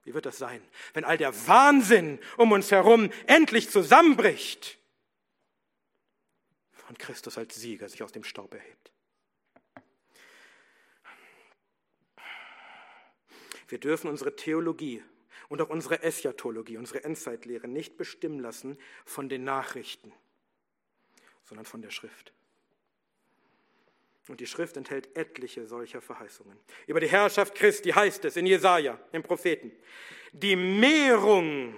Wie 0.03 0.13
wird 0.13 0.27
das 0.27 0.37
sein, 0.37 0.61
wenn 0.93 1.05
all 1.05 1.17
der 1.17 1.33
Wahnsinn 1.47 2.19
um 2.37 2.51
uns 2.51 2.69
herum 2.69 3.09
endlich 3.25 3.71
zusammenbricht? 3.71 4.78
Und 6.89 6.99
Christus 6.99 7.37
als 7.37 7.55
Sieger 7.55 7.87
sich 7.87 8.03
aus 8.03 8.11
dem 8.11 8.23
Staub 8.23 8.53
erhebt. 8.53 8.91
Wir 13.67 13.77
dürfen 13.77 14.09
unsere 14.09 14.35
Theologie 14.35 15.03
und 15.47 15.61
auch 15.61 15.69
unsere 15.69 16.01
Eschatologie, 16.01 16.77
unsere 16.77 17.03
Endzeitlehre 17.03 17.67
nicht 17.67 17.97
bestimmen 17.97 18.39
lassen 18.39 18.77
von 19.05 19.29
den 19.29 19.43
Nachrichten, 19.43 20.11
sondern 21.45 21.65
von 21.65 21.81
der 21.81 21.91
Schrift. 21.91 22.33
Und 24.27 24.39
die 24.39 24.47
Schrift 24.47 24.77
enthält 24.77 25.15
etliche 25.15 25.65
solcher 25.67 26.01
Verheißungen. 26.01 26.57
Über 26.85 26.99
die 26.99 27.07
Herrschaft 27.07 27.55
Christi 27.55 27.89
heißt 27.89 28.25
es 28.25 28.37
in 28.37 28.45
Jesaja, 28.45 28.99
im 29.11 29.23
Propheten, 29.23 29.71
die 30.31 30.55
Mehrung 30.55 31.75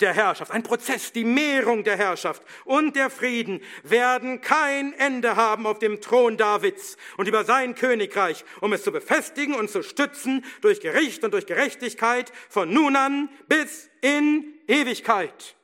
der 0.00 0.14
Herrschaft, 0.14 0.52
ein 0.52 0.62
Prozess, 0.62 1.12
die 1.12 1.24
Mehrung 1.24 1.82
der 1.82 1.96
Herrschaft 1.96 2.42
und 2.64 2.94
der 2.94 3.10
Frieden 3.10 3.60
werden 3.82 4.40
kein 4.40 4.92
Ende 4.92 5.36
haben 5.36 5.66
auf 5.66 5.78
dem 5.78 6.00
Thron 6.00 6.36
Davids 6.36 6.96
und 7.16 7.26
über 7.26 7.44
sein 7.44 7.74
Königreich, 7.74 8.44
um 8.60 8.72
es 8.72 8.84
zu 8.84 8.92
befestigen 8.92 9.54
und 9.54 9.70
zu 9.70 9.82
stützen 9.82 10.44
durch 10.60 10.80
Gericht 10.80 11.24
und 11.24 11.32
durch 11.32 11.46
Gerechtigkeit 11.46 12.32
von 12.48 12.72
nun 12.72 12.96
an 12.96 13.28
bis 13.48 13.90
in 14.00 14.54
Ewigkeit. 14.68 15.56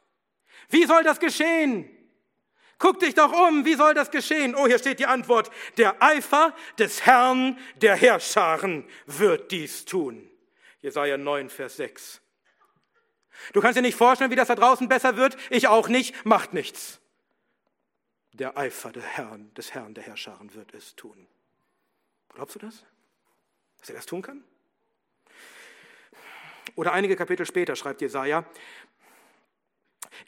Wie 0.69 0.85
soll 0.85 1.05
das 1.05 1.21
geschehen? 1.21 1.89
Guck 2.79 2.99
dich 2.99 3.15
doch 3.15 3.33
um, 3.33 3.65
wie 3.65 3.75
soll 3.75 3.95
das 3.95 4.11
geschehen? 4.11 4.55
Oh, 4.57 4.67
hier 4.67 4.79
steht 4.79 4.99
die 4.99 5.07
Antwort. 5.07 5.51
Der 5.79 6.03
Eifer 6.03 6.55
des 6.79 7.07
Herrn 7.07 7.57
der 7.77 7.95
Herrscharen 7.95 8.85
wird 9.07 9.53
dies 9.53 9.85
tun. 9.85 10.29
Jesaja 10.81 11.17
9, 11.17 11.49
Vers 11.49 11.77
6. 11.77 12.24
Du 13.53 13.61
kannst 13.61 13.77
dir 13.77 13.83
nicht 13.83 13.97
vorstellen, 13.97 14.31
wie 14.31 14.37
das 14.37 14.49
da 14.49 14.55
draußen 14.55 14.89
besser 14.89 15.17
wird. 15.17 15.37
Ich 15.51 15.69
auch 15.69 15.89
nicht. 15.89 16.25
Macht 16.25 16.55
nichts. 16.55 17.01
Der 18.33 18.57
Eifer 18.57 18.91
des 18.91 19.05
Herrn, 19.05 19.53
des 19.55 19.75
Herrn 19.75 19.95
der 19.95 20.05
Herrscharen 20.05 20.55
wird 20.55 20.75
es 20.75 20.97
tun. 20.97 21.27
Glaubst 22.35 22.57
du 22.57 22.59
das? 22.59 22.85
Dass 23.79 23.91
er 23.91 23.97
das 23.97 24.07
tun 24.07 24.23
kann? 24.23 24.43
Oder 26.75 26.93
einige 26.93 27.15
Kapitel 27.15 27.47
später 27.47 27.77
schreibt 27.77 28.01
Jesaja, 28.01 28.45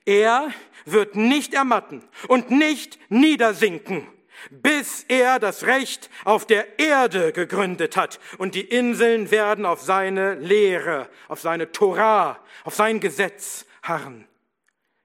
er 0.04 0.52
wird 0.84 1.16
nicht 1.16 1.54
ermatten 1.54 2.06
und 2.28 2.50
nicht 2.50 2.98
niedersinken 3.10 4.06
bis 4.50 5.04
er 5.08 5.38
das 5.38 5.64
Recht 5.64 6.10
auf 6.24 6.46
der 6.46 6.78
Erde 6.78 7.32
gegründet 7.32 7.96
hat 7.96 8.20
und 8.38 8.54
die 8.54 8.62
Inseln 8.64 9.30
werden 9.30 9.66
auf 9.66 9.82
seine 9.82 10.34
Lehre, 10.34 11.08
auf 11.28 11.40
seine 11.40 11.72
Torah, 11.72 12.38
auf 12.64 12.74
sein 12.74 13.00
Gesetz 13.00 13.66
harren. 13.82 14.26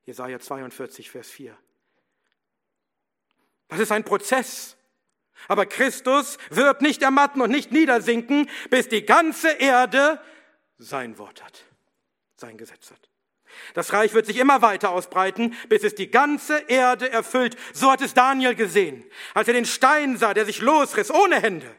Jesaja 0.06 0.40
42, 0.40 1.10
Vers 1.12 1.30
4. 1.30 1.58
Das 3.68 3.80
ist 3.80 3.92
ein 3.92 4.04
Prozess. 4.04 4.78
Aber 5.48 5.66
Christus 5.66 6.38
wird 6.50 6.82
nicht 6.82 7.02
ermatten 7.02 7.42
und 7.42 7.50
nicht 7.50 7.72
niedersinken, 7.72 8.50
bis 8.70 8.90
die 8.90 9.06
ganze 9.06 9.50
Erde 9.50 10.22
sein 10.78 11.18
Wort 11.18 11.44
hat, 11.44 11.64
sein 12.36 12.58
Gesetz 12.58 12.92
hat. 12.92 13.11
Das 13.74 13.94
Reich 13.94 14.14
wird 14.14 14.26
sich 14.26 14.38
immer 14.38 14.62
weiter 14.62 14.92
ausbreiten, 14.92 15.56
bis 15.70 15.84
es 15.84 15.96
die 15.96 16.12
ganze 16.12 16.58
Erde 16.68 17.10
erfüllt. 17.10 17.56
So 17.74 17.92
hat 17.92 18.02
es 18.02 18.14
Daniel 18.14 18.56
gesehen, 18.56 19.04
als 19.34 19.48
er 19.48 19.54
den 19.54 19.66
Stein 19.66 20.18
sah, 20.18 20.34
der 20.34 20.46
sich 20.46 20.62
losriss, 20.62 21.12
ohne 21.12 21.42
Hände. 21.42 21.74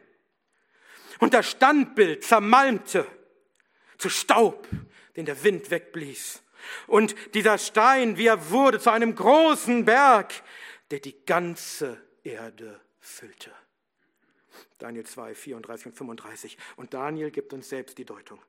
Und 1.18 1.34
das 1.34 1.50
Standbild 1.50 2.24
zermalmte 2.24 3.06
zu 3.98 4.08
Staub, 4.08 4.66
den 5.16 5.24
der 5.24 5.42
Wind 5.44 5.70
wegblies. 5.70 6.42
Und 6.86 7.14
dieser 7.34 7.58
Stein, 7.58 8.16
wie 8.16 8.26
er 8.26 8.50
wurde, 8.50 8.80
zu 8.80 8.90
einem 8.90 9.14
großen 9.14 9.84
Berg, 9.84 10.32
der 10.90 11.00
die 11.00 11.24
ganze 11.24 12.00
Erde 12.24 12.80
füllte. 13.00 13.50
Daniel 14.78 15.04
2, 15.04 15.34
34 15.34 15.86
und 15.86 15.92
35. 15.94 16.58
Und 16.76 16.92
Daniel 16.92 17.30
gibt 17.30 17.52
uns 17.52 17.68
selbst 17.68 17.98
die 17.98 18.04
Deutung. 18.04 18.40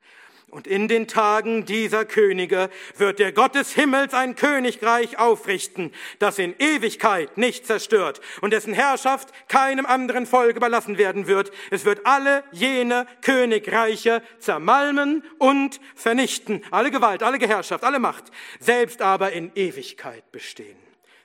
Und 0.49 0.67
in 0.67 0.87
den 0.87 1.07
Tagen 1.07 1.65
dieser 1.65 2.05
Könige 2.05 2.69
wird 2.97 3.17
der 3.17 3.31
Gott 3.31 3.55
des 3.55 3.73
Himmels 3.73 4.13
ein 4.13 4.35
Königreich 4.35 5.17
aufrichten, 5.17 5.91
das 6.19 6.37
in 6.37 6.53
Ewigkeit 6.59 7.37
nicht 7.39 7.65
zerstört 7.65 8.21
und 8.41 8.53
dessen 8.53 8.73
Herrschaft 8.73 9.29
keinem 9.47 9.87
anderen 9.87 10.27
Volk 10.27 10.55
überlassen 10.55 10.99
werden 10.99 11.25
wird. 11.25 11.51
Es 11.71 11.85
wird 11.85 12.05
alle 12.05 12.43
jene 12.51 13.07
Königreiche 13.21 14.21
zermalmen 14.37 15.23
und 15.39 15.79
vernichten. 15.95 16.61
Alle 16.69 16.91
Gewalt, 16.91 17.23
alle 17.23 17.39
Geherrschaft, 17.39 17.83
alle 17.83 17.99
Macht, 17.99 18.25
selbst 18.59 19.01
aber 19.01 19.31
in 19.31 19.51
Ewigkeit 19.55 20.31
bestehen. 20.31 20.82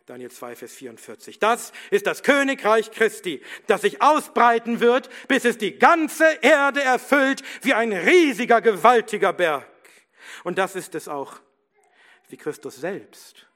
Daniel 0.08 0.30
2, 0.30 0.56
Vers 0.56 0.72
44. 0.72 1.38
Das 1.38 1.70
ist 1.90 2.06
das 2.06 2.22
Königreich 2.22 2.90
Christi, 2.92 3.42
das 3.66 3.82
sich 3.82 4.00
ausbreiten 4.00 4.80
wird, 4.80 5.10
bis 5.28 5.44
es 5.44 5.58
die 5.58 5.78
ganze 5.78 6.24
Erde 6.40 6.82
erfüllt 6.82 7.42
wie 7.60 7.74
ein 7.74 7.92
riesiger, 7.92 8.62
gewaltiger 8.62 9.34
Berg. 9.34 9.68
Und 10.44 10.56
das 10.56 10.76
ist 10.76 10.94
es 10.94 11.08
auch, 11.08 11.38
wie 12.30 12.38
Christus 12.38 12.76
selbst 12.76 13.46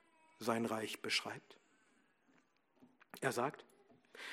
sein 0.41 0.67
Reich 0.67 1.01
beschreibt. 1.01 1.57
Er 3.23 3.33
sagt, 3.33 3.65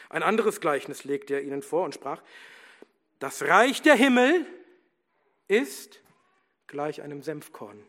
ein 0.10 0.24
anderes 0.24 0.60
Gleichnis 0.60 1.06
legte 1.06 1.36
er 1.36 1.42
ihnen 1.44 1.62
vor 1.62 1.86
und 1.86 1.96
sprach, 1.96 2.22
das 3.20 3.44
Reich 3.44 3.82
der 3.82 3.96
Himmel 3.96 4.46
ist 5.48 6.02
gleich 6.68 7.02
einem 7.02 7.24
Senfkorn 7.24 7.82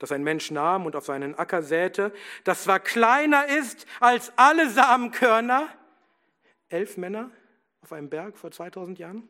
das 0.00 0.10
ein 0.10 0.24
Mensch 0.24 0.50
nahm 0.50 0.86
und 0.86 0.96
auf 0.96 1.04
seinen 1.04 1.36
Acker 1.36 1.62
säte, 1.62 2.12
das 2.42 2.64
zwar 2.64 2.80
kleiner 2.80 3.46
ist 3.46 3.86
als 4.00 4.32
alle 4.36 4.68
Samenkörner, 4.68 5.68
elf 6.68 6.96
Männer 6.96 7.30
auf 7.82 7.92
einem 7.92 8.08
Berg 8.08 8.36
vor 8.36 8.50
2000 8.50 8.98
Jahren. 8.98 9.28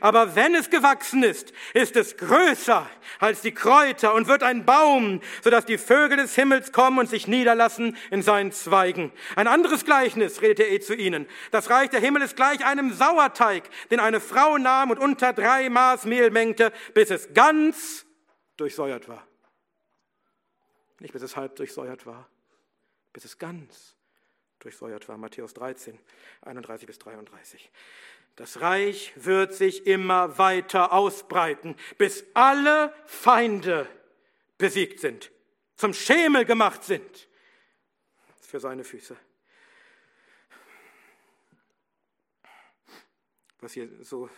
Aber 0.00 0.34
wenn 0.34 0.54
es 0.54 0.70
gewachsen 0.70 1.22
ist, 1.22 1.52
ist 1.72 1.94
es 1.94 2.16
größer 2.16 2.88
als 3.20 3.42
die 3.42 3.52
Kräuter 3.52 4.14
und 4.14 4.26
wird 4.26 4.42
ein 4.42 4.64
Baum, 4.64 5.20
sodass 5.42 5.66
die 5.66 5.78
Vögel 5.78 6.16
des 6.16 6.34
Himmels 6.34 6.72
kommen 6.72 6.98
und 6.98 7.08
sich 7.08 7.28
niederlassen 7.28 7.96
in 8.10 8.22
seinen 8.22 8.50
Zweigen. 8.50 9.12
Ein 9.36 9.46
anderes 9.46 9.84
Gleichnis 9.84 10.42
redet 10.42 10.60
er 10.60 10.72
eh 10.72 10.80
zu 10.80 10.94
ihnen. 10.94 11.26
Das 11.52 11.70
Reich 11.70 11.90
der 11.90 12.00
Himmel 12.00 12.22
ist 12.22 12.34
gleich 12.34 12.64
einem 12.64 12.92
Sauerteig, 12.92 13.64
den 13.90 14.00
eine 14.00 14.20
Frau 14.20 14.58
nahm 14.58 14.90
und 14.90 14.98
unter 14.98 15.32
drei 15.32 15.68
Maß 15.68 16.06
Mehl 16.06 16.30
mengte, 16.30 16.72
bis 16.94 17.10
es 17.10 17.34
ganz 17.34 18.07
durchsäuert 18.58 19.08
war. 19.08 19.26
Nicht 20.98 21.12
bis 21.12 21.22
es 21.22 21.36
halb 21.36 21.56
durchsäuert 21.56 22.04
war, 22.04 22.28
bis 23.12 23.24
es 23.24 23.38
ganz 23.38 23.96
durchsäuert 24.58 25.08
war. 25.08 25.16
Matthäus 25.16 25.54
13, 25.54 25.98
31 26.42 26.86
bis 26.86 26.98
33. 26.98 27.70
Das 28.36 28.60
Reich 28.60 29.12
wird 29.16 29.54
sich 29.54 29.86
immer 29.86 30.38
weiter 30.38 30.92
ausbreiten, 30.92 31.76
bis 31.96 32.24
alle 32.34 32.94
Feinde 33.06 33.88
besiegt 34.58 35.00
sind, 35.00 35.32
zum 35.76 35.94
Schemel 35.94 36.44
gemacht 36.44 36.84
sind 36.84 37.28
für 38.40 38.60
seine 38.60 38.84
Füße. 38.84 39.16
Was 43.60 43.72
hier 43.72 43.88
so, 44.04 44.30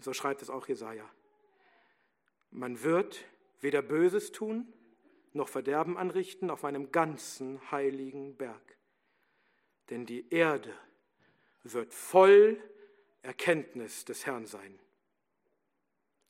so 0.00 0.12
schreibt 0.12 0.42
es 0.42 0.50
auch 0.50 0.66
Jesaja. 0.66 1.08
Man 2.50 2.82
wird 2.82 3.24
weder 3.60 3.82
Böses 3.82 4.32
tun 4.32 4.72
noch 5.32 5.48
Verderben 5.48 5.96
anrichten 5.96 6.50
auf 6.50 6.62
meinem 6.62 6.90
ganzen 6.92 7.70
heiligen 7.70 8.36
Berg. 8.36 8.76
Denn 9.90 10.06
die 10.06 10.28
Erde 10.30 10.74
wird 11.62 11.92
voll 11.92 12.62
Erkenntnis 13.22 14.04
des 14.04 14.26
Herrn 14.26 14.46
sein. 14.46 14.78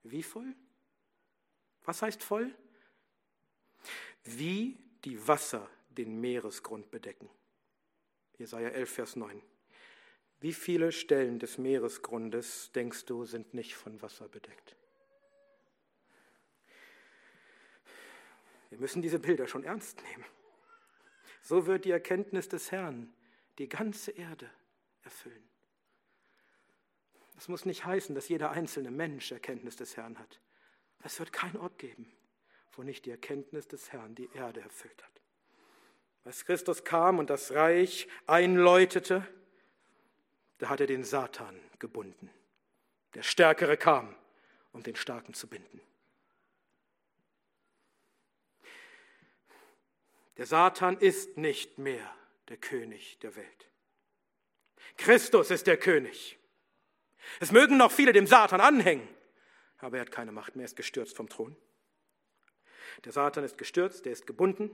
Wie 0.03 0.23
voll? 0.23 0.55
Was 1.85 2.03
heißt 2.03 2.23
voll? 2.23 2.55
Wie 4.25 4.79
die 5.05 5.27
Wasser 5.27 5.69
den 5.89 6.21
Meeresgrund 6.21 6.91
bedecken. 6.91 7.29
Jesaja 8.37 8.69
11, 8.69 8.91
Vers 8.91 9.17
9. 9.17 9.43
Wie 10.41 10.53
viele 10.53 10.93
Stellen 10.93 11.39
des 11.39 11.59
Meeresgrundes, 11.59 12.71
denkst 12.73 13.07
du, 13.07 13.25
sind 13.25 13.55
nicht 13.55 13.75
von 13.75 14.01
Wasser 14.03 14.29
bedeckt? 14.29 14.77
Wir 18.71 18.79
müssen 18.79 19.03
diese 19.03 19.19
Bilder 19.19 19.47
schon 19.47 19.65
ernst 19.65 20.03
nehmen. 20.03 20.25
So 21.43 21.67
wird 21.67 21.85
die 21.85 21.91
Erkenntnis 21.91 22.49
des 22.49 22.71
Herrn 22.71 23.13
die 23.59 23.69
ganze 23.69 24.11
Erde 24.11 24.51
erfüllen. 25.03 25.49
Das 27.35 27.49
muss 27.49 27.65
nicht 27.65 27.85
heißen, 27.85 28.15
dass 28.15 28.29
jeder 28.29 28.51
einzelne 28.51 28.91
Mensch 28.91 29.31
Erkenntnis 29.31 29.77
des 29.77 29.97
Herrn 29.97 30.19
hat. 30.19 30.41
Es 31.05 31.19
wird 31.19 31.33
keinen 31.33 31.57
Ort 31.57 31.79
geben, 31.79 32.13
wo 32.73 32.83
nicht 32.83 33.07
die 33.07 33.11
Erkenntnis 33.11 33.69
des 33.69 33.93
Herrn 33.93 34.15
die 34.15 34.29
Erde 34.35 34.61
erfüllt 34.61 35.03
hat. 35.03 35.23
Als 36.25 36.45
Christus 36.45 36.85
kam 36.85 37.19
und 37.19 37.31
das 37.31 37.53
Reich 37.53 38.09
einläutete, 38.27 39.27
da 40.59 40.69
hat 40.69 40.81
er 40.81 40.87
den 40.87 41.05
Satan 41.05 41.59
gebunden. 41.79 42.31
Der 43.15 43.23
Stärkere 43.23 43.77
kam, 43.77 44.15
um 44.73 44.83
den 44.83 44.97
Starken 44.97 45.33
zu 45.33 45.47
binden. 45.47 45.81
Der 50.39 50.47
Satan 50.47 50.97
ist 50.99 51.37
nicht 51.37 51.79
mehr 51.79 52.15
der 52.49 52.57
König 52.57 53.19
der 53.21 53.35
Welt. 53.35 53.69
Christus 54.97 55.51
ist 55.51 55.67
der 55.67 55.77
König. 55.77 56.39
Es 57.41 57.51
mögen 57.51 57.77
noch 57.77 57.91
viele 57.91 58.13
dem 58.13 58.27
Satan 58.27 58.61
anhängen, 58.61 59.07
aber 59.79 59.97
er 59.97 60.03
hat 60.03 60.13
keine 60.13 60.33
Macht 60.33 60.57
mehr, 60.57 60.65
er 60.65 60.69
ist 60.69 60.77
gestürzt 60.77 61.17
vom 61.17 61.29
Thron. 61.29 61.57
Der 63.05 63.13
Satan 63.13 63.45
ist 63.45 63.59
gestürzt, 63.59 64.07
er 64.07 64.13
ist 64.13 64.27
gebunden. 64.27 64.71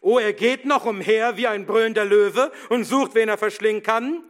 Oh, 0.00 0.18
er 0.18 0.32
geht 0.32 0.64
noch 0.64 0.84
umher 0.84 1.36
wie 1.36 1.46
ein 1.46 1.66
brüllender 1.66 2.04
Löwe 2.04 2.52
und 2.70 2.84
sucht, 2.84 3.14
wen 3.14 3.28
er 3.28 3.38
verschlingen 3.38 3.82
kann. 3.82 4.24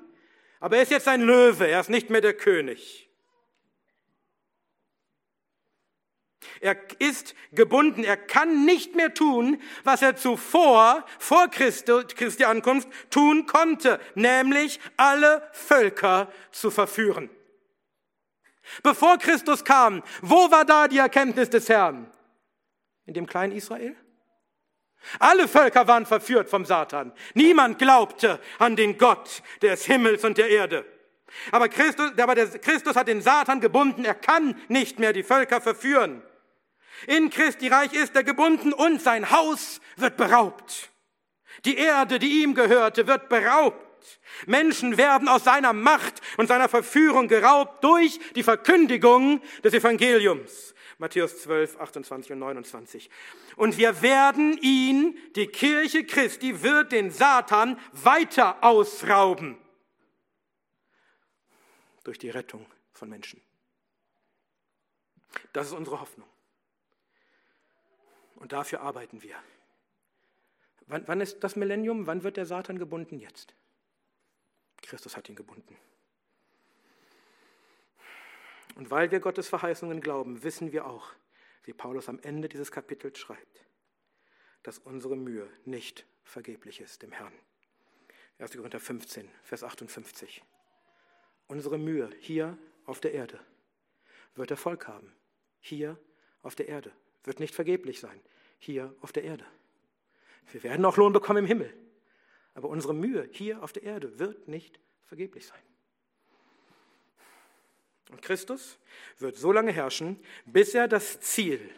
Aber 0.59 0.76
er 0.76 0.82
ist 0.82 0.90
jetzt 0.90 1.09
ein 1.09 1.22
Löwe, 1.22 1.68
er 1.68 1.80
ist 1.80 1.90
nicht 1.90 2.11
mehr 2.11 2.20
der 2.20 2.34
König. 2.34 3.05
Er 6.61 6.76
ist 7.01 7.34
gebunden. 7.53 8.05
Er 8.05 8.16
kann 8.16 8.64
nicht 8.64 8.95
mehr 8.95 9.14
tun, 9.14 9.61
was 9.84 10.03
er 10.03 10.16
zuvor, 10.16 11.05
vor 11.18 11.49
Christi, 11.49 11.93
Christi 12.14 12.45
Ankunft, 12.45 12.89
tun 13.11 13.47
konnte, 13.47 14.01
nämlich 14.14 14.80
alle 14.97 15.49
Völker 15.53 16.30
zu 16.53 16.70
verführen. 16.70 17.30
Bevor 18.82 19.18
Christus 19.18 19.64
kam, 19.64 20.03
wo 20.22 20.51
war 20.51 20.64
da 20.64 20.89
die 20.89 20.99
Erkenntnis 20.99 21.51
des 21.51 21.68
Herrn? 21.68 22.11
In 23.07 23.14
dem 23.14 23.26
kleinen 23.26 23.53
Israel? 23.53 23.97
Alle 25.20 25.47
Völker 25.47 25.87
waren 25.87 26.05
verführt 26.05 26.49
vom 26.51 26.64
Satan. 26.64 27.12
Niemand 27.34 27.78
glaubte 27.78 28.41
an 28.59 28.74
den 28.74 28.99
Gott 28.99 29.43
des 29.62 29.84
Himmels 29.84 30.24
und 30.24 30.37
der 30.39 30.49
Erde. 30.49 30.84
Aber 31.50 31.68
Christus, 31.68 32.12
aber 32.18 32.34
der 32.34 32.46
Christus 32.46 32.96
hat 32.96 33.08
den 33.08 33.20
Satan 33.20 33.61
gebunden. 33.61 34.04
Er 34.04 34.14
kann 34.14 34.57
nicht 34.68 34.98
mehr 34.98 35.12
die 35.12 35.22
Völker 35.22 35.61
verführen. 35.61 36.22
In 37.07 37.30
Christi 37.30 37.68
Reich 37.68 37.92
ist 37.92 38.16
er 38.16 38.24
gebunden 38.24 38.72
und 38.72 39.03
sein 39.03 39.30
Haus 39.30 39.80
wird 39.96 40.16
beraubt. 40.16 40.90
Die 41.64 41.76
Erde, 41.76 42.18
die 42.18 42.42
ihm 42.42 42.54
gehörte, 42.54 43.07
wird 43.07 43.28
beraubt. 43.28 43.84
Menschen 44.46 44.96
werden 44.96 45.28
aus 45.28 45.44
seiner 45.44 45.72
Macht 45.72 46.20
und 46.36 46.46
seiner 46.46 46.68
Verführung 46.68 47.28
geraubt 47.28 47.82
durch 47.82 48.20
die 48.34 48.42
Verkündigung 48.42 49.40
des 49.64 49.74
Evangeliums. 49.74 50.74
Matthäus 50.98 51.42
12, 51.42 51.78
28 51.78 52.32
und 52.32 52.38
29. 52.38 53.11
Und 53.57 53.76
wir 53.76 54.00
werden 54.00 54.57
ihn, 54.58 55.18
die 55.34 55.46
Kirche 55.46 56.04
Christi, 56.04 56.62
wird 56.62 56.92
den 56.92 57.11
Satan 57.11 57.78
weiter 57.92 58.62
ausrauben. 58.62 59.58
Durch 62.07 62.20
die 62.20 62.30
Rettung 62.30 62.64
von 62.92 63.08
Menschen. 63.08 63.42
Das 65.53 65.66
ist 65.66 65.72
unsere 65.72 66.00
Hoffnung. 66.00 66.28
Und 68.37 68.53
dafür 68.53 68.80
arbeiten 68.80 69.22
wir. 69.22 69.34
Wann, 70.87 71.08
wann 71.08 71.20
ist 71.20 71.41
das 71.41 71.57
Millennium? 71.57 72.07
Wann 72.07 72.22
wird 72.22 72.37
der 72.37 72.46
Satan 72.46 72.78
gebunden? 72.78 73.18
Jetzt. 73.18 73.57
Christus 74.83 75.16
hat 75.16 75.28
ihn 75.28 75.34
gebunden. 75.34 75.76
Und 78.76 78.92
weil 78.92 79.11
wir 79.11 79.18
Gottes 79.18 79.49
Verheißungen 79.49 80.00
glauben, 80.00 80.45
wissen 80.45 80.70
wir 80.70 80.87
auch, 80.87 81.11
wie 81.64 81.72
Paulus 81.72 82.08
am 82.08 82.20
Ende 82.20 82.49
dieses 82.49 82.70
Kapitels 82.70 83.18
schreibt, 83.18 83.64
dass 84.62 84.78
unsere 84.78 85.16
Mühe 85.16 85.50
nicht 85.64 86.07
vergeblich 86.22 86.80
ist 86.80 87.03
dem 87.03 87.11
Herrn. 87.11 87.33
1. 88.38 88.53
Korinther 88.53 88.78
15, 88.78 89.28
Vers 89.42 89.64
58. 89.64 90.45
Unsere 91.48 91.78
Mühe 91.78 92.10
hier 92.20 92.58
auf 92.84 93.00
der 93.00 93.12
Erde 93.12 93.38
wird 94.34 94.50
Erfolg 94.50 94.88
haben. 94.88 95.12
Hier 95.60 95.98
auf 96.42 96.54
der 96.54 96.68
Erde 96.68 96.92
wird 97.24 97.40
nicht 97.40 97.54
vergeblich 97.54 98.00
sein, 98.00 98.20
hier 98.58 98.94
auf 99.00 99.12
der 99.12 99.24
Erde. 99.24 99.44
Wir 100.52 100.62
werden 100.62 100.84
auch 100.84 100.96
Lohn 100.96 101.12
bekommen 101.12 101.40
im 101.40 101.46
Himmel. 101.46 101.74
Aber 102.54 102.68
unsere 102.68 102.94
Mühe 102.94 103.28
hier 103.32 103.62
auf 103.62 103.72
der 103.72 103.82
Erde 103.82 104.18
wird 104.18 104.48
nicht 104.48 104.80
vergeblich 105.04 105.46
sein. 105.46 105.60
Und 108.10 108.22
Christus 108.22 108.78
wird 109.18 109.36
so 109.36 109.52
lange 109.52 109.72
herrschen, 109.72 110.24
bis 110.46 110.74
er 110.74 110.88
das 110.88 111.20
Ziel 111.20 111.70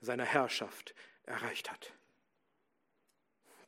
seiner 0.00 0.24
Herrschaft 0.24 0.94
erreicht 1.24 1.70
hat. 1.70 1.92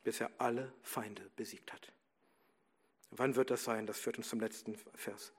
Bis 0.03 0.21
er 0.21 0.31
alle 0.37 0.71
Feinde 0.83 1.29
besiegt 1.35 1.73
hat. 1.73 1.91
Wann 3.11 3.35
wird 3.35 3.49
das 3.49 3.63
sein? 3.63 3.85
Das 3.85 3.99
führt 3.99 4.17
uns 4.17 4.29
zum 4.29 4.39
letzten 4.39 4.77
Vers. 4.95 5.33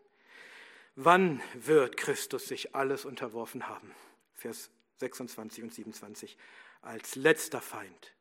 Wann 0.97 1.40
wird 1.55 1.97
Christus 1.97 2.49
sich 2.49 2.74
alles 2.74 3.05
unterworfen 3.05 3.69
haben? 3.69 3.95
Vers 4.35 4.70
26 4.97 5.62
und 5.62 5.73
27. 5.73 6.36
Als 6.82 7.15
letzter 7.15 7.61
Feind 7.61 8.15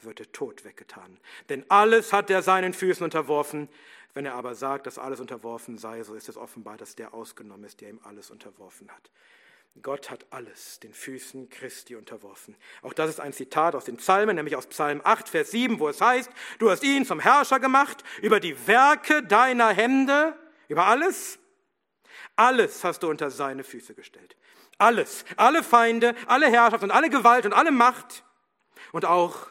wird 0.00 0.18
der 0.18 0.32
Tod 0.32 0.64
weggetan. 0.64 1.18
Denn 1.48 1.64
alles 1.70 2.12
hat 2.12 2.30
er 2.30 2.42
seinen 2.42 2.72
Füßen 2.72 3.04
unterworfen. 3.04 3.68
Wenn 4.14 4.24
er 4.24 4.34
aber 4.34 4.54
sagt, 4.54 4.86
dass 4.86 4.98
alles 4.98 5.20
unterworfen 5.20 5.78
sei, 5.78 6.02
so 6.02 6.14
ist 6.14 6.28
es 6.28 6.36
offenbar, 6.36 6.76
dass 6.76 6.96
der 6.96 7.12
ausgenommen 7.12 7.64
ist, 7.64 7.80
der 7.80 7.90
ihm 7.90 8.00
alles 8.02 8.30
unterworfen 8.30 8.90
hat. 8.90 9.10
Gott 9.82 10.10
hat 10.10 10.26
alles 10.30 10.80
den 10.80 10.92
Füßen 10.92 11.48
Christi 11.50 11.96
unterworfen. 11.96 12.56
Auch 12.82 12.92
das 12.92 13.10
ist 13.10 13.20
ein 13.20 13.32
Zitat 13.32 13.74
aus 13.74 13.84
den 13.84 13.96
Psalmen, 13.98 14.36
nämlich 14.36 14.56
aus 14.56 14.66
Psalm 14.66 15.00
8, 15.04 15.28
Vers 15.28 15.50
7, 15.50 15.78
wo 15.78 15.88
es 15.88 16.00
heißt, 16.00 16.30
du 16.58 16.70
hast 16.70 16.82
ihn 16.82 17.04
zum 17.04 17.20
Herrscher 17.20 17.60
gemacht 17.60 18.02
über 18.22 18.40
die 18.40 18.66
Werke 18.66 19.22
deiner 19.22 19.68
Hände, 19.68 20.36
über 20.68 20.86
alles. 20.86 21.38
Alles 22.36 22.84
hast 22.84 23.02
du 23.02 23.08
unter 23.08 23.30
seine 23.30 23.64
Füße 23.64 23.94
gestellt. 23.94 24.36
Alles, 24.78 25.24
alle 25.36 25.62
Feinde, 25.62 26.14
alle 26.26 26.50
Herrschaft 26.50 26.84
und 26.84 26.90
alle 26.90 27.08
Gewalt 27.08 27.46
und 27.46 27.52
alle 27.52 27.70
Macht 27.70 28.24
und 28.92 29.04
auch 29.04 29.48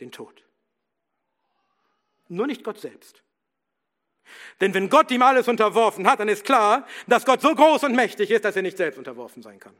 den 0.00 0.12
Tod. 0.12 0.44
Nur 2.28 2.46
nicht 2.46 2.64
Gott 2.64 2.78
selbst. 2.78 3.23
Denn 4.60 4.74
wenn 4.74 4.88
Gott 4.88 5.10
ihm 5.10 5.22
alles 5.22 5.48
unterworfen 5.48 6.06
hat, 6.06 6.20
dann 6.20 6.28
ist 6.28 6.44
klar, 6.44 6.86
dass 7.06 7.24
Gott 7.24 7.40
so 7.40 7.54
groß 7.54 7.84
und 7.84 7.94
mächtig 7.94 8.30
ist, 8.30 8.44
dass 8.44 8.56
er 8.56 8.62
nicht 8.62 8.76
selbst 8.76 8.98
unterworfen 8.98 9.42
sein 9.42 9.58
kann. 9.58 9.74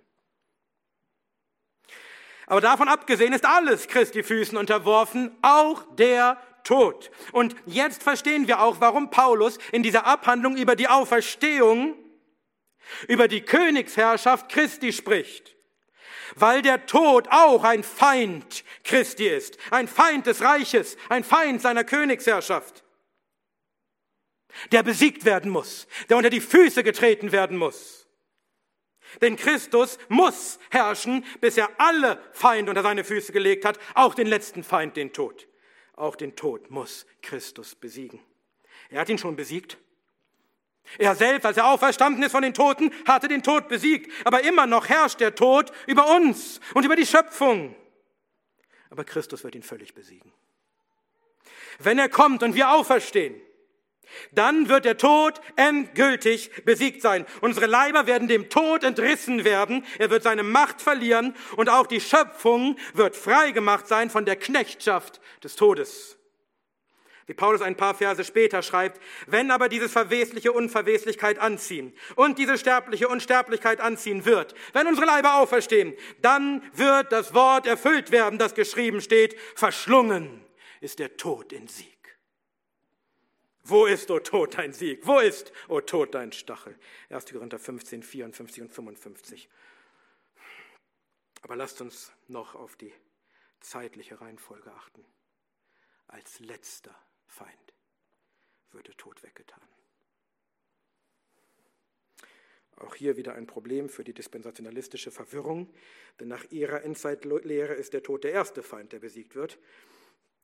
Aber 2.47 2.61
davon 2.61 2.89
abgesehen 2.89 3.33
ist 3.33 3.47
alles 3.47 3.89
Christi 3.89 4.23
Füßen 4.23 4.59
unterworfen, 4.59 5.35
auch 5.43 5.85
der 5.97 6.39
Tod. 6.63 7.11
Und 7.33 7.57
jetzt 7.67 8.03
verstehen 8.03 8.49
wir 8.49 8.61
auch, 8.61 8.81
warum 8.81 9.11
Paulus 9.11 9.59
in 9.73 9.83
dieser 9.83 10.07
Abhandlung 10.07 10.57
über 10.57 10.77
die 10.77 10.89
Auferstehung, 10.89 11.97
über 13.09 13.29
die 13.29 13.43
Königsherrschaft 13.43 14.51
Christi 14.51 14.93
spricht. 14.93 15.57
Weil 16.37 16.63
der 16.63 16.87
Tod 16.87 17.29
auch 17.31 17.65
ein 17.65 17.83
Feind 17.83 18.65
Christi 18.83 19.27
ist, 19.27 19.57
ein 19.71 19.89
Feind 19.89 20.27
des 20.27 20.43
Reiches, 20.43 20.97
ein 21.09 21.23
Feind 21.23 21.63
seiner 21.63 21.85
Königsherrschaft 21.85 22.84
der 24.73 24.83
besiegt 24.83 25.25
werden 25.25 25.51
muss, 25.51 25.87
der 26.09 26.17
unter 26.17 26.31
die 26.31 26.41
Füße 26.41 26.83
getreten 26.83 27.33
werden 27.33 27.57
muss. 27.57 28.09
Denn 29.21 29.37
Christus 29.37 29.99
muss 30.09 30.59
herrschen, 30.71 31.25
bis 31.41 31.57
er 31.57 31.71
alle 31.79 32.21
Feinde 32.33 32.71
unter 32.71 32.83
seine 32.83 33.05
Füße 33.05 33.33
gelegt 33.33 33.65
hat, 33.65 33.79
auch 33.95 34.15
den 34.15 34.27
letzten 34.27 34.65
Feind, 34.65 34.97
den 34.97 35.13
Tod. 35.13 35.49
Auch 35.95 36.17
den 36.17 36.35
Tod 36.35 36.71
muss 36.71 37.07
Christus 37.23 37.75
besiegen. 37.75 38.21
Er 38.91 39.01
hat 39.01 39.09
ihn 39.09 39.19
schon 39.19 39.37
besiegt. 39.37 39.79
Er 40.99 41.15
selbst, 41.15 41.47
als 41.47 41.57
er 41.57 41.69
auferstanden 41.69 42.23
ist 42.23 42.33
von 42.33 42.43
den 42.43 42.53
Toten, 42.53 42.93
hatte 43.07 43.29
den 43.29 43.43
Tod 43.43 43.69
besiegt. 43.69 44.11
Aber 44.27 44.43
immer 44.43 44.67
noch 44.67 44.89
herrscht 44.89 45.21
der 45.21 45.35
Tod 45.35 45.71
über 45.87 46.15
uns 46.15 46.61
und 46.75 46.85
über 46.85 46.97
die 46.97 47.07
Schöpfung. 47.07 47.75
Aber 48.91 49.05
Christus 49.05 49.45
wird 49.45 49.55
ihn 49.55 49.63
völlig 49.63 49.95
besiegen. 49.95 50.33
Wenn 51.79 51.99
er 51.99 52.09
kommt 52.09 52.43
und 52.43 52.55
wir 52.55 52.71
auferstehen, 52.71 53.41
dann 54.33 54.69
wird 54.69 54.85
der 54.85 54.97
Tod 54.97 55.41
endgültig 55.57 56.65
besiegt 56.65 57.03
sein. 57.03 57.27
Unsere 57.41 57.67
Leiber 57.67 58.07
werden 58.07 58.29
dem 58.29 58.49
Tod 58.49 58.85
entrissen 58.85 59.45
werden. 59.45 59.85
Er 59.99 60.11
wird 60.11 60.23
seine 60.23 60.43
Macht 60.43 60.83
verlieren 60.83 61.35
und 61.57 61.69
auch 61.69 61.87
die 61.87 62.01
Schöpfung 62.01 62.77
wird 62.93 63.17
frei 63.17 63.51
gemacht 63.51 63.87
sein 63.87 64.11
von 64.11 64.25
der 64.25 64.37
Knechtschaft 64.37 65.21
des 65.43 65.57
Todes. 65.57 66.19
Wie 67.27 67.35
Paulus 67.35 67.63
ein 67.63 67.77
paar 67.77 67.95
Verse 67.95 68.23
später 68.23 68.63
schreibt, 68.63 69.01
wenn 69.27 69.51
aber 69.51 69.71
dieses 69.71 69.93
Verwesliche 69.93 70.53
Unverweslichkeit 70.53 71.39
anziehen 71.39 71.95
und 72.17 72.39
diese 72.39 72.59
sterbliche 72.59 73.09
Unsterblichkeit 73.09 73.81
anziehen 73.81 74.27
wird, 74.27 74.55
wenn 74.75 74.87
unsere 74.87 75.07
Leiber 75.07 75.37
auferstehen, 75.37 75.95
dann 76.21 76.63
wird 76.75 77.13
das 77.13 77.33
Wort 77.33 77.67
erfüllt 77.67 78.11
werden, 78.11 78.39
das 78.39 78.55
geschrieben 78.55 79.01
steht, 79.01 79.37
verschlungen 79.55 80.45
ist 80.83 80.99
der 80.99 81.17
Tod 81.17 81.53
in 81.53 81.67
sie. 81.67 81.94
Wo 83.67 83.87
ist, 83.87 84.11
o 84.11 84.17
oh 84.17 84.21
Tod, 84.21 84.59
dein 84.59 84.75
Sieg? 84.75 85.07
Wo 85.07 85.21
ist, 85.21 85.51
o 85.69 85.77
oh 85.77 85.81
Tod, 85.81 86.15
dein 86.15 86.33
Stachel? 86.33 86.79
1. 87.09 87.33
Korinther 87.33 87.59
15, 87.59 88.03
54 88.03 88.63
und 88.63 88.69
55. 88.69 89.49
Aber 91.41 91.57
lasst 91.57 91.81
uns 91.81 92.13
noch 92.29 92.55
auf 92.55 92.77
die 92.77 92.93
zeitliche 93.61 94.21
Reihenfolge 94.21 94.71
achten. 94.71 95.03
Als 96.09 96.41
letzter 96.41 96.95
Feind 97.27 97.75
wird 98.73 98.89
der 98.89 98.97
Tod 98.99 99.23
weggetan. 99.23 99.63
Auch 102.77 102.95
hier 102.97 103.17
wieder 103.17 103.35
ein 103.35 103.47
Problem 103.47 103.89
für 103.89 104.05
die 104.05 104.13
dispensationalistische 104.13 105.11
Verwirrung, 105.11 105.73
denn 106.21 106.29
nach 106.29 106.45
ihrer 106.51 106.83
Endzeitlehre 106.83 107.73
ist 107.73 107.95
der 107.95 108.03
Tod 108.03 108.25
der 108.25 108.33
erste 108.33 108.63
Feind, 108.63 108.93
der 108.93 108.99
besiegt 108.99 109.37
wird. 109.37 109.59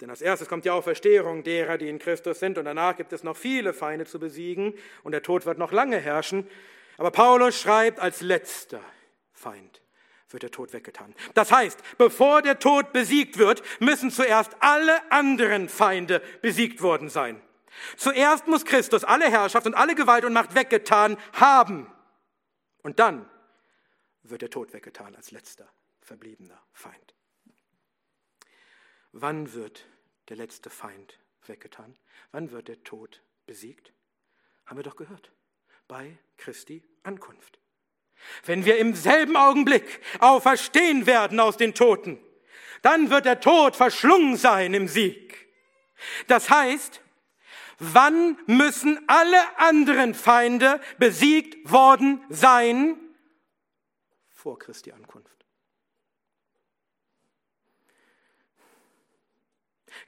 Denn 0.00 0.10
als 0.10 0.22
erstes 0.22 0.48
kommt 0.48 0.64
die 0.64 0.70
Auferstehung 0.70 1.42
derer, 1.42 1.76
die 1.76 1.88
in 1.88 1.98
Christus 1.98 2.40
sind, 2.40 2.56
und 2.56 2.64
danach 2.64 2.96
gibt 2.96 3.12
es 3.12 3.22
noch 3.22 3.36
viele 3.36 3.72
Feinde 3.72 4.06
zu 4.06 4.18
besiegen, 4.18 4.74
und 5.02 5.12
der 5.12 5.22
Tod 5.22 5.44
wird 5.46 5.58
noch 5.58 5.72
lange 5.72 5.98
herrschen. 5.98 6.48
Aber 6.96 7.10
Paulus 7.10 7.60
schreibt, 7.60 7.98
als 7.98 8.20
letzter 8.20 8.80
Feind 9.32 9.82
wird 10.30 10.42
der 10.42 10.50
Tod 10.50 10.72
weggetan. 10.72 11.14
Das 11.34 11.52
heißt, 11.52 11.80
bevor 11.98 12.42
der 12.42 12.58
Tod 12.58 12.92
besiegt 12.92 13.38
wird, 13.38 13.62
müssen 13.80 14.10
zuerst 14.10 14.56
alle 14.60 15.10
anderen 15.10 15.68
Feinde 15.68 16.22
besiegt 16.40 16.82
worden 16.82 17.08
sein. 17.08 17.40
Zuerst 17.96 18.46
muss 18.46 18.64
Christus 18.64 19.04
alle 19.04 19.30
Herrschaft 19.30 19.66
und 19.66 19.74
alle 19.74 19.94
Gewalt 19.94 20.24
und 20.24 20.32
Macht 20.32 20.54
weggetan 20.54 21.16
haben. 21.32 21.90
Und 22.82 22.98
dann 22.98 23.28
wird 24.22 24.42
der 24.42 24.50
Tod 24.50 24.72
weggetan 24.72 25.14
als 25.16 25.30
letzter 25.30 25.68
verbliebener 26.00 26.60
Feind. 26.72 27.14
Wann 29.12 29.52
wird 29.52 29.86
der 30.28 30.36
letzte 30.36 30.70
Feind 30.70 31.18
weggetan? 31.46 31.96
Wann 32.32 32.50
wird 32.50 32.68
der 32.68 32.82
Tod 32.84 33.22
besiegt? 33.46 33.92
Haben 34.66 34.78
wir 34.78 34.84
doch 34.84 34.96
gehört. 34.96 35.32
Bei 35.88 36.16
Christi 36.36 36.82
Ankunft. 37.02 37.58
Wenn 38.44 38.64
wir 38.64 38.78
im 38.78 38.94
selben 38.94 39.36
Augenblick 39.36 40.00
auferstehen 40.20 41.06
werden 41.06 41.40
aus 41.40 41.56
den 41.56 41.74
Toten, 41.74 42.18
dann 42.82 43.10
wird 43.10 43.24
der 43.24 43.40
Tod 43.40 43.76
verschlungen 43.76 44.36
sein 44.36 44.74
im 44.74 44.88
Sieg. 44.88 45.48
Das 46.28 46.48
heißt, 46.48 47.02
wann 47.78 48.38
müssen 48.46 49.02
alle 49.08 49.58
anderen 49.58 50.14
Feinde 50.14 50.80
besiegt 50.98 51.70
worden 51.70 52.24
sein? 52.28 52.98
Vor 54.28 54.58
Christi 54.58 54.92
Ankunft. 54.92 55.39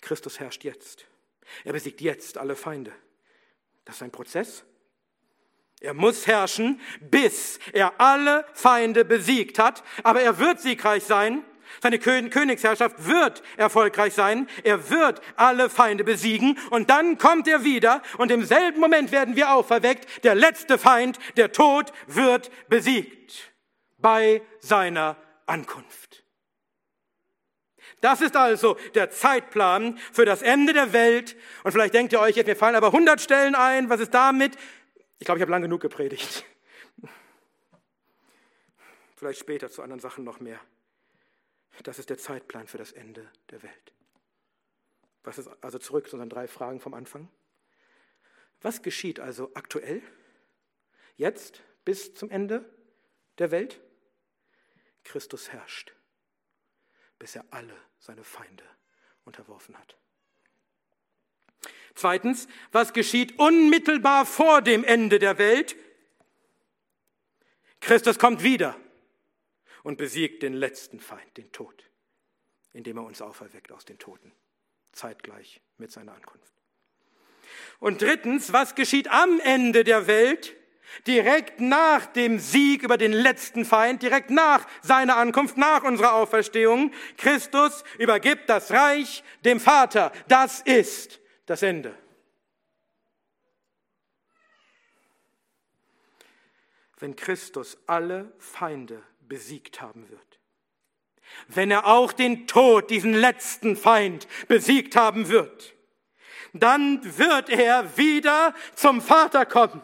Christus 0.01 0.40
herrscht 0.40 0.64
jetzt. 0.64 1.06
Er 1.64 1.73
besiegt 1.73 2.01
jetzt 2.01 2.39
alle 2.39 2.56
Feinde. 2.56 2.93
Das 3.85 3.97
ist 3.97 4.02
ein 4.02 4.10
Prozess. 4.10 4.64
Er 5.81 5.94
muss 5.94 6.27
herrschen, 6.27 6.81
bis 7.01 7.59
er 7.73 8.01
alle 8.01 8.47
Feinde 8.55 9.05
besiegt 9.05 9.59
hat. 9.59 9.82
Aber 10.05 10.23
er 10.23 10.39
wird 10.39 10.60
siegreich 10.60 11.02
sein. 11.02 11.44
Seine 11.82 11.98
Königsherrschaft 11.98 13.05
wird 13.06 13.43
erfolgreich 13.56 14.14
sein. 14.14 14.48
Er 14.62 14.90
wird 14.90 15.20
alle 15.36 15.69
Feinde 15.70 16.05
besiegen. 16.05 16.59
Und 16.70 16.90
dann 16.90 17.19
kommt 17.19 17.48
er 17.48 17.64
wieder. 17.64 18.02
Und 18.19 18.31
im 18.31 18.44
selben 18.44 18.81
Moment 18.81 19.10
werden 19.10 19.35
wir 19.35 19.52
auferweckt. 19.52 20.24
Der 20.24 20.36
letzte 20.36 20.78
Feind, 20.78 21.19
der 21.36 21.51
Tod, 21.51 21.93
wird 22.06 22.51
besiegt. 22.69 23.52
Bei 23.98 24.43
seiner 24.60 25.16
Ankunft. 25.47 26.22
Das 28.03 28.20
ist 28.20 28.37
also 28.37 28.77
der 28.95 29.11
Zeitplan 29.11 29.97
für 29.97 30.27
das 30.27 30.43
Ende 30.43 30.74
der 30.74 30.93
Welt. 30.93 31.37
Und 31.65 31.73
vielleicht 31.73 31.95
denkt 31.95 32.12
ihr 32.12 32.20
euch 32.20 32.37
jetzt, 32.37 32.47
mir 32.47 32.57
fallen 32.57 32.74
aber 32.74 32.89
100 32.89 33.20
Stellen 33.20 33.55
ein. 33.55 33.89
Was 33.89 34.01
ist 34.01 34.12
damit? 34.12 34.57
Ich 35.19 35.24
glaube, 35.24 35.39
ich 35.39 35.43
habe 35.43 35.51
lang 35.51 35.62
genug 35.62 35.81
gepredigt. 35.81 36.45
Vielleicht 39.16 39.41
später 39.41 39.70
zu 39.70 39.83
anderen 39.83 40.01
Sachen 40.01 40.24
noch 40.24 40.41
mehr. 40.41 40.61
Das 41.85 41.99
ist 41.99 42.11
der 42.11 42.19
Zeitplan 42.19 42.66
für 42.66 42.79
das 42.79 42.93
Ende 42.93 43.31
der 43.51 43.62
Welt. 43.62 43.95
Was 45.23 45.39
ist 45.39 45.49
also 45.62 45.79
zurück 45.79 46.09
zu 46.09 46.16
unseren 46.16 46.29
drei 46.29 46.49
Fragen 46.49 46.81
vom 46.81 46.95
Anfang? 46.95 47.29
Was 48.61 48.83
geschieht 48.83 49.20
also 49.20 49.51
aktuell, 49.55 50.03
jetzt 51.16 51.62
bis 51.85 52.15
zum 52.15 52.31
Ende 52.31 52.69
der 53.39 53.51
Welt? 53.51 53.81
Christus 55.05 55.51
herrscht 55.53 55.95
bis 57.23 57.37
er 57.37 57.45
alle 57.51 57.77
seine 58.03 58.24
Feinde 58.24 58.65
unterworfen 59.24 59.79
hat. 59.79 59.97
Zweitens, 61.95 62.49
was 62.73 62.93
geschieht 62.93 63.39
unmittelbar 63.39 64.27
vor 64.27 64.61
dem 64.61 64.83
Ende 64.83 65.19
der 65.19 65.39
Welt? 65.39 65.77
Christus 67.81 68.19
kommt 68.19 68.43
wieder 68.43 68.79
und 69.85 69.99
besiegt 69.99 70.43
den 70.43 70.55
letzten 70.55 71.01
Feind, 71.01 71.37
den 71.37 71.53
Tod, 71.53 71.91
indem 72.73 72.97
er 72.97 73.05
uns 73.05 73.23
auferweckt 73.23 73.70
aus 73.70 73.85
den 73.85 73.99
Toten, 73.99 74.33
zeitgleich 74.93 75.61
mit 75.77 75.93
seiner 75.93 76.15
Ankunft. 76.15 76.53
Und 77.79 78.03
drittens, 78.03 78.53
was 78.53 78.74
geschieht 78.74 79.09
am 79.09 79.39
Ende 79.41 79.85
der 79.85 80.07
Welt? 80.07 80.57
Direkt 81.07 81.61
nach 81.61 82.07
dem 82.07 82.39
Sieg 82.39 82.83
über 82.83 82.99
den 82.99 83.13
letzten 83.13 83.65
Feind, 83.65 84.03
direkt 84.03 84.31
nach 84.31 84.67
seiner 84.83 85.17
Ankunft, 85.17 85.57
nach 85.57 85.83
unserer 85.83 86.15
Auferstehung, 86.15 86.93
Christus 87.17 87.83
übergibt 87.99 88.49
das 88.49 88.71
Reich 88.71 89.25
dem 89.45 89.59
Vater. 89.59 90.13
Das 90.29 90.61
ist 90.61 91.21
das 91.47 91.63
Ende. 91.63 91.97
Wenn 96.99 97.17
Christus 97.17 97.79
alle 97.87 98.33
Feinde 98.39 99.03
besiegt 99.21 99.81
haben 99.81 100.09
wird, 100.09 100.39
wenn 101.49 101.71
er 101.71 101.87
auch 101.87 102.13
den 102.13 102.47
Tod, 102.47 102.91
diesen 102.91 103.15
letzten 103.15 103.77
Feind, 103.77 104.29
besiegt 104.47 104.95
haben 104.95 105.29
wird, 105.29 105.75
dann 106.53 107.01
wird 107.19 107.49
er 107.49 107.97
wieder 107.97 108.55
zum 108.75 109.01
Vater 109.01 109.47
kommen, 109.47 109.83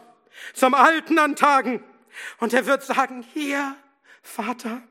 zum 0.55 0.75
Alten 0.75 1.19
an 1.19 1.37
Tagen, 1.37 1.83
und 2.39 2.53
er 2.53 2.67
wird 2.67 2.83
sagen, 2.83 3.23
hier, 3.23 3.77
Vater, 4.23 4.83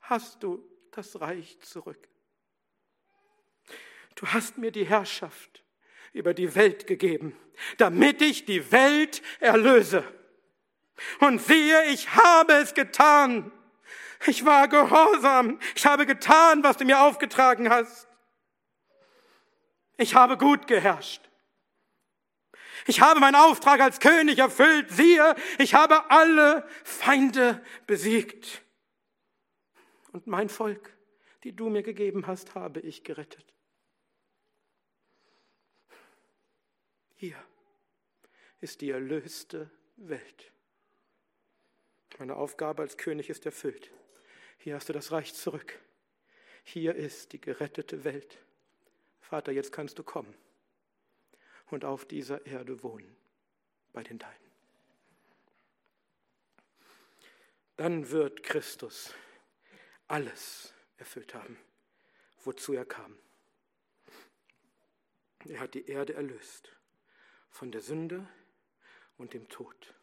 hast 0.00 0.42
du 0.42 0.64
das 0.90 1.20
Reich 1.20 1.58
zurück. 1.60 2.08
Du 4.16 4.26
hast 4.26 4.58
mir 4.58 4.72
die 4.72 4.84
Herrschaft 4.84 5.64
über 6.12 6.34
die 6.34 6.54
Welt 6.54 6.86
gegeben, 6.86 7.36
damit 7.78 8.20
ich 8.20 8.44
die 8.44 8.72
Welt 8.72 9.22
erlöse. 9.38 10.04
Und 11.20 11.40
siehe, 11.40 11.86
ich 11.86 12.14
habe 12.14 12.54
es 12.54 12.74
getan. 12.74 13.52
Ich 14.26 14.44
war 14.44 14.68
gehorsam. 14.68 15.58
Ich 15.74 15.86
habe 15.86 16.04
getan, 16.04 16.62
was 16.62 16.76
du 16.76 16.84
mir 16.84 17.00
aufgetragen 17.00 17.70
hast. 17.70 18.06
Ich 19.96 20.14
habe 20.14 20.36
gut 20.36 20.66
geherrscht. 20.66 21.29
Ich 22.86 23.00
habe 23.00 23.20
meinen 23.20 23.36
Auftrag 23.36 23.80
als 23.80 24.00
König 24.00 24.38
erfüllt. 24.38 24.90
Siehe, 24.90 25.34
ich 25.58 25.74
habe 25.74 26.10
alle 26.10 26.66
Feinde 26.84 27.64
besiegt. 27.86 28.62
Und 30.12 30.26
mein 30.26 30.48
Volk, 30.48 30.96
die 31.44 31.54
du 31.54 31.68
mir 31.68 31.82
gegeben 31.82 32.26
hast, 32.26 32.54
habe 32.54 32.80
ich 32.80 33.04
gerettet. 33.04 33.54
Hier 37.16 37.36
ist 38.60 38.80
die 38.80 38.90
erlöste 38.90 39.70
Welt. 39.96 40.52
Meine 42.18 42.36
Aufgabe 42.36 42.82
als 42.82 42.96
König 42.96 43.30
ist 43.30 43.46
erfüllt. 43.46 43.90
Hier 44.58 44.74
hast 44.74 44.88
du 44.88 44.92
das 44.92 45.12
Reich 45.12 45.34
zurück. 45.34 45.78
Hier 46.64 46.94
ist 46.94 47.32
die 47.32 47.40
gerettete 47.40 48.04
Welt. 48.04 48.38
Vater, 49.20 49.52
jetzt 49.52 49.72
kannst 49.72 49.98
du 49.98 50.02
kommen 50.02 50.34
und 51.70 51.84
auf 51.84 52.04
dieser 52.04 52.46
Erde 52.46 52.82
wohnen 52.82 53.16
bei 53.92 54.02
den 54.02 54.18
Deinen. 54.18 54.50
Dann 57.76 58.10
wird 58.10 58.42
Christus 58.42 59.14
alles 60.06 60.74
erfüllt 60.98 61.34
haben, 61.34 61.56
wozu 62.44 62.72
er 62.72 62.84
kam. 62.84 63.16
Er 65.46 65.60
hat 65.60 65.74
die 65.74 65.86
Erde 65.86 66.14
erlöst 66.14 66.76
von 67.48 67.72
der 67.72 67.80
Sünde 67.80 68.28
und 69.16 69.32
dem 69.32 69.48
Tod. 69.48 69.94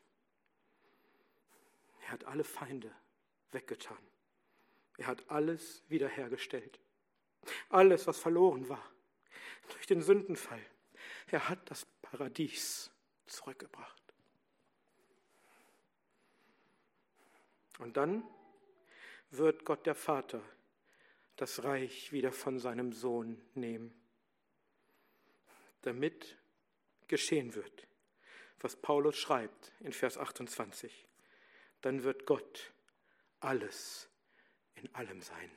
Er 2.01 2.11
hat 2.13 2.23
alle 2.25 2.43
Feinde 2.43 2.91
weggetan. 3.51 3.97
Er 4.97 5.07
hat 5.07 5.29
alles 5.29 5.83
wiederhergestellt. 5.89 6.79
Alles, 7.69 8.07
was 8.07 8.17
verloren 8.17 8.67
war 8.67 8.91
durch 9.69 9.85
den 9.85 10.01
Sündenfall. 10.01 10.65
Er 11.27 11.49
hat 11.49 11.69
das 11.69 11.85
Paradies 12.01 12.89
zurückgebracht. 13.25 14.01
Und 17.79 17.97
dann 17.97 18.23
wird 19.31 19.65
Gott 19.65 19.85
der 19.85 19.95
Vater 19.95 20.41
das 21.35 21.63
Reich 21.63 22.11
wieder 22.11 22.31
von 22.31 22.59
seinem 22.59 22.93
Sohn 22.93 23.39
nehmen, 23.53 23.93
damit 25.81 26.37
geschehen 27.07 27.53
wird, 27.53 27.87
was 28.59 28.75
Paulus 28.75 29.17
schreibt 29.17 29.71
in 29.81 29.91
Vers 29.91 30.17
28. 30.17 31.05
Dann 31.81 32.03
wird 32.03 32.25
Gott 32.25 32.71
alles 33.39 34.09
in 34.75 34.93
allem 34.95 35.21
sein. 35.21 35.51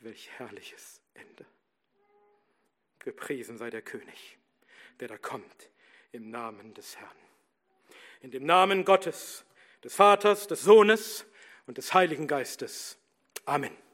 Welch 0.00 0.30
herrliches 0.30 1.00
Ende. 1.14 1.46
Gepriesen 3.04 3.58
sei 3.58 3.70
der 3.70 3.82
König, 3.82 4.38
der 5.00 5.08
da 5.08 5.18
kommt 5.18 5.70
im 6.12 6.30
Namen 6.30 6.74
des 6.74 6.96
Herrn. 6.98 7.16
In 8.20 8.30
dem 8.30 8.44
Namen 8.44 8.84
Gottes, 8.84 9.44
des 9.82 9.94
Vaters, 9.94 10.46
des 10.46 10.62
Sohnes 10.62 11.26
und 11.66 11.78
des 11.78 11.92
Heiligen 11.94 12.26
Geistes. 12.26 12.98
Amen. 13.44 13.76